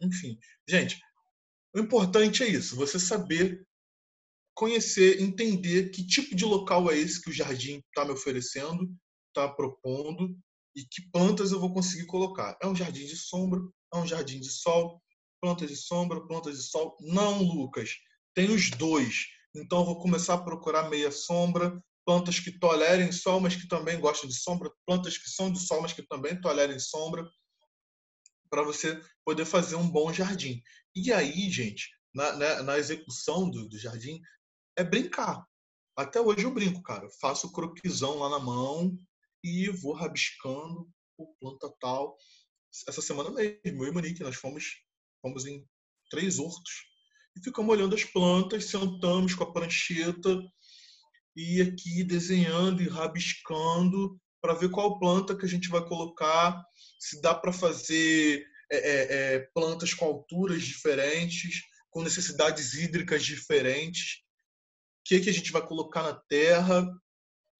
[0.00, 0.98] enfim gente
[1.74, 3.66] o importante é isso você saber
[4.56, 8.90] conhecer entender que tipo de local é esse que o jardim está me oferecendo
[9.28, 10.36] está propondo
[10.74, 12.58] e que plantas eu vou conseguir colocar.
[12.60, 13.60] É um jardim de sombra
[13.94, 15.00] é um jardim de sol
[15.40, 16.96] plantas de sombra plantas de sol.
[17.00, 17.90] Não Lucas
[18.34, 19.26] tem os dois.
[19.54, 24.28] Então, vou começar a procurar meia sombra, plantas que tolerem sol, mas que também gostam
[24.28, 27.26] de sombra, plantas que são de sol, mas que também tolerem sombra,
[28.50, 30.62] para você poder fazer um bom jardim.
[30.94, 34.20] E aí, gente, na, na, na execução do, do, jardim,
[34.76, 35.46] é brincar.
[35.96, 37.08] Até hoje eu brinco, cara.
[37.20, 38.96] Faço croquisão lá na mão
[39.42, 42.16] e vou rabiscando o planta tal.
[42.86, 44.64] Essa semana mesmo, eu e Monique, nós fomos,
[45.22, 45.66] fomos em
[46.10, 46.72] três hortos
[47.36, 50.42] e ficamos olhando as plantas, sentamos com a prancheta
[51.34, 56.62] e aqui desenhando e rabiscando para ver qual planta que a gente vai colocar,
[56.98, 64.22] se dá para fazer é, é, é, plantas com alturas diferentes, com necessidades hídricas diferentes,
[65.06, 66.84] que, que a gente vai colocar na terra.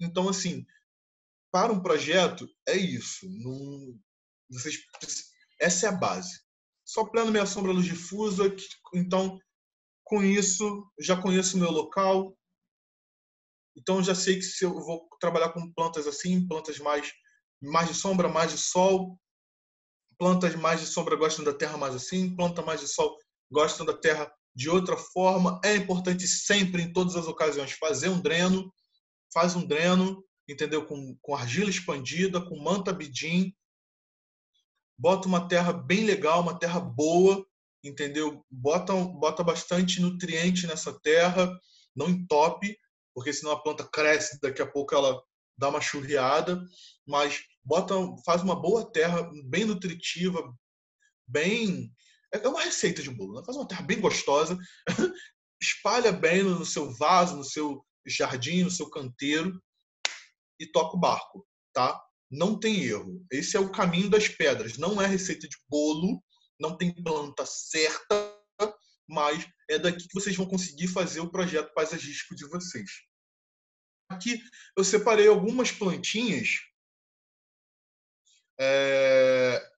[0.01, 0.67] Então, assim,
[1.53, 3.27] para um projeto é isso.
[3.29, 3.99] Não,
[4.51, 4.85] vocês,
[5.61, 6.41] essa é a base.
[6.85, 8.45] Só plano meia sombra luz difusa,
[8.95, 9.39] então
[10.05, 12.37] com isso, já conheço o meu local,
[13.77, 17.13] então já sei que se eu vou trabalhar com plantas assim, plantas mais
[17.61, 19.19] mais de sombra, mais de sol,
[20.17, 23.19] plantas mais de sombra gostam da terra mais assim, planta mais de sol
[23.51, 25.61] gostam da terra de outra forma.
[25.63, 28.73] É importante sempre, em todas as ocasiões, fazer um dreno,
[29.33, 30.87] faz um dreno, entendeu?
[30.87, 33.55] Com, com argila expandida, com manta bidim,
[34.99, 37.47] bota uma terra bem legal, uma terra boa,
[37.85, 38.43] entendeu?
[38.51, 41.53] Bota, bota bastante nutriente nessa terra,
[41.95, 42.79] não entope,
[43.15, 45.23] porque senão a planta cresce, daqui a pouco ela
[45.59, 46.63] dá uma churriada,
[47.07, 50.55] mas bota, faz uma boa terra, bem nutritiva,
[51.27, 51.93] bem
[52.43, 53.43] é uma receita de bolo, né?
[53.45, 54.59] faz uma terra bem gostosa,
[55.61, 59.61] espalha bem no seu vaso, no seu jardim, no seu canteiro
[60.59, 62.01] e toca o barco, tá?
[62.31, 63.25] Não tem erro.
[63.31, 64.79] Esse é o caminho das pedras.
[64.79, 66.23] Não é receita de bolo,
[66.59, 68.37] não tem planta certa,
[69.09, 72.91] mas é daqui que vocês vão conseguir fazer o projeto paisagístico de vocês.
[74.09, 74.43] Aqui
[74.77, 76.61] eu separei algumas plantinhas.
[78.59, 79.76] É...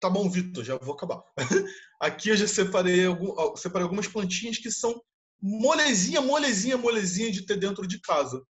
[0.00, 1.22] Tá bom, Vitor, já vou acabar.
[2.00, 5.00] Aqui eu já separei, algum, separei algumas plantinhas que são
[5.40, 8.42] molezinha, molezinha, molezinha de ter dentro de casa.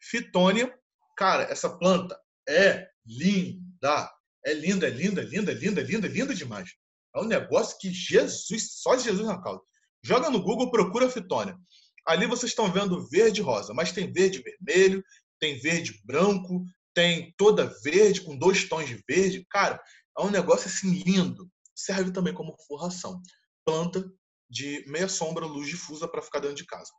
[0.00, 0.76] Fitônia,
[1.16, 2.18] cara, essa planta
[2.48, 4.10] é linda.
[4.44, 6.70] É linda, é linda, é linda, é linda, é linda, é linda demais.
[7.14, 9.60] É um negócio que Jesus, só Jesus na causa.
[10.02, 11.56] Joga no Google, procura fitônia.
[12.04, 15.04] Ali vocês estão vendo verde e rosa, mas tem verde vermelho,
[15.38, 19.46] tem verde branco, tem toda verde, com dois tons de verde.
[19.48, 19.80] Cara,
[20.18, 21.50] é um negócio assim lindo.
[21.74, 23.20] Serve também como forração.
[23.64, 24.04] Planta
[24.48, 26.92] de meia sombra, luz difusa para ficar dentro de casa.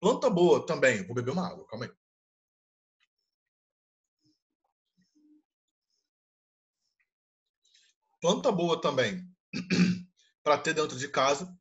[0.00, 1.06] Planta boa também.
[1.06, 1.92] Vou beber uma água, calma aí.
[8.20, 9.26] planta boa também
[10.44, 11.52] para ter dentro de casa,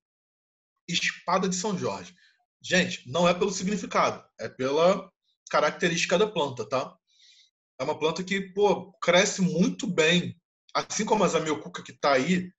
[0.88, 2.14] espada de São Jorge.
[2.62, 5.10] Gente, não é pelo significado, é pela
[5.50, 6.99] característica da planta, tá?
[7.80, 10.38] É uma planta que, pô, cresce muito bem.
[10.74, 12.52] Assim como a zamiocuca que está aí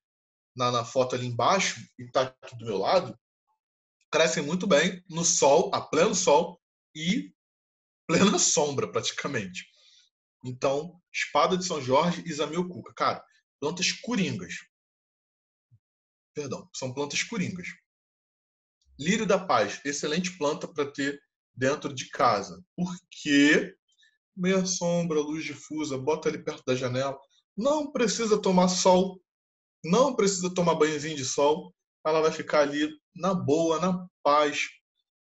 [0.55, 3.17] na, na, foto ali embaixo e está aqui do meu lado,
[4.11, 6.59] crescem muito bem no sol, a pleno sol
[6.95, 7.31] e
[8.07, 9.65] plena sombra, praticamente.
[10.43, 12.91] Então, espada de São Jorge e zamiocuca.
[12.95, 13.23] Cara,
[13.59, 14.55] plantas coringas.
[16.33, 17.67] Perdão, são plantas coringas.
[18.99, 21.21] Lírio da paz, excelente planta para ter
[21.53, 22.63] dentro de casa.
[22.75, 23.77] Porque
[24.35, 27.17] meia sombra, luz difusa, bota ali perto da janela.
[27.57, 29.21] Não precisa tomar sol,
[29.83, 31.73] não precisa tomar banhozinho de sol.
[32.05, 34.67] Ela vai ficar ali na boa, na paz,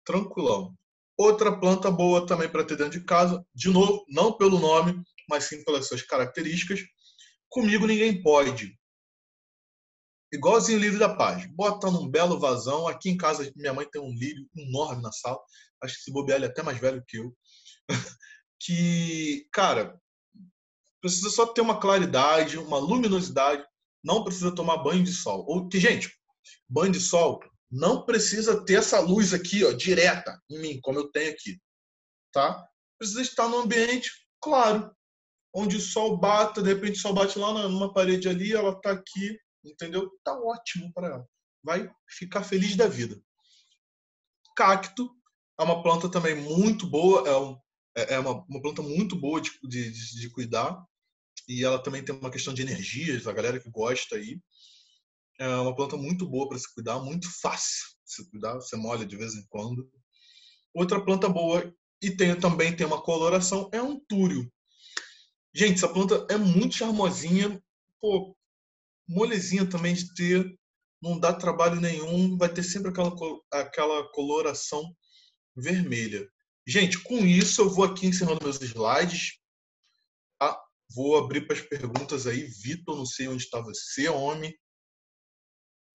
[0.06, 0.74] tranquilão.
[1.18, 5.46] Outra planta boa também para ter dentro de casa, de novo, não pelo nome, mas
[5.46, 6.82] sim pelas suas características,
[7.50, 8.78] Comigo ninguém pode.
[10.32, 11.46] Igualzinho o lírio da paz.
[11.56, 12.88] Bota num belo vazão.
[12.88, 15.40] Aqui em casa, minha mãe tem um lírio enorme na sala.
[15.82, 17.36] Acho que esse bobear é até mais velho que eu.
[18.60, 20.00] que, cara,
[21.02, 23.66] precisa só ter uma claridade, uma luminosidade.
[24.04, 25.46] Não precisa tomar banho de sol.
[25.48, 26.12] Ou que, gente,
[26.68, 27.40] banho de sol
[27.70, 31.60] não precisa ter essa luz aqui, ó, direta em mim, como eu tenho aqui.
[32.32, 32.66] Tá?
[32.98, 34.12] Precisa estar no ambiente
[34.42, 34.96] claro,
[35.54, 38.92] onde o sol bata, de repente o sol bate lá numa parede ali, ela está
[38.92, 40.10] aqui, entendeu?
[40.24, 41.28] Tá ótimo para ela.
[41.64, 43.20] Vai ficar feliz da vida.
[44.56, 45.10] cacto
[45.60, 47.60] é uma planta também muito boa, é, um,
[47.98, 50.86] é, é uma, uma, planta muito boa de, de, de, cuidar.
[51.50, 54.40] E ela também tem uma questão de energias, a galera que gosta aí.
[55.40, 59.06] É uma planta muito boa para se cuidar, muito fácil de se cuidar, você molha
[59.06, 59.90] de vez em quando.
[60.74, 64.52] Outra planta boa e tem, também tem uma coloração é um túrio.
[65.54, 67.62] Gente, essa planta é muito charmosinha,
[68.00, 68.36] pô,
[69.08, 70.56] molezinha também de ter,
[71.02, 73.16] não dá trabalho nenhum, vai ter sempre aquela,
[73.52, 74.96] aquela coloração
[75.56, 76.30] vermelha.
[76.68, 79.40] Gente, com isso eu vou aqui encerrando meus slides.
[80.38, 80.62] Tá?
[80.94, 82.44] Vou abrir para as perguntas aí.
[82.44, 84.54] Vitor, não sei onde está você, homem.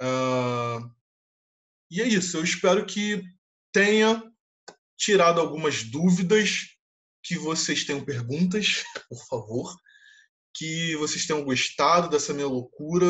[0.01, 0.91] Uh,
[1.91, 2.39] e é isso.
[2.39, 3.23] Eu espero que
[3.71, 4.23] tenha
[4.97, 6.69] tirado algumas dúvidas,
[7.23, 9.77] que vocês tenham perguntas, por favor,
[10.55, 13.07] que vocês tenham gostado dessa minha loucura.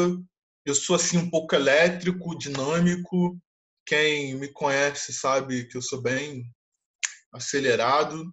[0.67, 3.41] Eu sou assim um pouco elétrico, dinâmico.
[3.87, 6.45] Quem me conhece sabe que eu sou bem
[7.33, 8.33] acelerado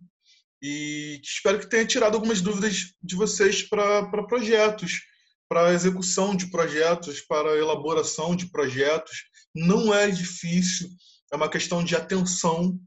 [0.61, 5.01] e espero que tenha tirado algumas dúvidas de vocês para projetos,
[5.47, 9.23] para execução de projetos, para elaboração de projetos.
[9.55, 10.89] Não é difícil,
[11.31, 12.77] é uma questão de atenção.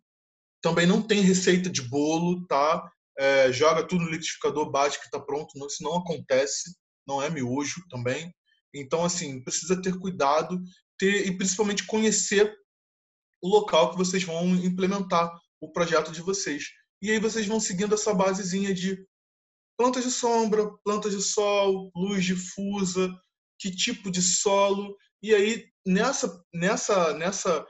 [0.61, 2.89] Também não tem receita de bolo, tá?
[3.19, 5.59] É, joga tudo no liquidificador, bate que está pronto.
[5.59, 6.77] Não, isso não acontece,
[7.07, 8.33] não é miojo também.
[8.75, 10.61] Então, assim, precisa ter cuidado
[10.99, 12.55] ter, e principalmente conhecer
[13.43, 15.31] o local que vocês vão implementar
[15.63, 16.65] o projeto de vocês.
[17.01, 19.07] E aí vocês vão seguindo essa basezinha de
[19.79, 23.11] plantas de sombra, plantas de sol, luz difusa,
[23.59, 24.97] que tipo de solo.
[25.23, 27.67] E aí nessa nessa nessa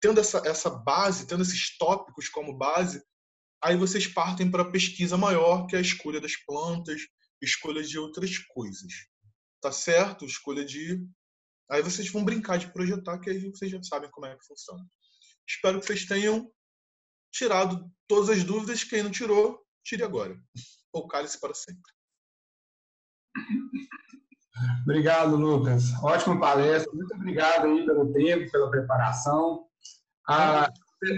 [0.00, 3.02] tendo essa essa base, tendo esses tópicos como base,
[3.62, 7.02] aí vocês partem para a pesquisa maior, que é a escolha das plantas,
[7.42, 8.92] escolha de outras coisas.
[9.60, 10.24] Tá certo?
[10.24, 11.06] Escolha de
[11.68, 14.86] Aí vocês vão brincar de projetar, que aí vocês já sabem como é que funciona.
[15.48, 16.50] Espero que vocês tenham
[17.36, 18.84] tirado todas as dúvidas.
[18.84, 20.36] Quem não tirou, tire agora.
[20.92, 21.82] Ou cale-se para sempre.
[24.82, 25.92] Obrigado, Lucas.
[26.02, 26.90] Ótima palestra.
[26.94, 29.66] Muito obrigado aí pelo tempo, pela preparação.
[30.28, 30.72] A,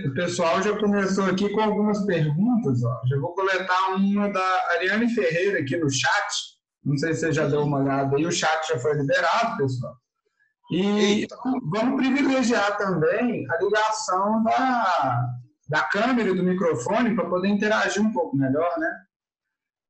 [0.06, 2.82] o pessoal já começou aqui com algumas perguntas.
[2.82, 3.00] Ó.
[3.06, 6.58] Já vou coletar uma da Ariane Ferreira aqui no chat.
[6.84, 8.26] Não sei se você já deu uma olhada aí.
[8.26, 9.96] O chat já foi liberado, pessoal.
[10.70, 11.36] E Eita.
[11.70, 15.38] vamos privilegiar também a ligação da,
[15.68, 18.88] da câmera e do microfone para poder interagir um pouco melhor, né?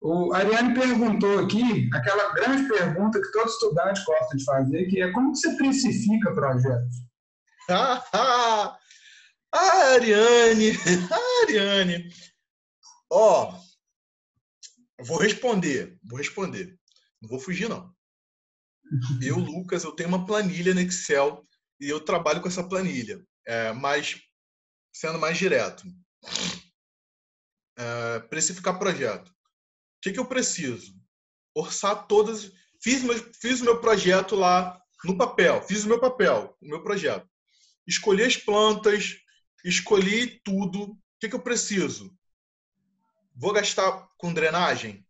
[0.00, 5.10] O Ariane perguntou aqui aquela grande pergunta que todo estudante gosta de fazer, que é
[5.12, 6.96] como você precifica projetos?
[7.68, 8.78] Ah, ah,
[9.52, 10.72] ah Ariane,
[11.10, 12.10] ah, Ariane.
[13.10, 16.78] Ó, oh, vou responder, vou responder.
[17.20, 17.92] Não vou fugir, não.
[19.20, 21.44] Eu, Lucas, eu tenho uma planilha no Excel
[21.80, 23.20] e eu trabalho com essa planilha.
[23.46, 24.20] É, mas
[24.98, 25.84] sendo mais direto.
[27.78, 29.28] É, precificar projeto.
[29.28, 29.34] O
[30.02, 30.92] que, que eu preciso?
[31.54, 32.50] Orçar todas.
[32.82, 33.02] Fiz,
[33.40, 37.28] fiz o meu projeto lá no papel, fiz o meu papel, o meu projeto.
[37.86, 39.14] Escolhi as plantas,
[39.64, 40.82] escolhi tudo.
[40.82, 42.12] O que, que eu preciso?
[43.36, 45.06] Vou gastar com drenagem?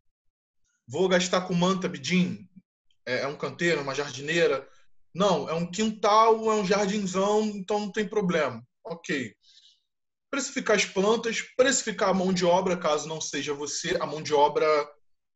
[0.86, 2.47] Vou gastar com manta bidim?
[3.06, 4.69] É, é um canteiro, uma jardineira?
[5.15, 8.62] Não, é um quintal, é um jardinzão, então não tem problema.
[8.85, 9.38] Ok
[10.30, 14.34] precificar as plantas, precificar a mão de obra, caso não seja você, a mão de
[14.34, 14.66] obra,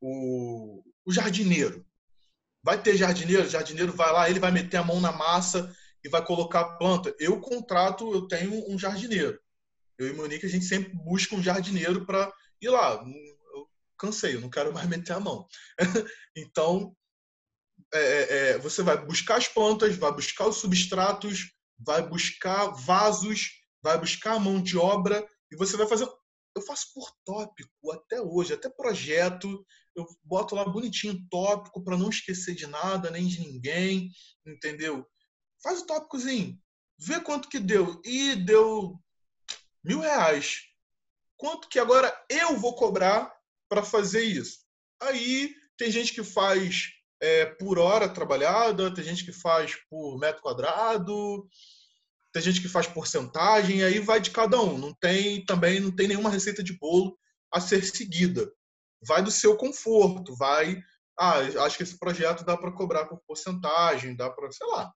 [0.01, 1.85] o, o jardineiro.
[2.63, 5.75] Vai ter jardineiro, o jardineiro vai lá, ele vai meter a mão na massa
[6.05, 7.15] e vai colocar a planta.
[7.19, 9.39] Eu contrato, eu tenho um jardineiro.
[9.99, 13.05] Eu e Monique, a gente sempre busca um jardineiro para ir lá.
[13.55, 15.47] Eu cansei, eu não quero mais meter a mão.
[16.37, 16.95] então,
[17.95, 23.51] é, é, é, você vai buscar as plantas, vai buscar os substratos, vai buscar vasos,
[23.83, 26.09] vai buscar a mão de obra e você vai fazer.
[26.55, 29.65] Eu faço por tópico até hoje, até projeto.
[29.95, 34.11] Eu boto lá bonitinho tópico para não esquecer de nada, nem de ninguém,
[34.47, 35.07] entendeu?
[35.63, 36.59] Faz o tópicozinho,
[36.99, 38.01] vê quanto que deu.
[38.05, 38.99] E deu
[39.83, 40.63] mil reais.
[41.37, 43.35] Quanto que agora eu vou cobrar
[43.69, 44.61] para fazer isso?
[45.01, 50.43] Aí tem gente que faz é, por hora trabalhada, tem gente que faz por metro
[50.43, 51.49] quadrado,
[52.33, 54.79] tem gente que faz porcentagem, aí vai de cada um.
[54.79, 57.19] Não tem também não tem nenhuma receita de bolo
[57.53, 58.51] a ser seguida.
[59.07, 60.83] Vai do seu conforto, vai.
[61.19, 64.93] Ah, acho que esse projeto dá para cobrar por porcentagem, dá para, sei lá.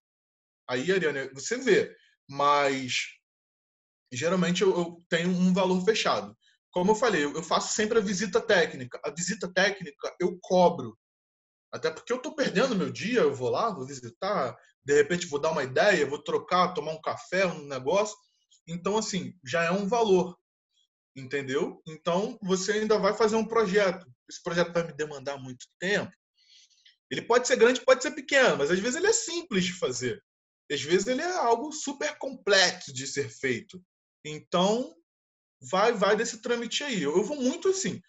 [0.68, 1.94] Aí, Ariane, você vê.
[2.28, 3.16] Mas
[4.12, 6.36] geralmente eu, eu tenho um valor fechado.
[6.70, 9.00] Como eu falei, eu faço sempre a visita técnica.
[9.04, 10.98] A visita técnica eu cobro.
[11.72, 14.56] Até porque eu estou perdendo meu dia, eu vou lá, vou visitar,
[14.86, 18.16] de repente vou dar uma ideia, vou trocar, tomar um café, um negócio.
[18.68, 20.38] Então, assim, já é um valor,
[21.16, 21.82] entendeu?
[21.88, 24.06] Então, você ainda vai fazer um projeto.
[24.30, 26.12] Esse projeto vai me demandar muito tempo.
[27.10, 30.22] Ele pode ser grande, pode ser pequeno, mas às vezes ele é simples de fazer.
[30.70, 33.82] Às vezes ele é algo super complexo de ser feito.
[34.24, 34.94] Então,
[35.60, 37.02] vai vai desse trâmite aí.
[37.02, 38.00] Eu vou muito assim.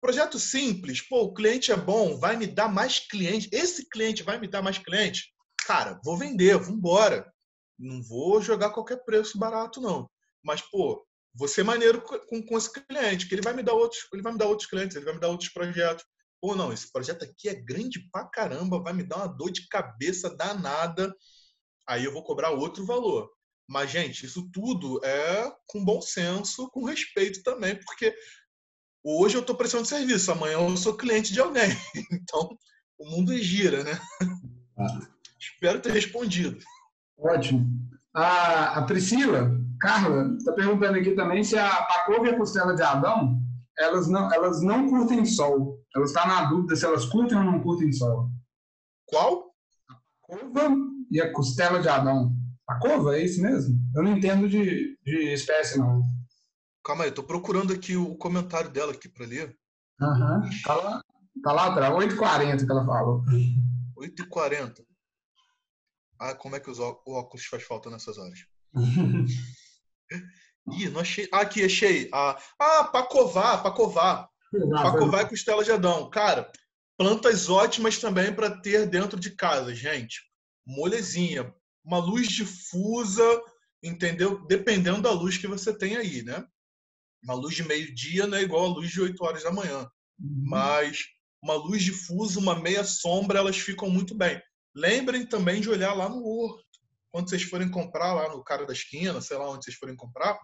[0.00, 3.48] Projeto simples, pô, o cliente é bom, vai me dar mais cliente.
[3.52, 5.35] Esse cliente vai me dar mais cliente.
[5.66, 7.28] Cara, vou vender, vou embora.
[7.76, 10.08] Não vou jogar qualquer preço barato, não.
[10.40, 14.06] Mas, pô, vou ser maneiro com, com esse cliente, que ele vai me dar outros,
[14.12, 16.04] ele vai me dar outros clientes, ele vai me dar outros projetos.
[16.40, 19.66] Pô, não, esse projeto aqui é grande pra caramba, vai me dar uma dor de
[19.66, 21.12] cabeça danada.
[21.88, 23.28] Aí eu vou cobrar outro valor.
[23.68, 28.14] Mas, gente, isso tudo é com bom senso, com respeito também, porque
[29.02, 31.70] hoje eu estou prestando serviço, amanhã eu sou cliente de alguém.
[32.12, 32.56] Então,
[32.96, 34.00] o mundo gira, né?
[34.78, 35.15] Ah.
[35.56, 36.58] Espero ter respondido.
[37.18, 37.66] Ótimo.
[38.14, 42.82] A, a Priscila, Carla, está perguntando aqui também se a pacova e a costela de
[42.82, 43.40] Adão,
[43.78, 45.82] elas não, elas não curtem sol.
[45.94, 48.28] Ela está na dúvida se elas curtem ou não curtem sol.
[49.06, 49.50] Qual?
[49.88, 49.94] A
[50.34, 50.76] pacova
[51.10, 52.36] e a costela de Adão.
[52.68, 53.78] A cova, é isso mesmo?
[53.94, 56.02] Eu não entendo de, de espécie, não.
[56.84, 59.56] Calma aí, eu tô procurando aqui o comentário dela aqui para ler.
[60.02, 61.02] Aham, uhum, tá lá,
[61.42, 63.24] tá lá atrás, 8h40 que ela falou.
[63.96, 64.85] 8h40.
[66.18, 68.40] Ah, como é que os óculos faz falta nessas horas?
[70.72, 71.28] Ih, não achei.
[71.32, 72.08] Ah, aqui, achei.
[72.12, 74.28] Ah, ah pacovar, pacovar.
[74.70, 76.10] Pacovar e costela de Adão.
[76.10, 76.50] Cara,
[76.96, 80.22] plantas ótimas também para ter dentro de casa, gente.
[80.66, 83.42] Molezinha, uma luz difusa,
[83.82, 84.44] entendeu?
[84.46, 86.44] Dependendo da luz que você tem aí, né?
[87.22, 89.88] Uma luz de meio-dia não é igual a luz de 8 horas da manhã.
[90.18, 90.42] Uhum.
[90.44, 91.04] Mas
[91.42, 94.40] uma luz difusa, uma meia sombra, elas ficam muito bem.
[94.76, 96.62] Lembrem também de olhar lá no horto.
[97.10, 100.38] Quando vocês forem comprar lá no cara da esquina, sei lá onde vocês forem comprar,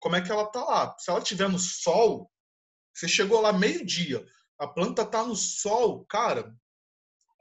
[0.00, 0.96] como é que ela tá lá?
[0.98, 2.30] Se ela estiver no sol,
[2.94, 4.24] você chegou lá meio-dia,
[4.58, 6.50] a planta tá no sol, cara,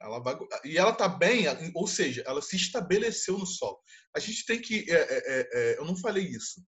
[0.02, 3.82] ela vai, e ela tá bem, ou seja, ela se estabeleceu no sol.
[4.14, 4.92] A gente tem que.
[4.92, 6.62] É, é, é, é, eu não falei isso.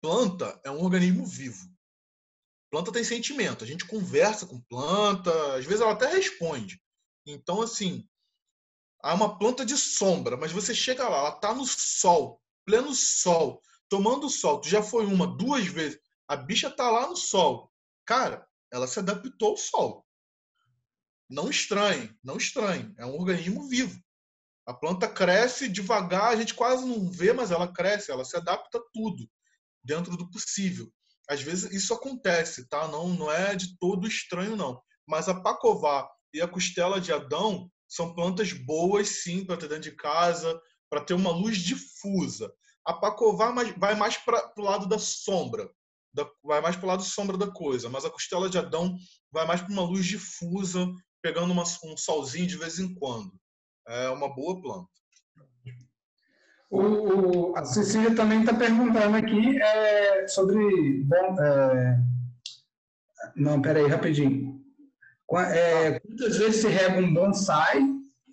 [0.00, 1.68] Planta é um organismo vivo.
[2.70, 3.64] Planta tem sentimento.
[3.64, 6.80] A gente conversa com planta, às vezes ela até responde.
[7.26, 8.08] Então, assim,
[9.02, 13.60] há uma planta de sombra, mas você chega lá, ela tá no sol, pleno sol,
[13.88, 14.60] tomando sol.
[14.60, 15.98] Tu já foi uma, duas vezes.
[16.28, 17.70] A bicha tá lá no sol.
[18.04, 20.06] Cara, ela se adaptou ao sol.
[21.28, 22.94] Não estranhe, não estranhe.
[22.96, 24.00] É um organismo vivo.
[24.64, 28.78] A planta cresce devagar, a gente quase não vê, mas ela cresce, ela se adapta
[28.78, 29.28] a tudo
[29.82, 30.92] dentro do possível.
[31.28, 32.86] Às vezes isso acontece, tá?
[32.88, 34.80] Não, não é de todo estranho, não.
[35.06, 39.90] Mas a pacová e a costela de Adão são plantas boas, sim, para ter dentro
[39.90, 42.52] de casa, para ter uma luz difusa.
[42.84, 45.68] A pacová vai mais para o lado da sombra,
[46.12, 48.96] da, vai mais para o lado sombra da coisa, mas a costela de Adão
[49.30, 50.86] vai mais para uma luz difusa,
[51.22, 53.32] pegando uma, um solzinho de vez em quando.
[53.88, 54.88] É uma boa planta.
[56.70, 61.04] O, a Cecília também está perguntando aqui é, sobre.
[61.04, 61.98] Bom, é,
[63.36, 64.55] não, peraí, rapidinho.
[65.32, 67.82] É, quantas vezes se rega um bonsai?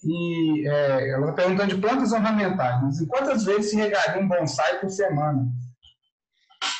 [0.05, 2.81] E é, ela está perguntando de plantas ornamentais.
[2.81, 5.49] Mas quantas vezes se regaria um bonsai por semana?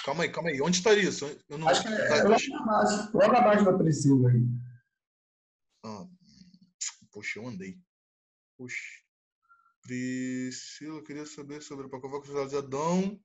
[0.05, 0.61] Calma aí, calma aí.
[0.61, 1.25] Onde está isso?
[1.49, 1.67] Eu não...
[1.67, 4.43] Acho que é, é logo, abaixo, logo abaixo da Priscila aí.
[5.85, 6.05] Ah,
[7.11, 7.77] poxa, eu andei.
[8.57, 8.77] Puxa.
[9.81, 13.19] Priscila, eu queria saber sobre a Pacovaca de Adão.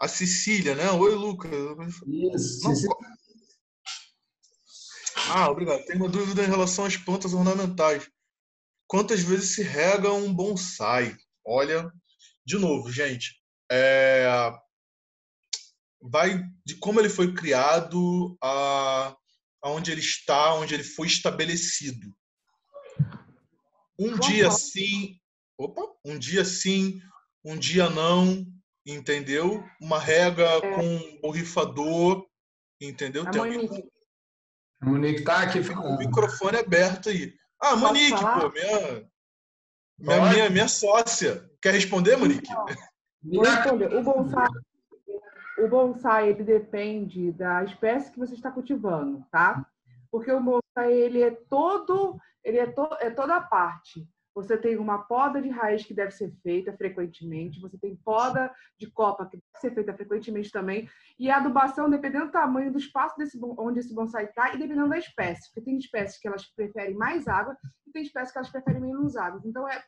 [0.00, 0.90] A Cecília, né?
[0.92, 1.50] Oi, Lucas.
[2.06, 2.68] Isso.
[2.68, 2.72] Não,
[5.34, 5.84] ah, obrigado.
[5.84, 8.08] Tenho uma dúvida em relação às plantas ornamentais.
[8.86, 11.16] Quantas vezes se rega um bonsai?
[11.44, 11.90] Olha,
[12.44, 13.40] de novo, gente,
[13.70, 14.52] é...
[16.00, 19.16] vai de como ele foi criado a
[19.62, 22.14] aonde ele está, onde ele foi estabelecido.
[23.98, 25.20] Um dia sim,
[25.58, 27.00] opa, um dia sim,
[27.44, 28.46] um dia não,
[28.86, 29.62] entendeu?
[29.80, 30.74] Uma rega é.
[30.74, 32.26] com borrifador,
[32.80, 33.30] entendeu?
[33.30, 33.68] Tem um,
[34.80, 35.94] a Monique tá aqui falando.
[35.94, 37.34] O microfone aberto aí.
[37.60, 39.06] Ah, Monique, pô, minha,
[39.98, 41.48] minha, minha, minha, sócia.
[41.60, 42.50] Quer responder, Monique?
[43.22, 43.94] Vou responder.
[43.94, 44.48] O bonsai,
[45.58, 49.66] o bonsai, ele depende da espécie que você está cultivando, tá?
[50.10, 54.08] Porque o bonsai, ele é todo, ele é, to, é toda a parte.
[54.42, 58.90] Você tem uma poda de raiz que deve ser feita frequentemente, você tem poda de
[58.90, 60.88] copa que deve ser feita frequentemente também,
[61.18, 64.88] e a adubação dependendo do tamanho do espaço desse, onde esse bonsai está e dependendo
[64.88, 67.56] da espécie, porque tem espécies que elas preferem mais água
[67.86, 69.40] e tem espécies que elas preferem menos água.
[69.44, 69.84] Então, é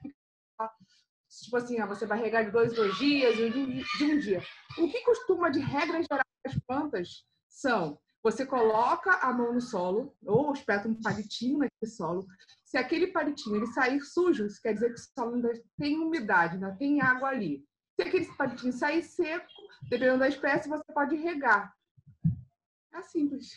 [1.44, 4.42] Tipo assim, ah, você vai regar de dois dois dias, um, de um dia.
[4.78, 10.14] O que costuma, de regra geral, as plantas são você coloca a mão no solo,
[10.24, 12.24] ou espeta um palitinho naquele solo.
[12.72, 16.54] Se aquele palitinho ele sair sujo, isso quer dizer que o solo ainda tem umidade,
[16.54, 17.62] ainda tem água ali.
[17.94, 19.46] Se aquele palitinho sair seco,
[19.90, 21.70] dependendo da espécie, você pode regar.
[22.94, 23.50] É simples.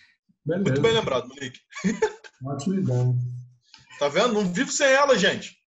[0.45, 0.65] Beleza.
[0.65, 1.61] Muito bem lembrado, Monique.
[2.43, 3.15] Ótimo ideia.
[3.99, 4.33] Tá vendo?
[4.33, 5.57] Não vivo sem ela, gente.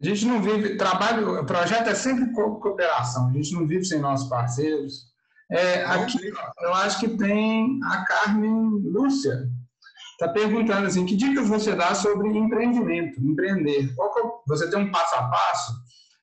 [0.00, 3.98] A gente não vive, trabalho, o projeto é sempre cooperação, a gente não vive sem
[3.98, 5.10] nossos parceiros.
[5.50, 6.28] É, aqui,
[6.60, 9.50] eu acho que tem a Carmen Lúcia,
[10.20, 13.94] está perguntando assim, que dicas você dá sobre empreendimento, empreender?
[13.94, 15.72] Qual é, você tem um passo a passo?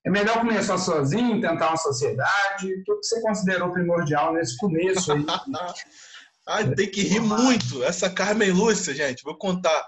[0.05, 2.71] É melhor começar sozinho, tentar uma sociedade?
[2.73, 5.25] O que você considerou primordial nesse começo aí?
[6.47, 7.83] Ai, tem que rir muito.
[7.83, 9.85] Essa Carmen Lúcia, gente, vou contar.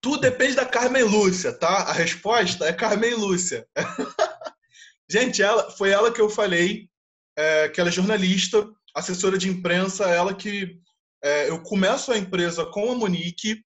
[0.00, 1.68] Tudo depende da Carmen Lúcia, tá?
[1.68, 3.66] A resposta é Carmen Lúcia.
[5.10, 6.88] gente, ela, foi ela que eu falei,
[7.36, 10.78] é, que ela é jornalista, assessora de imprensa, ela que
[11.22, 13.62] é, eu começo a empresa com a Monique,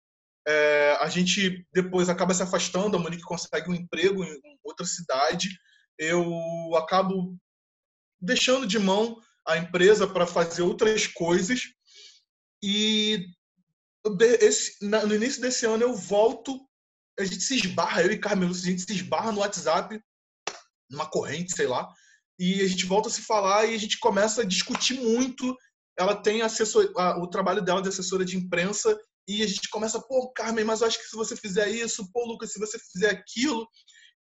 [0.48, 5.50] é, a gente depois acaba se afastando, a Monique consegue um emprego em outra cidade,
[5.98, 6.32] eu
[6.76, 7.36] acabo
[8.22, 11.62] deixando de mão a empresa para fazer outras coisas
[12.64, 13.28] e
[14.40, 16.60] esse, no início desse ano eu volto,
[17.20, 20.00] a gente se esbarra, eu e Carmelo, a gente se esbarra no WhatsApp,
[20.90, 21.88] numa corrente, sei lá,
[22.40, 25.56] e a gente volta a se falar e a gente começa a discutir muito.
[26.00, 28.98] Ela tem assessor, o trabalho dela de assessora de imprensa
[29.28, 32.26] e a gente começa, pô, Carmen, mas eu acho que se você fizer isso, pô,
[32.26, 33.68] Lucas, se você fizer aquilo,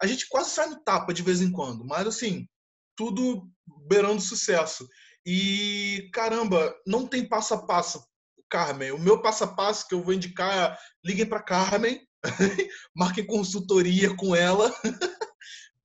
[0.03, 2.48] a gente quase sai no tapa de vez em quando, mas assim,
[2.97, 3.47] tudo
[3.86, 4.89] beirando sucesso.
[5.24, 8.03] E caramba, não tem passo a passo
[8.48, 8.93] Carmen.
[8.93, 12.01] O meu passo a passo que eu vou indicar é liguem para Carmen,
[12.97, 14.74] marquem consultoria com ela.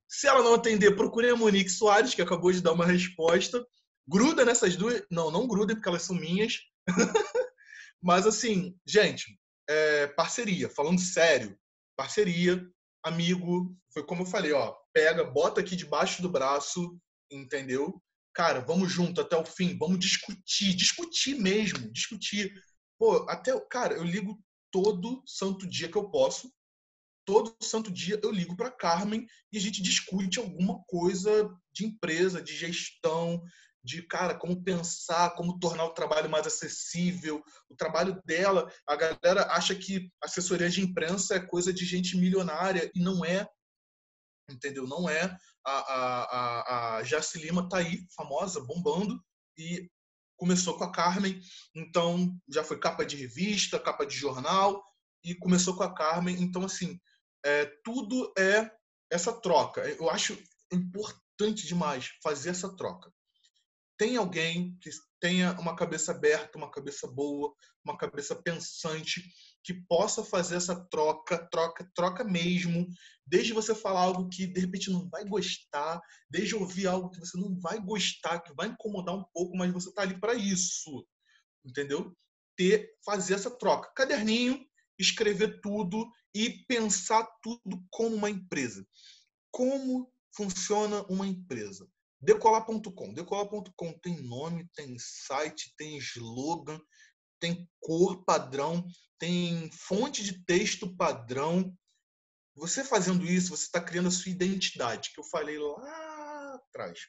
[0.08, 3.64] Se ela não atender, procurem a Monique Soares, que acabou de dar uma resposta.
[4.06, 5.02] Gruda nessas duas.
[5.10, 6.60] Não, não grudem, porque elas são minhas.
[8.02, 9.38] Mas assim, gente,
[9.68, 10.68] é parceria.
[10.68, 11.58] Falando sério,
[11.96, 12.66] parceria,
[13.02, 13.76] amigo.
[13.92, 14.74] Foi como eu falei, ó.
[14.92, 16.98] Pega, bota aqui debaixo do braço,
[17.30, 18.02] entendeu?
[18.34, 22.52] cara, vamos junto até o fim, vamos discutir, discutir mesmo, discutir.
[22.98, 26.52] Pô, até, cara, eu ligo todo santo dia que eu posso,
[27.24, 32.42] todo santo dia eu ligo para Carmen e a gente discute alguma coisa de empresa,
[32.42, 33.42] de gestão,
[33.84, 37.42] de cara, como pensar, como tornar o trabalho mais acessível.
[37.68, 42.90] O trabalho dela, a galera acha que assessoria de imprensa é coisa de gente milionária
[42.94, 43.46] e não é
[44.50, 44.86] entendeu?
[44.86, 45.36] Não é.
[45.64, 47.02] A, a, a, a
[47.36, 49.22] Lima tá aí, famosa, bombando,
[49.56, 49.88] e
[50.36, 51.40] começou com a Carmen,
[51.74, 54.82] então já foi capa de revista, capa de jornal,
[55.24, 56.42] e começou com a Carmen.
[56.42, 56.98] Então, assim,
[57.44, 58.70] é, tudo é
[59.10, 59.82] essa troca.
[59.82, 60.36] Eu acho
[60.72, 63.12] importante demais fazer essa troca.
[64.02, 67.54] Tem alguém que tenha uma cabeça aberta, uma cabeça boa,
[67.84, 69.22] uma cabeça pensante,
[69.62, 72.88] que possa fazer essa troca, troca, troca mesmo,
[73.24, 77.38] desde você falar algo que de repente não vai gostar, desde ouvir algo que você
[77.38, 81.06] não vai gostar, que vai incomodar um pouco, mas você está ali para isso,
[81.64, 82.12] entendeu?
[82.56, 84.66] Ter, fazer essa troca, caderninho,
[84.98, 88.84] escrever tudo e pensar tudo como uma empresa.
[89.52, 91.88] Como funciona uma empresa?
[92.22, 93.12] Decolar.com.
[93.12, 96.80] Decolar.com tem nome, tem site, tem slogan,
[97.40, 98.86] tem cor padrão,
[99.18, 101.76] tem fonte de texto padrão.
[102.54, 107.00] Você fazendo isso, você está criando a sua identidade, que eu falei lá atrás.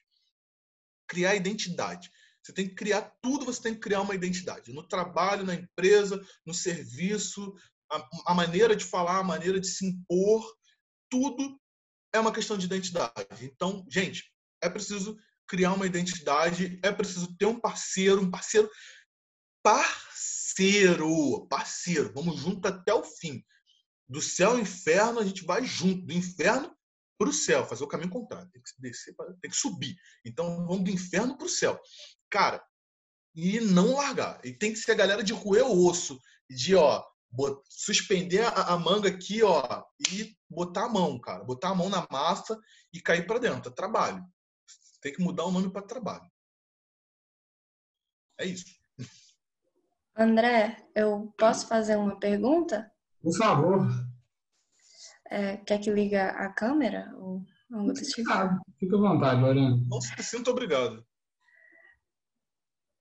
[1.07, 2.09] Criar identidade.
[2.41, 4.73] Você tem que criar tudo, você tem que criar uma identidade.
[4.73, 7.53] No trabalho, na empresa, no serviço,
[7.91, 10.43] a, a maneira de falar, a maneira de se impor,
[11.07, 11.59] tudo
[12.11, 13.45] é uma questão de identidade.
[13.45, 14.32] Então, gente,
[14.63, 15.17] é preciso
[15.47, 18.69] criar uma identidade, é preciso ter um parceiro, um parceiro
[19.61, 23.43] parceiro, parceiro, vamos junto até o fim.
[24.07, 26.75] Do céu ao inferno a gente vai junto, do inferno
[27.17, 29.95] para o céu, fazer o caminho contrário, tem que descer, tem que subir.
[30.25, 31.79] Então vamos do inferno para o céu.
[32.29, 32.61] Cara,
[33.35, 34.39] e não largar.
[34.43, 36.19] E tem que ser a galera de roer o osso,
[36.49, 37.03] de ó,
[37.69, 42.05] suspender a, a, manga aqui, ó, e botar a mão, cara, botar a mão na
[42.11, 42.59] massa
[42.91, 43.71] e cair para dentro.
[43.71, 44.23] É trabalho.
[45.03, 46.23] Tem que mudar o nome para trabalho.
[48.39, 48.65] É isso.
[50.15, 52.89] André, eu posso fazer uma pergunta?
[53.21, 53.85] Por favor.
[55.29, 57.13] É, quer que liga a câmera?
[57.17, 57.43] Ou
[57.73, 58.31] algo do tipo?
[58.31, 59.75] Ah, fica à vontade, Lorena.
[59.89, 61.05] Nossa, sinto obrigado.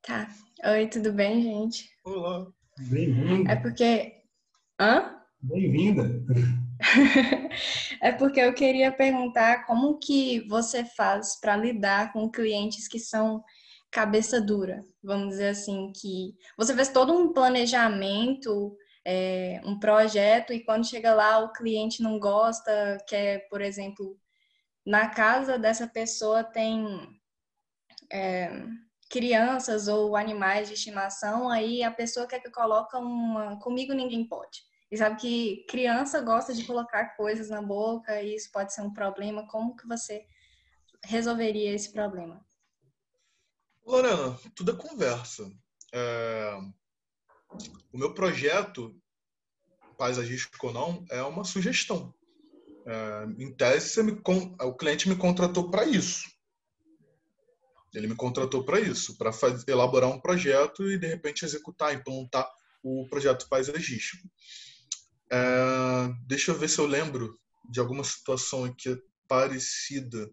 [0.02, 0.28] Tá.
[0.64, 1.88] Oi, tudo bem, gente?
[2.02, 2.50] Olá.
[2.78, 3.52] Bem-vinda.
[3.52, 4.24] É porque.
[4.80, 5.22] Hã?
[5.40, 6.10] Bem-vinda.
[8.00, 13.42] é porque eu queria perguntar como que você faz para lidar com clientes que são
[13.90, 20.64] cabeça dura, vamos dizer assim, que você fez todo um planejamento, é, um projeto, e
[20.64, 24.18] quando chega lá o cliente não gosta, quer, por exemplo,
[24.84, 26.86] na casa dessa pessoa tem
[28.10, 28.64] é,
[29.10, 34.71] crianças ou animais de estimação, aí a pessoa quer que coloque uma comigo ninguém pode.
[34.92, 38.92] E sabe que criança gosta de colocar coisas na boca e isso pode ser um
[38.92, 39.48] problema.
[39.48, 40.26] Como que você
[41.02, 42.44] resolveria esse problema?
[43.86, 45.50] Lorena, tudo é conversa.
[45.94, 46.58] É...
[47.90, 48.94] O meu projeto,
[49.96, 52.14] paisagístico ou não, é uma sugestão.
[52.86, 53.24] É...
[53.42, 54.12] Em tese, me...
[54.60, 56.30] o cliente me contratou para isso.
[57.94, 59.30] Ele me contratou para isso, para
[59.66, 62.46] elaborar um projeto e, de repente, executar, implantar
[62.82, 64.28] o projeto paisagístico.
[65.32, 67.40] É, deixa eu ver se eu lembro
[67.70, 70.30] de alguma situação aqui parecida.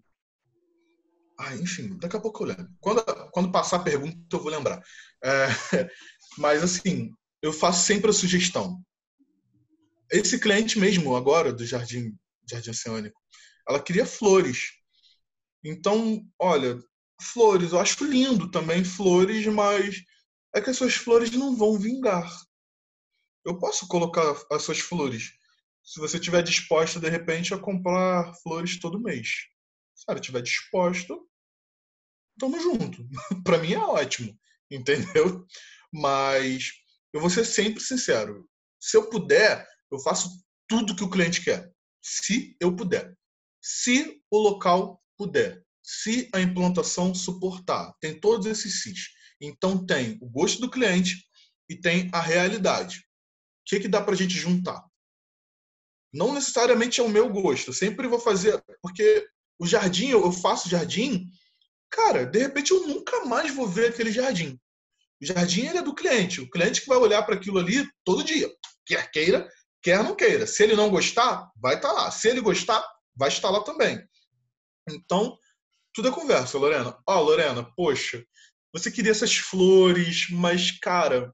[1.40, 2.70] Ah, enfim, daqui a pouco eu lembro.
[2.82, 3.02] Quando,
[3.32, 4.84] quando passar a pergunta, eu vou lembrar.
[5.24, 5.48] É,
[6.38, 8.84] mas, assim, eu faço sempre a sugestão.
[10.12, 12.14] Esse cliente mesmo, agora, do Jardim,
[12.50, 13.22] Jardim Oceânico,
[13.70, 14.72] ela queria flores.
[15.64, 16.78] Então, olha,
[17.22, 20.04] flores, eu acho lindo também flores, mas
[20.54, 22.30] é que essas flores não vão vingar
[23.46, 25.32] eu posso colocar as suas flores.
[25.84, 29.28] Se você estiver disposto, de repente, a comprar flores todo mês.
[29.96, 31.28] Se ela estiver disposto,
[32.38, 33.08] tamo junto.
[33.44, 34.38] para mim é ótimo,
[34.70, 35.46] entendeu?
[35.92, 36.72] Mas
[37.14, 38.48] eu vou ser sempre sincero.
[38.80, 40.30] Se eu puder, eu faço
[40.68, 41.72] tudo que o cliente quer.
[42.02, 43.18] Se eu puder.
[43.62, 45.64] Se o local puder.
[45.82, 47.94] Se a implantação suportar.
[48.00, 49.10] Tem todos esses SIS.
[49.42, 51.26] Então tem o gosto do cliente
[51.68, 53.09] e tem a realidade
[53.70, 54.84] que, que dá para gente juntar?
[56.12, 57.72] Não necessariamente é o meu gosto.
[57.72, 58.62] Sempre vou fazer.
[58.82, 59.28] Porque
[59.60, 61.28] o jardim, eu faço jardim,
[61.90, 64.60] cara, de repente eu nunca mais vou ver aquele jardim.
[65.22, 66.42] O jardim é do cliente.
[66.42, 68.50] O cliente que vai olhar para aquilo ali todo dia.
[68.86, 69.48] Quer queira,
[69.84, 70.48] quer não queira.
[70.48, 72.12] Se ele não gostar, vai estar tá lá.
[72.12, 72.84] Se ele gostar,
[73.16, 74.04] vai estar lá também.
[74.90, 75.38] Então,
[75.94, 76.98] tudo é conversa, Lorena.
[77.06, 78.26] Ó, oh, Lorena, poxa,
[78.74, 81.34] você queria essas flores, mas, cara,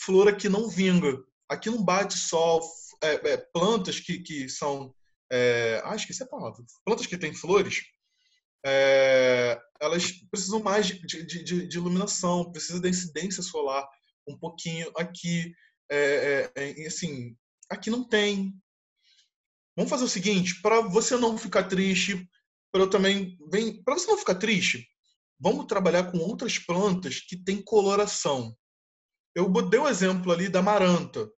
[0.00, 2.60] flor aqui não vinga aqui não bate só
[3.02, 4.94] é, é, plantas que, que são.
[5.30, 6.64] É, ah, esqueci a palavra.
[6.84, 7.82] Plantas que têm flores,
[8.64, 13.86] é, elas precisam mais de, de, de, de, iluminação, precisa da incidência solar
[14.26, 15.52] um pouquinho aqui.
[15.90, 17.36] É, é, assim,
[17.70, 18.52] aqui não tem.
[19.76, 22.28] Vamos fazer o seguinte, para você não ficar triste,
[22.72, 23.36] para eu também,
[23.84, 24.88] para você não ficar triste,
[25.38, 28.56] vamos trabalhar com outras plantas que têm coloração.
[29.34, 31.30] Eu dei o exemplo ali da maranta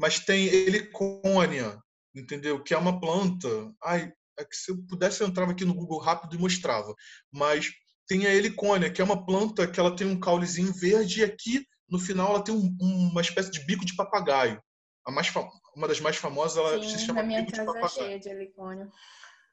[0.00, 1.78] mas tem helicônia,
[2.14, 2.62] entendeu?
[2.62, 3.48] Que é uma planta.
[3.84, 6.94] Ai, é que se eu pudesse eu entrava aqui no Google rápido e mostrava.
[7.30, 7.70] Mas
[8.08, 11.66] tem a helicônia, que é uma planta que ela tem um caulezinho verde e aqui
[11.86, 14.62] no final ela tem um, uma espécie de bico de papagaio.
[15.04, 15.30] A mais
[15.76, 18.08] uma das mais famosas, ela Sim, se chama na minha bico casa de é papagaio.
[18.08, 18.88] cheia de helicônia.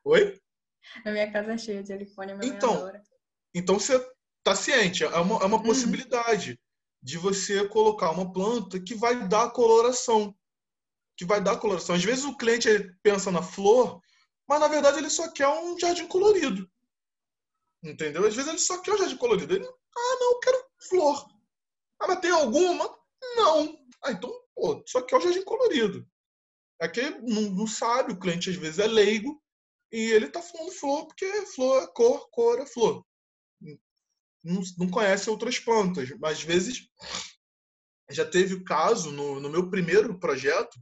[0.05, 0.39] Oi?
[1.03, 2.89] Na minha casa é cheia de helicônia, então,
[3.53, 3.95] então você
[4.37, 5.63] está ciente, é uma, é uma uhum.
[5.63, 6.57] possibilidade
[7.01, 10.35] de você colocar uma planta que vai dar coloração.
[11.17, 11.95] Que vai dar coloração.
[11.95, 12.69] Às vezes o cliente
[13.01, 14.01] pensa na flor,
[14.47, 16.69] mas na verdade ele só quer um jardim colorido.
[17.83, 18.25] Entendeu?
[18.25, 19.53] Às vezes ele só quer um jardim colorido.
[19.53, 21.27] Ele, ah, não, eu quero flor.
[21.99, 22.95] Ah, mas tem alguma?
[23.35, 23.77] Não.
[24.03, 26.07] Ah, então, pô, só quer o jardim colorido.
[26.79, 29.41] É que não, não sabe, o cliente às vezes é leigo
[29.91, 33.03] e ele tá falando flor porque flor é cor, cor é flor
[34.47, 36.09] não, não conhece outras plantas.
[36.23, 36.89] Às vezes,
[38.09, 40.79] já teve o caso, no, no meu primeiro projeto,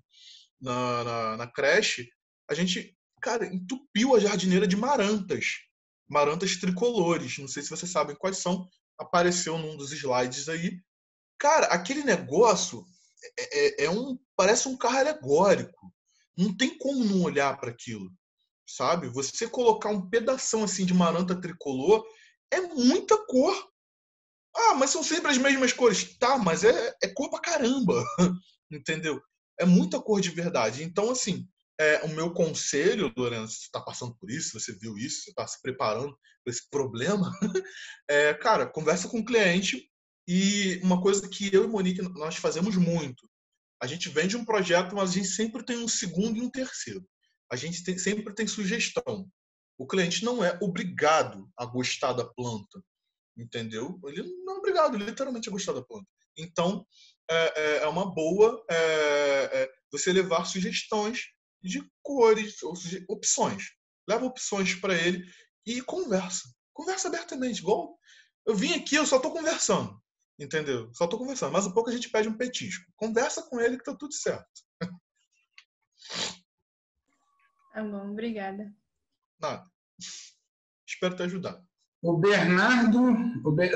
[0.66, 2.10] na, na, na, creche,
[2.50, 5.60] a gente, cara, entupiu a jardineira de marantas.
[6.10, 7.38] Marantas tricolores.
[7.38, 8.68] Não sei se vocês sabem quais são.
[8.98, 10.80] Apareceu num dos slides aí.
[11.38, 12.84] Cara, aquele negócio
[13.38, 14.18] é, é, é um.
[14.36, 15.94] Parece um carro alegórico.
[16.36, 18.12] Não tem como não olhar para aquilo.
[18.68, 19.08] Sabe?
[19.10, 22.04] Você colocar um pedação assim de maranta tricolor
[22.52, 23.56] é muita cor.
[24.56, 26.18] Ah, mas são sempre as mesmas cores.
[26.18, 28.04] Tá, mas é, é cor pra caramba.
[28.72, 29.22] Entendeu?
[29.60, 30.84] É muita cor de verdade.
[30.84, 31.48] Então, assim,
[31.80, 35.30] é, o meu conselho, Lorena, se você está passando por isso, você viu isso, você
[35.32, 37.32] está se preparando para esse problema,
[38.10, 39.90] é, cara, conversa com o cliente
[40.28, 43.30] e uma coisa que eu e Monique nós fazemos muito.
[43.82, 47.06] A gente vende um projeto, mas a gente sempre tem um segundo e um terceiro.
[47.52, 49.30] A gente tem, sempre tem sugestão.
[49.78, 52.82] O cliente não é obrigado a gostar da planta,
[53.38, 54.00] entendeu?
[54.06, 56.08] Ele não é obrigado, literalmente, a gostar da planta.
[56.38, 56.86] Então,
[57.30, 61.22] é, é, é uma boa é, é, você levar sugestões
[61.62, 62.74] de cores, ou
[63.10, 63.72] opções.
[64.08, 65.26] Leva opções para ele
[65.66, 66.48] e conversa.
[66.74, 67.98] Conversa abertamente, igual
[68.46, 70.00] eu vim aqui, eu só estou conversando.
[70.38, 70.94] Entendeu?
[70.94, 71.54] Só estou conversando.
[71.54, 72.92] Mas um pouco a gente pede um petisco.
[72.96, 74.46] Conversa com ele que tá tudo certo.
[77.74, 78.72] Tá bom, obrigada.
[79.40, 79.66] Nada.
[80.88, 81.62] Espero te ajudar.
[82.02, 83.00] O Bernardo,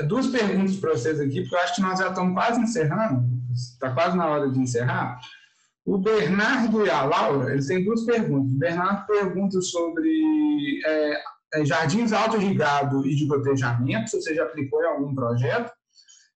[0.06, 3.39] duas perguntas para vocês aqui, porque eu acho que nós já estamos quase encerrando.
[3.52, 5.20] Está quase na hora de encerrar.
[5.84, 8.52] O Bernardo e a Laura, eles têm duas perguntas.
[8.52, 11.22] O Bernardo pergunta sobre é,
[11.54, 15.72] é jardins autorrigados e de gotejamento, se você já aplicou em algum projeto.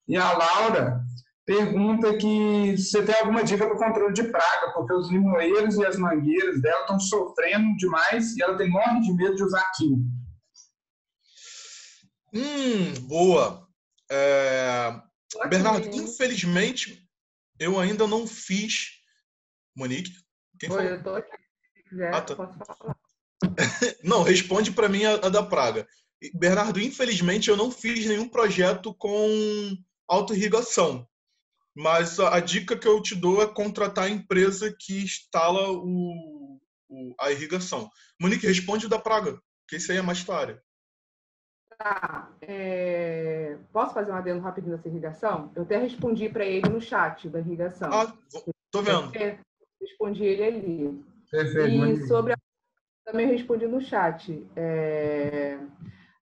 [0.07, 1.01] E a Laura
[1.45, 5.85] pergunta que você tem alguma dica para o controle de praga, porque os limoeiros e
[5.85, 10.09] as mangueiras dela estão sofrendo demais e ela tem morre de medo de usar químico.
[12.33, 13.67] Hum, boa.
[14.09, 14.99] É...
[15.49, 17.02] Bernardo, infelizmente,
[17.59, 19.01] eu ainda não fiz.
[19.75, 20.13] Monique?
[20.59, 20.91] Quem Oi, falou?
[20.91, 21.37] eu tô aqui.
[21.75, 22.35] Se quiser, ah, tá.
[22.35, 22.97] posso falar.
[24.03, 25.87] não, responde para mim a, a da praga.
[26.33, 29.75] Bernardo, infelizmente eu não fiz nenhum projeto com
[30.07, 31.07] auto-irrigação.
[31.75, 36.59] Mas a, a, dica que eu te dou é contratar a empresa que instala o,
[36.87, 37.89] o, a irrigação.
[38.19, 40.63] Monique, responde da praga, que isso aí é mais tua área.
[41.83, 42.29] Tá.
[42.41, 43.57] É...
[43.73, 45.51] Posso fazer um adendo rapidinho dessa irrigação?
[45.53, 47.91] Eu até respondi para ele no chat da irrigação.
[47.91, 48.13] Ah,
[48.71, 49.11] tô vendo.
[49.81, 51.05] respondi ele ali.
[51.29, 51.85] Perfeito.
[51.85, 52.37] E sobre a...
[53.05, 54.47] também respondi no chat.
[54.55, 55.59] É...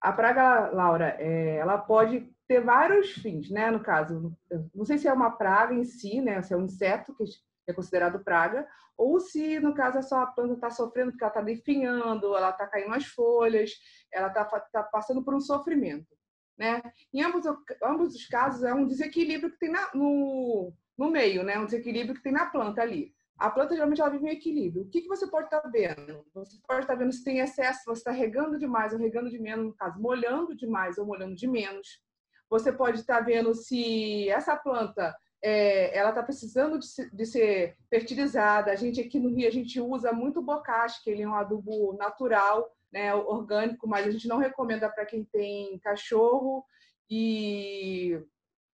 [0.01, 1.57] A praga, Laura, é...
[1.57, 3.69] ela pode ter vários fins, né?
[3.69, 4.35] No caso,
[4.73, 6.41] não sei se é uma praga em si, né?
[6.41, 7.23] Se é um inseto que
[7.67, 8.67] é considerado praga,
[8.97, 12.67] ou se, no caso, a sua planta está sofrendo porque ela está definhando, ela está
[12.67, 13.71] caindo as folhas,
[14.11, 16.15] ela está tá passando por um sofrimento,
[16.57, 16.81] né?
[17.13, 17.45] Em ambos,
[17.83, 21.57] ambos os casos, é um desequilíbrio que tem na, no, no meio, né?
[21.57, 23.13] Um desequilíbrio que tem na planta ali.
[23.37, 24.83] A planta geralmente ela vive em equilíbrio.
[24.83, 26.23] O que, que você pode estar tá vendo?
[26.35, 29.39] Você pode estar tá vendo se tem excesso, você está regando demais ou regando de
[29.39, 32.03] menos, no caso, molhando demais ou molhando de menos.
[32.51, 38.71] Você pode estar vendo se essa planta é, ela está precisando de, de, ser fertilizada.
[38.71, 41.93] A gente aqui no Rio a gente usa muito bocache, que ele é um adubo
[41.97, 46.63] natural, né, orgânico, mas a gente não recomenda para quem tem cachorro
[47.09, 48.21] e,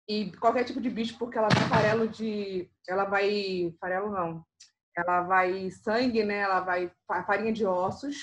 [0.09, 4.45] e qualquer tipo de bicho, porque ela vai farelo de, ela vai farelo não,
[4.97, 6.39] ela vai sangue, né?
[6.39, 6.91] Ela vai
[7.27, 8.17] farinha de ossos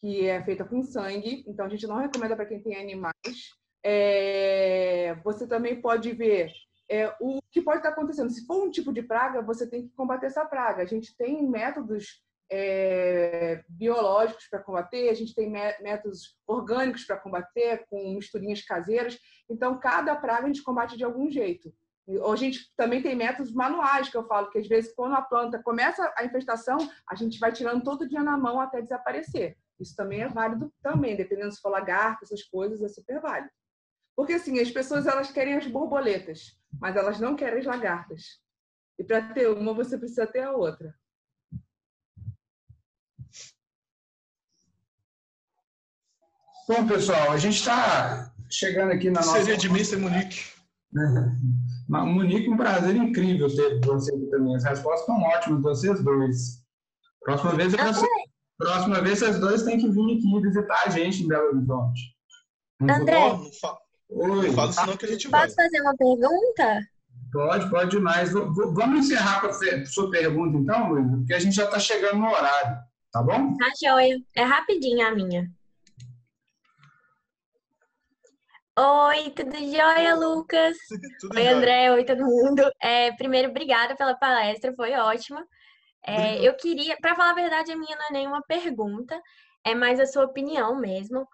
[0.00, 1.44] que é feita com sangue.
[1.46, 3.54] Então a gente não recomenda para quem tem animais.
[3.84, 6.52] É, você também pode ver
[6.90, 8.30] é, o que pode estar acontecendo.
[8.30, 10.82] Se for um tipo de praga, você tem que combater essa praga.
[10.82, 17.86] A gente tem métodos é, biológicos para combater, a gente tem métodos orgânicos para combater,
[17.88, 19.16] com misturinhas caseiras.
[19.48, 21.72] Então, cada praga a gente combate de algum jeito.
[22.28, 25.62] A gente também tem métodos manuais, que eu falo que às vezes, quando a planta
[25.62, 26.76] começa a infestação,
[27.08, 29.56] a gente vai tirando todo dia na mão até desaparecer.
[29.78, 33.50] Isso também é válido também, dependendo se for lagarto, essas coisas, é super válido.
[34.16, 38.40] Porque assim, as pessoas elas querem as borboletas, mas elas não querem as lagartas.
[38.98, 40.94] E para ter uma, você precisa ter a outra.
[46.68, 49.38] Bom, pessoal, a gente está chegando aqui na nossa.
[49.38, 50.52] Seria de mim ser Monique.
[51.88, 54.54] Monique, um prazer incrível ter você aqui também.
[54.54, 56.62] As respostas estão ótimas, vocês dois.
[57.20, 58.06] Próxima vez, você...
[58.56, 62.14] Próxima vez, vocês dois têm que vir aqui visitar a gente em Belo Horizonte.
[62.82, 63.30] André, Oi.
[63.32, 63.78] Não
[64.54, 65.42] fala senão que a gente vai.
[65.42, 66.80] Posso fazer uma pergunta?
[67.32, 68.32] Pode, pode demais.
[68.32, 72.78] Vamos encerrar com a sua pergunta, então, porque a gente já está chegando no horário,
[73.12, 73.56] tá bom?
[73.56, 74.16] Tá joia.
[74.36, 75.48] É rapidinho a minha.
[78.78, 80.76] Oi, tudo jóia, Lucas?
[81.20, 81.92] tudo Oi, André.
[81.92, 82.62] Oi, todo mundo.
[82.80, 85.46] É, primeiro, obrigada pela palestra, foi ótima.
[86.04, 89.20] É, eu queria, para falar a verdade, a minha não é nenhuma pergunta,
[89.64, 91.28] é mais a sua opinião mesmo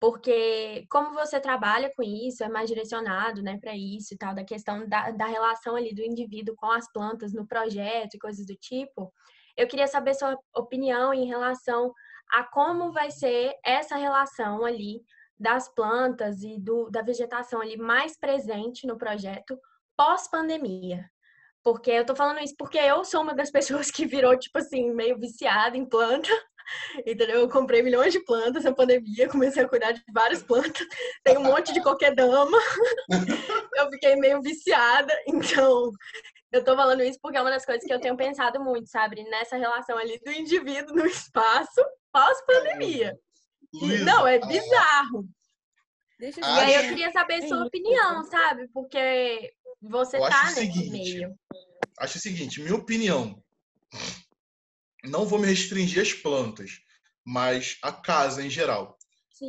[0.00, 4.42] porque como você trabalha com isso, é mais direcionado, né, para isso e tal, da
[4.42, 8.56] questão da, da relação ali do indivíduo com as plantas no projeto e coisas do
[8.56, 9.12] tipo,
[9.56, 11.92] eu queria saber sua opinião em relação
[12.32, 15.02] a como vai ser essa relação ali
[15.38, 19.58] das plantas e do, da vegetação ali mais presente no projeto
[19.96, 21.10] pós-pandemia.
[21.62, 24.92] Porque eu tô falando isso porque eu sou uma das pessoas que virou, tipo assim,
[24.94, 26.30] meio viciada em planta.
[26.98, 27.40] Entendeu?
[27.40, 30.86] Eu comprei milhões de plantas na pandemia, comecei a cuidar de várias plantas,
[31.24, 32.58] tem um monte de qualquer dama.
[33.76, 35.90] eu fiquei meio viciada, então
[36.52, 39.22] eu tô falando isso porque é uma das coisas que eu tenho pensado muito, sabe?
[39.24, 41.80] Nessa relação ali do indivíduo no espaço
[42.12, 43.16] pós-pandemia.
[44.04, 45.28] Não, é bizarro.
[46.18, 46.44] Deixa eu...
[46.44, 48.68] E aí eu queria saber sua opinião, sabe?
[48.74, 51.38] Porque você eu tá nesse seguinte, meio.
[51.98, 53.42] Acho o seguinte, minha opinião.
[55.04, 56.80] Não vou me restringir às plantas,
[57.24, 58.98] mas a casa em geral.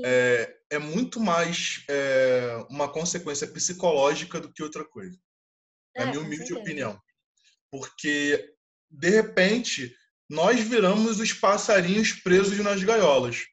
[0.05, 5.17] É, é, muito mais é, uma consequência psicológica do que outra coisa.
[5.95, 6.97] É, a minha humilde opinião.
[7.69, 8.53] Porque,
[8.89, 9.93] de repente,
[10.29, 13.45] nós viramos os passarinhos presos nas gaiolas.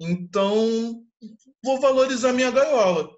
[0.00, 1.04] Então,
[1.62, 3.08] vou valorizar minha gaiola.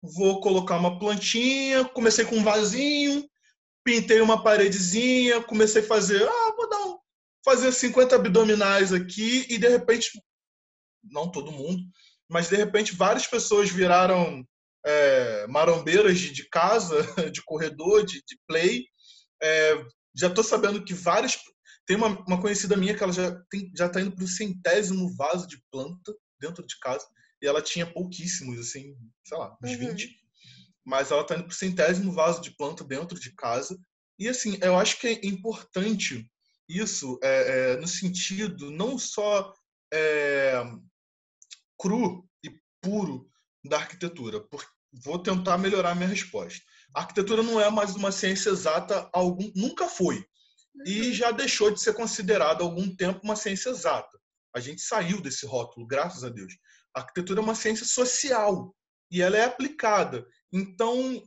[0.00, 3.28] Vou colocar uma plantinha, comecei com um vasinho,
[3.84, 6.97] pintei uma paredezinha, comecei a fazer, ah, vou dar um,
[7.48, 10.10] fazer 50 abdominais aqui e de repente,
[11.02, 11.82] não todo mundo,
[12.28, 14.46] mas de repente várias pessoas viraram
[14.84, 16.96] é, marombeiras de, de, casa,
[17.32, 18.84] de corredor, de, de play.
[19.42, 19.82] É,
[20.14, 21.38] já estou sabendo que várias
[21.86, 23.42] tem uma, uma conhecida minha que ela já
[23.86, 27.06] está indo para o centésimo vaso de planta dentro de casa
[27.40, 28.94] e ela tinha pouquíssimos, assim,
[29.24, 29.78] sei lá, uns uhum.
[29.78, 30.14] 20.
[30.84, 33.78] Mas ela está indo para o centésimo vaso de planta dentro de casa.
[34.18, 36.30] E assim, eu acho que é importante
[36.68, 39.54] isso é, é, no sentido não só
[39.92, 40.62] é,
[41.78, 42.50] cru e
[42.82, 43.30] puro
[43.64, 44.40] da arquitetura.
[44.40, 46.62] Por, vou tentar melhorar minha resposta.
[46.94, 50.26] A arquitetura não é mais uma ciência exata, algum, nunca foi
[50.84, 54.18] e já deixou de ser considerado há algum tempo uma ciência exata.
[54.54, 56.52] A gente saiu desse rótulo, graças a Deus.
[56.94, 58.74] A arquitetura é uma ciência social
[59.10, 60.26] e ela é aplicada.
[60.52, 61.22] Então,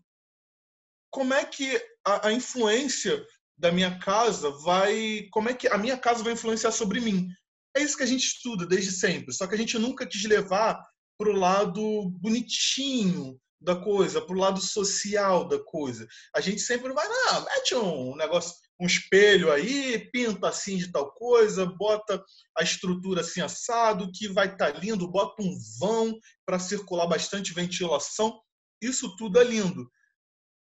[1.10, 3.26] como é que a, a influência
[3.62, 7.30] da minha casa vai, como é que a minha casa vai influenciar sobre mim?
[7.78, 10.84] É isso que a gente estuda desde sempre, só que a gente nunca quis levar
[11.18, 16.08] para o lado bonitinho da coisa, para o lado social da coisa.
[16.36, 21.12] A gente sempre vai, não, mete um negócio um espelho aí, pinta assim de tal
[21.12, 22.20] coisa, bota
[22.58, 27.54] a estrutura assim assado, que vai estar tá lindo, bota um vão para circular bastante
[27.54, 28.42] ventilação.
[28.82, 29.88] Isso tudo é lindo.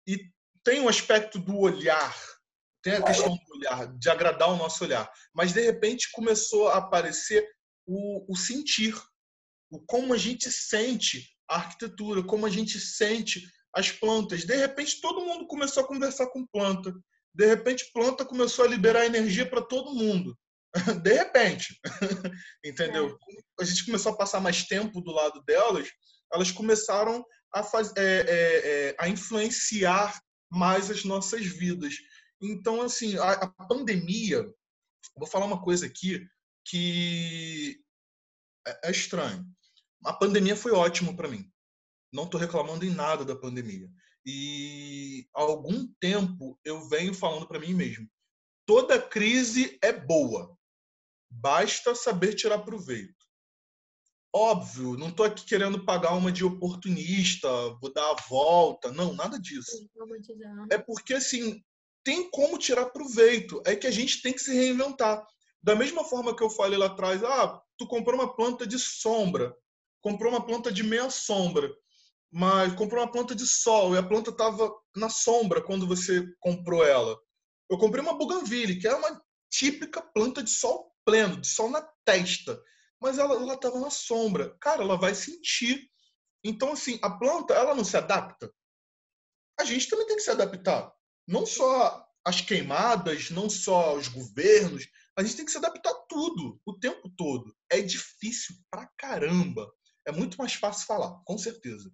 [0.05, 0.19] E
[0.65, 2.13] tem um aspecto do olhar,
[2.81, 5.11] tem a questão do olhar, de agradar o nosso olhar.
[5.33, 7.47] Mas de repente começou a aparecer
[7.85, 8.95] o, o sentir,
[9.71, 13.41] o como a gente sente a arquitetura, como a gente sente
[13.73, 14.45] as plantas.
[14.45, 16.93] De repente todo mundo começou a conversar com planta
[17.33, 20.37] de repente planta começou a liberar energia para todo mundo.
[21.01, 21.79] De repente,
[22.63, 23.09] entendeu?
[23.09, 23.63] É.
[23.63, 25.87] A gente começou a passar mais tempo do lado delas,
[26.33, 27.23] elas começaram
[27.53, 30.19] a, faz, é, é, é, a influenciar
[30.51, 31.95] mais as nossas vidas.
[32.41, 34.43] Então, assim, a, a pandemia,
[35.15, 36.27] vou falar uma coisa aqui
[36.65, 37.81] que
[38.65, 39.45] é, é estranho.
[40.05, 41.51] A pandemia foi ótima para mim.
[42.11, 43.89] Não estou reclamando em nada da pandemia.
[44.25, 48.07] E há algum tempo eu venho falando para mim mesmo:
[48.65, 50.57] toda crise é boa,
[51.29, 53.19] basta saber tirar proveito.
[54.33, 57.49] Óbvio, não estou aqui querendo pagar uma de oportunista,
[57.81, 59.89] vou dar a volta, não, nada disso.
[60.69, 61.63] É porque assim
[62.09, 65.23] tem como tirar proveito, é que a gente tem que se reinventar.
[65.61, 69.55] Da mesma forma que eu falei lá atrás, ah, tu comprou uma planta de sombra,
[70.01, 71.69] comprou uma planta de meia sombra
[72.31, 76.85] mas comprou uma planta de sol e a planta estava na sombra quando você comprou
[76.85, 77.17] ela.
[77.69, 81.81] Eu comprei uma bougainville, que é uma típica planta de sol pleno, de sol na
[82.05, 82.61] testa,
[83.01, 84.55] mas ela estava na sombra.
[84.59, 85.89] Cara, ela vai sentir.
[86.43, 88.53] Então, assim, a planta, ela não se adapta.
[89.59, 90.93] A gente também tem que se adaptar.
[91.29, 96.05] Não só as queimadas, não só os governos, a gente tem que se adaptar a
[96.09, 97.55] tudo, o tempo todo.
[97.71, 99.71] É difícil pra caramba.
[100.07, 101.93] É muito mais fácil falar, com certeza.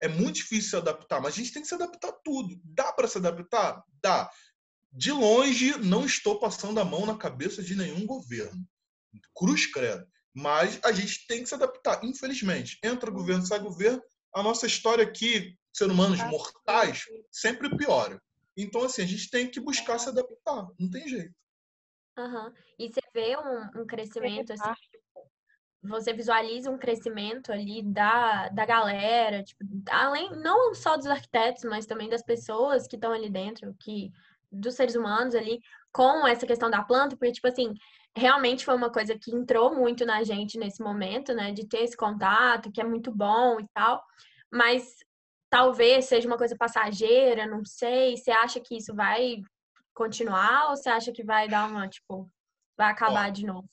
[0.00, 2.60] É muito difícil se adaptar, mas a gente tem que se adaptar a tudo.
[2.64, 3.84] Dá para se adaptar?
[4.02, 4.28] Dá.
[4.92, 8.66] De longe, não estou passando a mão na cabeça de nenhum governo.
[9.32, 10.04] Cruz credo.
[10.34, 12.80] Mas a gente tem que se adaptar, infelizmente.
[12.82, 14.02] Entra governo, sai governo.
[14.34, 18.20] A nossa história aqui, ser humanos mortais, sempre piora.
[18.56, 20.68] Então, assim, a gente tem que buscar se adaptar.
[20.78, 21.34] Não tem jeito.
[22.18, 22.52] Uhum.
[22.78, 24.72] E você vê um, um crescimento, assim,
[25.82, 31.86] você visualiza um crescimento ali da, da galera, tipo, além não só dos arquitetos, mas
[31.86, 34.12] também das pessoas que estão ali dentro, que
[34.50, 35.60] dos seres humanos ali,
[35.90, 37.74] com essa questão da planta, porque tipo assim,
[38.14, 41.96] realmente foi uma coisa que entrou muito na gente nesse momento, né, de ter esse
[41.96, 44.04] contato, que é muito bom e tal,
[44.52, 44.98] mas
[45.52, 49.42] talvez seja uma coisa passageira, não sei, você acha que isso vai
[49.92, 52.26] continuar ou você acha que vai dar uma, tipo,
[52.74, 53.68] vai acabar de novo?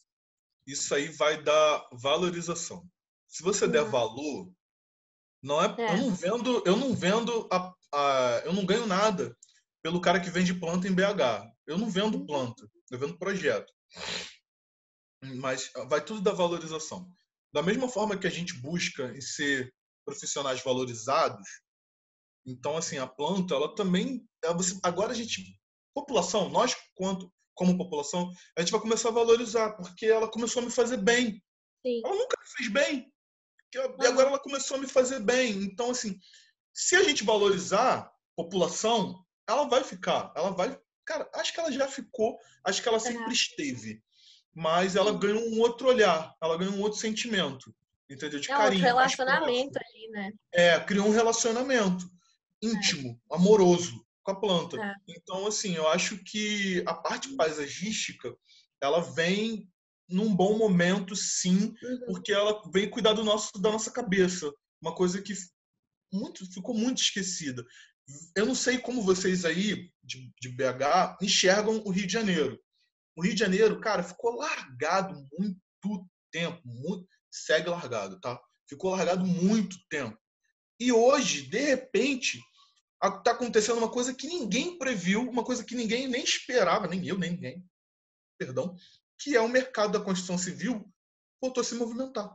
[0.67, 2.87] isso aí vai dar valorização.
[3.27, 3.91] Se você der uhum.
[3.91, 4.51] valor,
[5.41, 9.35] não é, é, eu não vendo, eu não vendo a, a, eu não ganho nada
[9.81, 11.49] pelo cara que vende planta em BH.
[11.65, 12.25] Eu não vendo uhum.
[12.25, 13.71] planta, eu vendo projeto.
[15.37, 17.09] Mas vai tudo da valorização.
[17.53, 19.73] Da mesma forma que a gente busca em ser
[20.05, 21.47] profissionais valorizados,
[22.51, 24.27] então assim, a planta, ela também,
[24.83, 25.59] agora a gente
[25.93, 30.65] população, nós quanto como população, a gente vai começar a valorizar, porque ela começou a
[30.65, 31.43] me fazer bem.
[31.85, 32.01] Sim.
[32.05, 33.11] Ela nunca me fez bem.
[33.75, 35.51] E agora ela começou a me fazer bem.
[35.63, 36.17] Então, assim,
[36.73, 40.31] se a gente valorizar a população, ela vai ficar.
[40.37, 40.79] Ela vai.
[41.05, 44.01] Cara, acho que ela já ficou, acho que ela sempre esteve.
[44.55, 47.75] Mas ela ganhou um outro olhar, ela ganhou um outro sentimento.
[48.09, 48.39] Entendeu?
[48.39, 48.81] De É carinho.
[48.81, 50.31] mais relacionamento ali, né?
[50.53, 52.09] É, criou um relacionamento
[52.61, 54.81] íntimo, amoroso com a planta.
[54.81, 54.95] É.
[55.07, 58.35] Então, assim, eu acho que a parte paisagística,
[58.81, 59.69] ela vem
[60.07, 61.99] num bom momento, sim, Uhum.
[62.07, 64.51] porque ela vem cuidar do nosso, da nossa cabeça.
[64.81, 65.33] Uma coisa que
[66.11, 67.65] muito, ficou muito esquecida.
[68.35, 72.59] Eu não sei como vocês aí, de, de BH, enxergam o Rio de Janeiro.
[73.15, 76.59] O Rio de Janeiro, cara, ficou largado muito tempo.
[76.65, 78.39] Muito, segue largado, tá?
[78.67, 80.17] Ficou largado muito tempo.
[80.79, 82.41] E hoje, de repente,
[83.01, 87.17] está acontecendo uma coisa que ninguém previu, uma coisa que ninguém nem esperava, nem eu,
[87.17, 87.65] nem ninguém,
[88.37, 88.75] perdão,
[89.17, 90.91] que é o mercado da construção civil
[91.41, 92.29] voltou a se movimentar.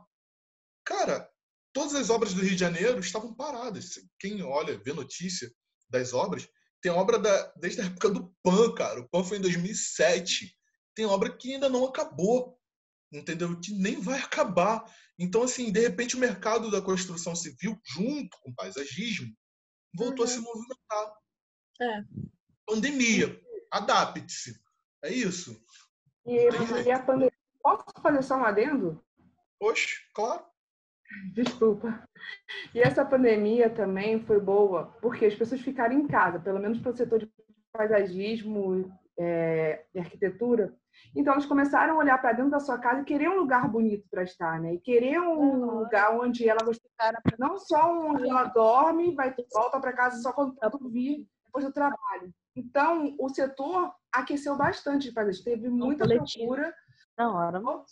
[0.83, 1.29] Cara,
[1.73, 3.99] todas as obras do Rio de Janeiro estavam paradas.
[4.19, 5.51] Quem olha, vê notícia
[5.89, 6.47] das obras,
[6.81, 8.99] tem obra da, desde a época do PAN, cara.
[9.01, 10.55] O PAN foi em 2007.
[10.93, 12.59] Tem obra que ainda não acabou,
[13.11, 13.59] entendeu?
[13.59, 14.83] Que nem vai acabar.
[15.17, 19.35] Então, assim, de repente o mercado da construção civil, junto com o paisagismo,
[19.95, 21.17] voltou a se movimentar.
[21.81, 22.03] É.
[22.65, 23.39] Pandemia.
[23.71, 24.59] Adapte-se.
[25.03, 25.61] É isso.
[26.25, 26.49] E,
[26.85, 27.31] e a pandemia.
[27.61, 29.03] Posso fazer só um adendo?
[29.59, 30.45] Oxe, claro.
[31.33, 32.07] Desculpa.
[32.73, 36.91] E essa pandemia também foi boa, porque as pessoas ficaram em casa, pelo menos para
[36.91, 37.31] o setor de
[37.71, 40.75] paisagismo é, e arquitetura.
[41.15, 44.07] Então, elas começaram a olhar para dentro da sua casa e querer um lugar bonito
[44.09, 44.73] para estar, né?
[44.75, 45.79] E querer um Uhum.
[45.79, 50.55] lugar onde ela gostaria, não só onde ela dorme, vai volta para casa só quando
[50.55, 52.33] tá vir depois do trabalho.
[52.55, 55.45] Então, o setor aqueceu bastante paisagismo.
[55.45, 56.73] Teve muita procura
[57.17, 57.59] Na hora.
[57.59, 57.85] não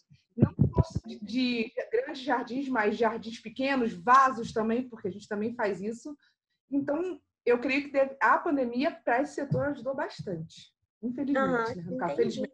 [0.74, 5.82] só de, de grandes jardins, mas jardins pequenos, vasos também, porque a gente também faz
[5.82, 6.16] isso.
[6.72, 10.74] Então, eu creio que deve- a pandemia para esse setor ajudou bastante.
[11.02, 12.16] Infelizmente, Aham, né?
[12.16, 12.54] Felizmente.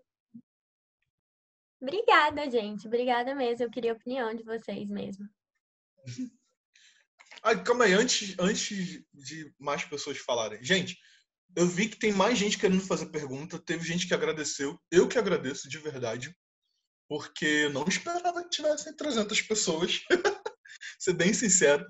[1.81, 2.87] Obrigada, gente.
[2.87, 3.65] Obrigada mesmo.
[3.65, 5.27] Eu queria a opinião de vocês mesmo.
[7.41, 10.61] Ai, calma aí, antes, antes de mais pessoas falarem.
[10.61, 10.97] Gente,
[11.55, 13.57] eu vi que tem mais gente querendo fazer pergunta.
[13.59, 14.77] Teve gente que agradeceu.
[14.91, 16.35] Eu que agradeço de verdade.
[17.07, 20.01] Porque não esperava que tivessem 300 pessoas.
[20.99, 21.85] Ser bem sincero.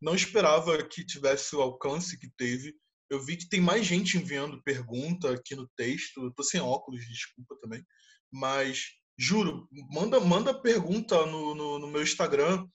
[0.00, 2.74] Não esperava que tivesse o alcance que teve.
[3.08, 6.24] Eu vi que tem mais gente enviando pergunta aqui no texto.
[6.24, 7.82] Eu tô sem óculos, desculpa também.
[8.30, 12.66] Mas, juro, manda, manda pergunta no, no, no meu Instagram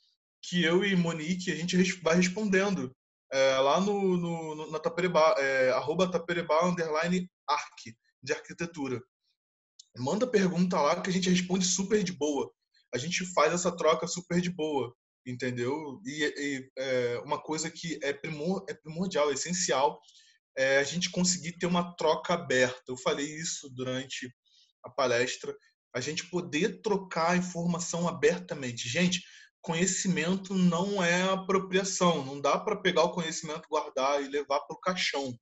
[0.41, 2.93] que eu e Monique a gente vai respondendo
[3.31, 9.01] é, lá no, no- na Tapereba, é, arroba Tapereba underline arc, de arquitetura.
[9.97, 12.51] Manda pergunta lá que a gente responde super de boa.
[12.93, 14.93] A gente faz essa troca super de boa,
[15.25, 15.99] entendeu?
[16.05, 19.99] E, e, é, uma coisa que é, primor, é primordial, é essencial,
[20.57, 22.83] é a gente conseguir ter uma troca aberta.
[22.87, 24.31] Eu falei isso durante
[24.83, 25.55] a palestra,
[25.93, 28.89] a gente poder trocar informação abertamente.
[28.89, 29.23] Gente,
[29.61, 32.25] conhecimento não é apropriação.
[32.25, 35.37] Não dá para pegar o conhecimento, guardar e levar para o caixão.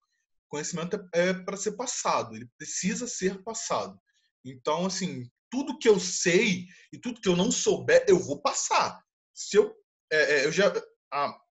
[0.48, 2.36] Conhecimento é, é para ser passado.
[2.36, 3.98] Ele precisa ser passado.
[4.44, 9.02] Então, assim, tudo que eu sei e tudo que eu não souber, eu vou passar.
[9.34, 9.74] Se eu,
[10.12, 10.72] é, é, eu já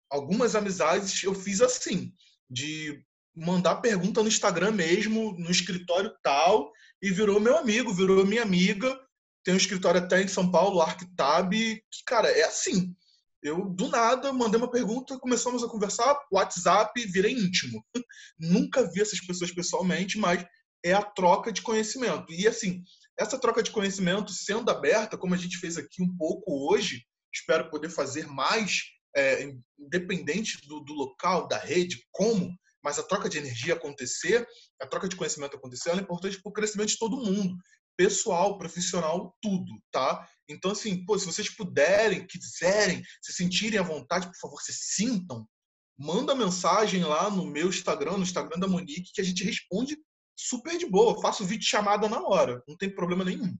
[0.09, 2.13] algumas amizades eu fiz assim,
[2.49, 3.03] de
[3.35, 6.71] mandar pergunta no Instagram mesmo, no escritório tal,
[7.01, 8.99] e virou meu amigo, virou minha amiga
[9.43, 12.95] tem um escritório até em São Paulo, Arctab, que, cara, é assim.
[13.41, 17.83] Eu, do nada, mandei uma pergunta, começamos a conversar, WhatsApp, virei íntimo.
[18.37, 20.45] Nunca vi essas pessoas pessoalmente, mas
[20.83, 22.31] é a troca de conhecimento.
[22.33, 22.83] E, assim,
[23.17, 27.69] essa troca de conhecimento sendo aberta, como a gente fez aqui um pouco hoje, espero
[27.69, 28.81] poder fazer mais,
[29.15, 29.49] é,
[29.79, 34.47] independente do, do local, da rede, como, mas a troca de energia acontecer,
[34.81, 37.55] a troca de conhecimento acontecer, ela é importante para o crescimento de todo mundo
[37.99, 40.25] pessoal, profissional, tudo, tá?
[40.47, 45.45] Então, assim, pô, se vocês puderem, quiserem, se sentirem à vontade, por favor, se sintam,
[45.97, 49.97] manda mensagem lá no meu Instagram, no Instagram da Monique, que a gente responde
[50.33, 51.21] super de boa.
[51.21, 53.53] Faço vídeo chamada na hora, não tem problema nenhum.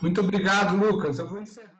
[0.00, 1.18] Muito obrigado, Lucas.
[1.18, 1.79] Eu vou encerrar.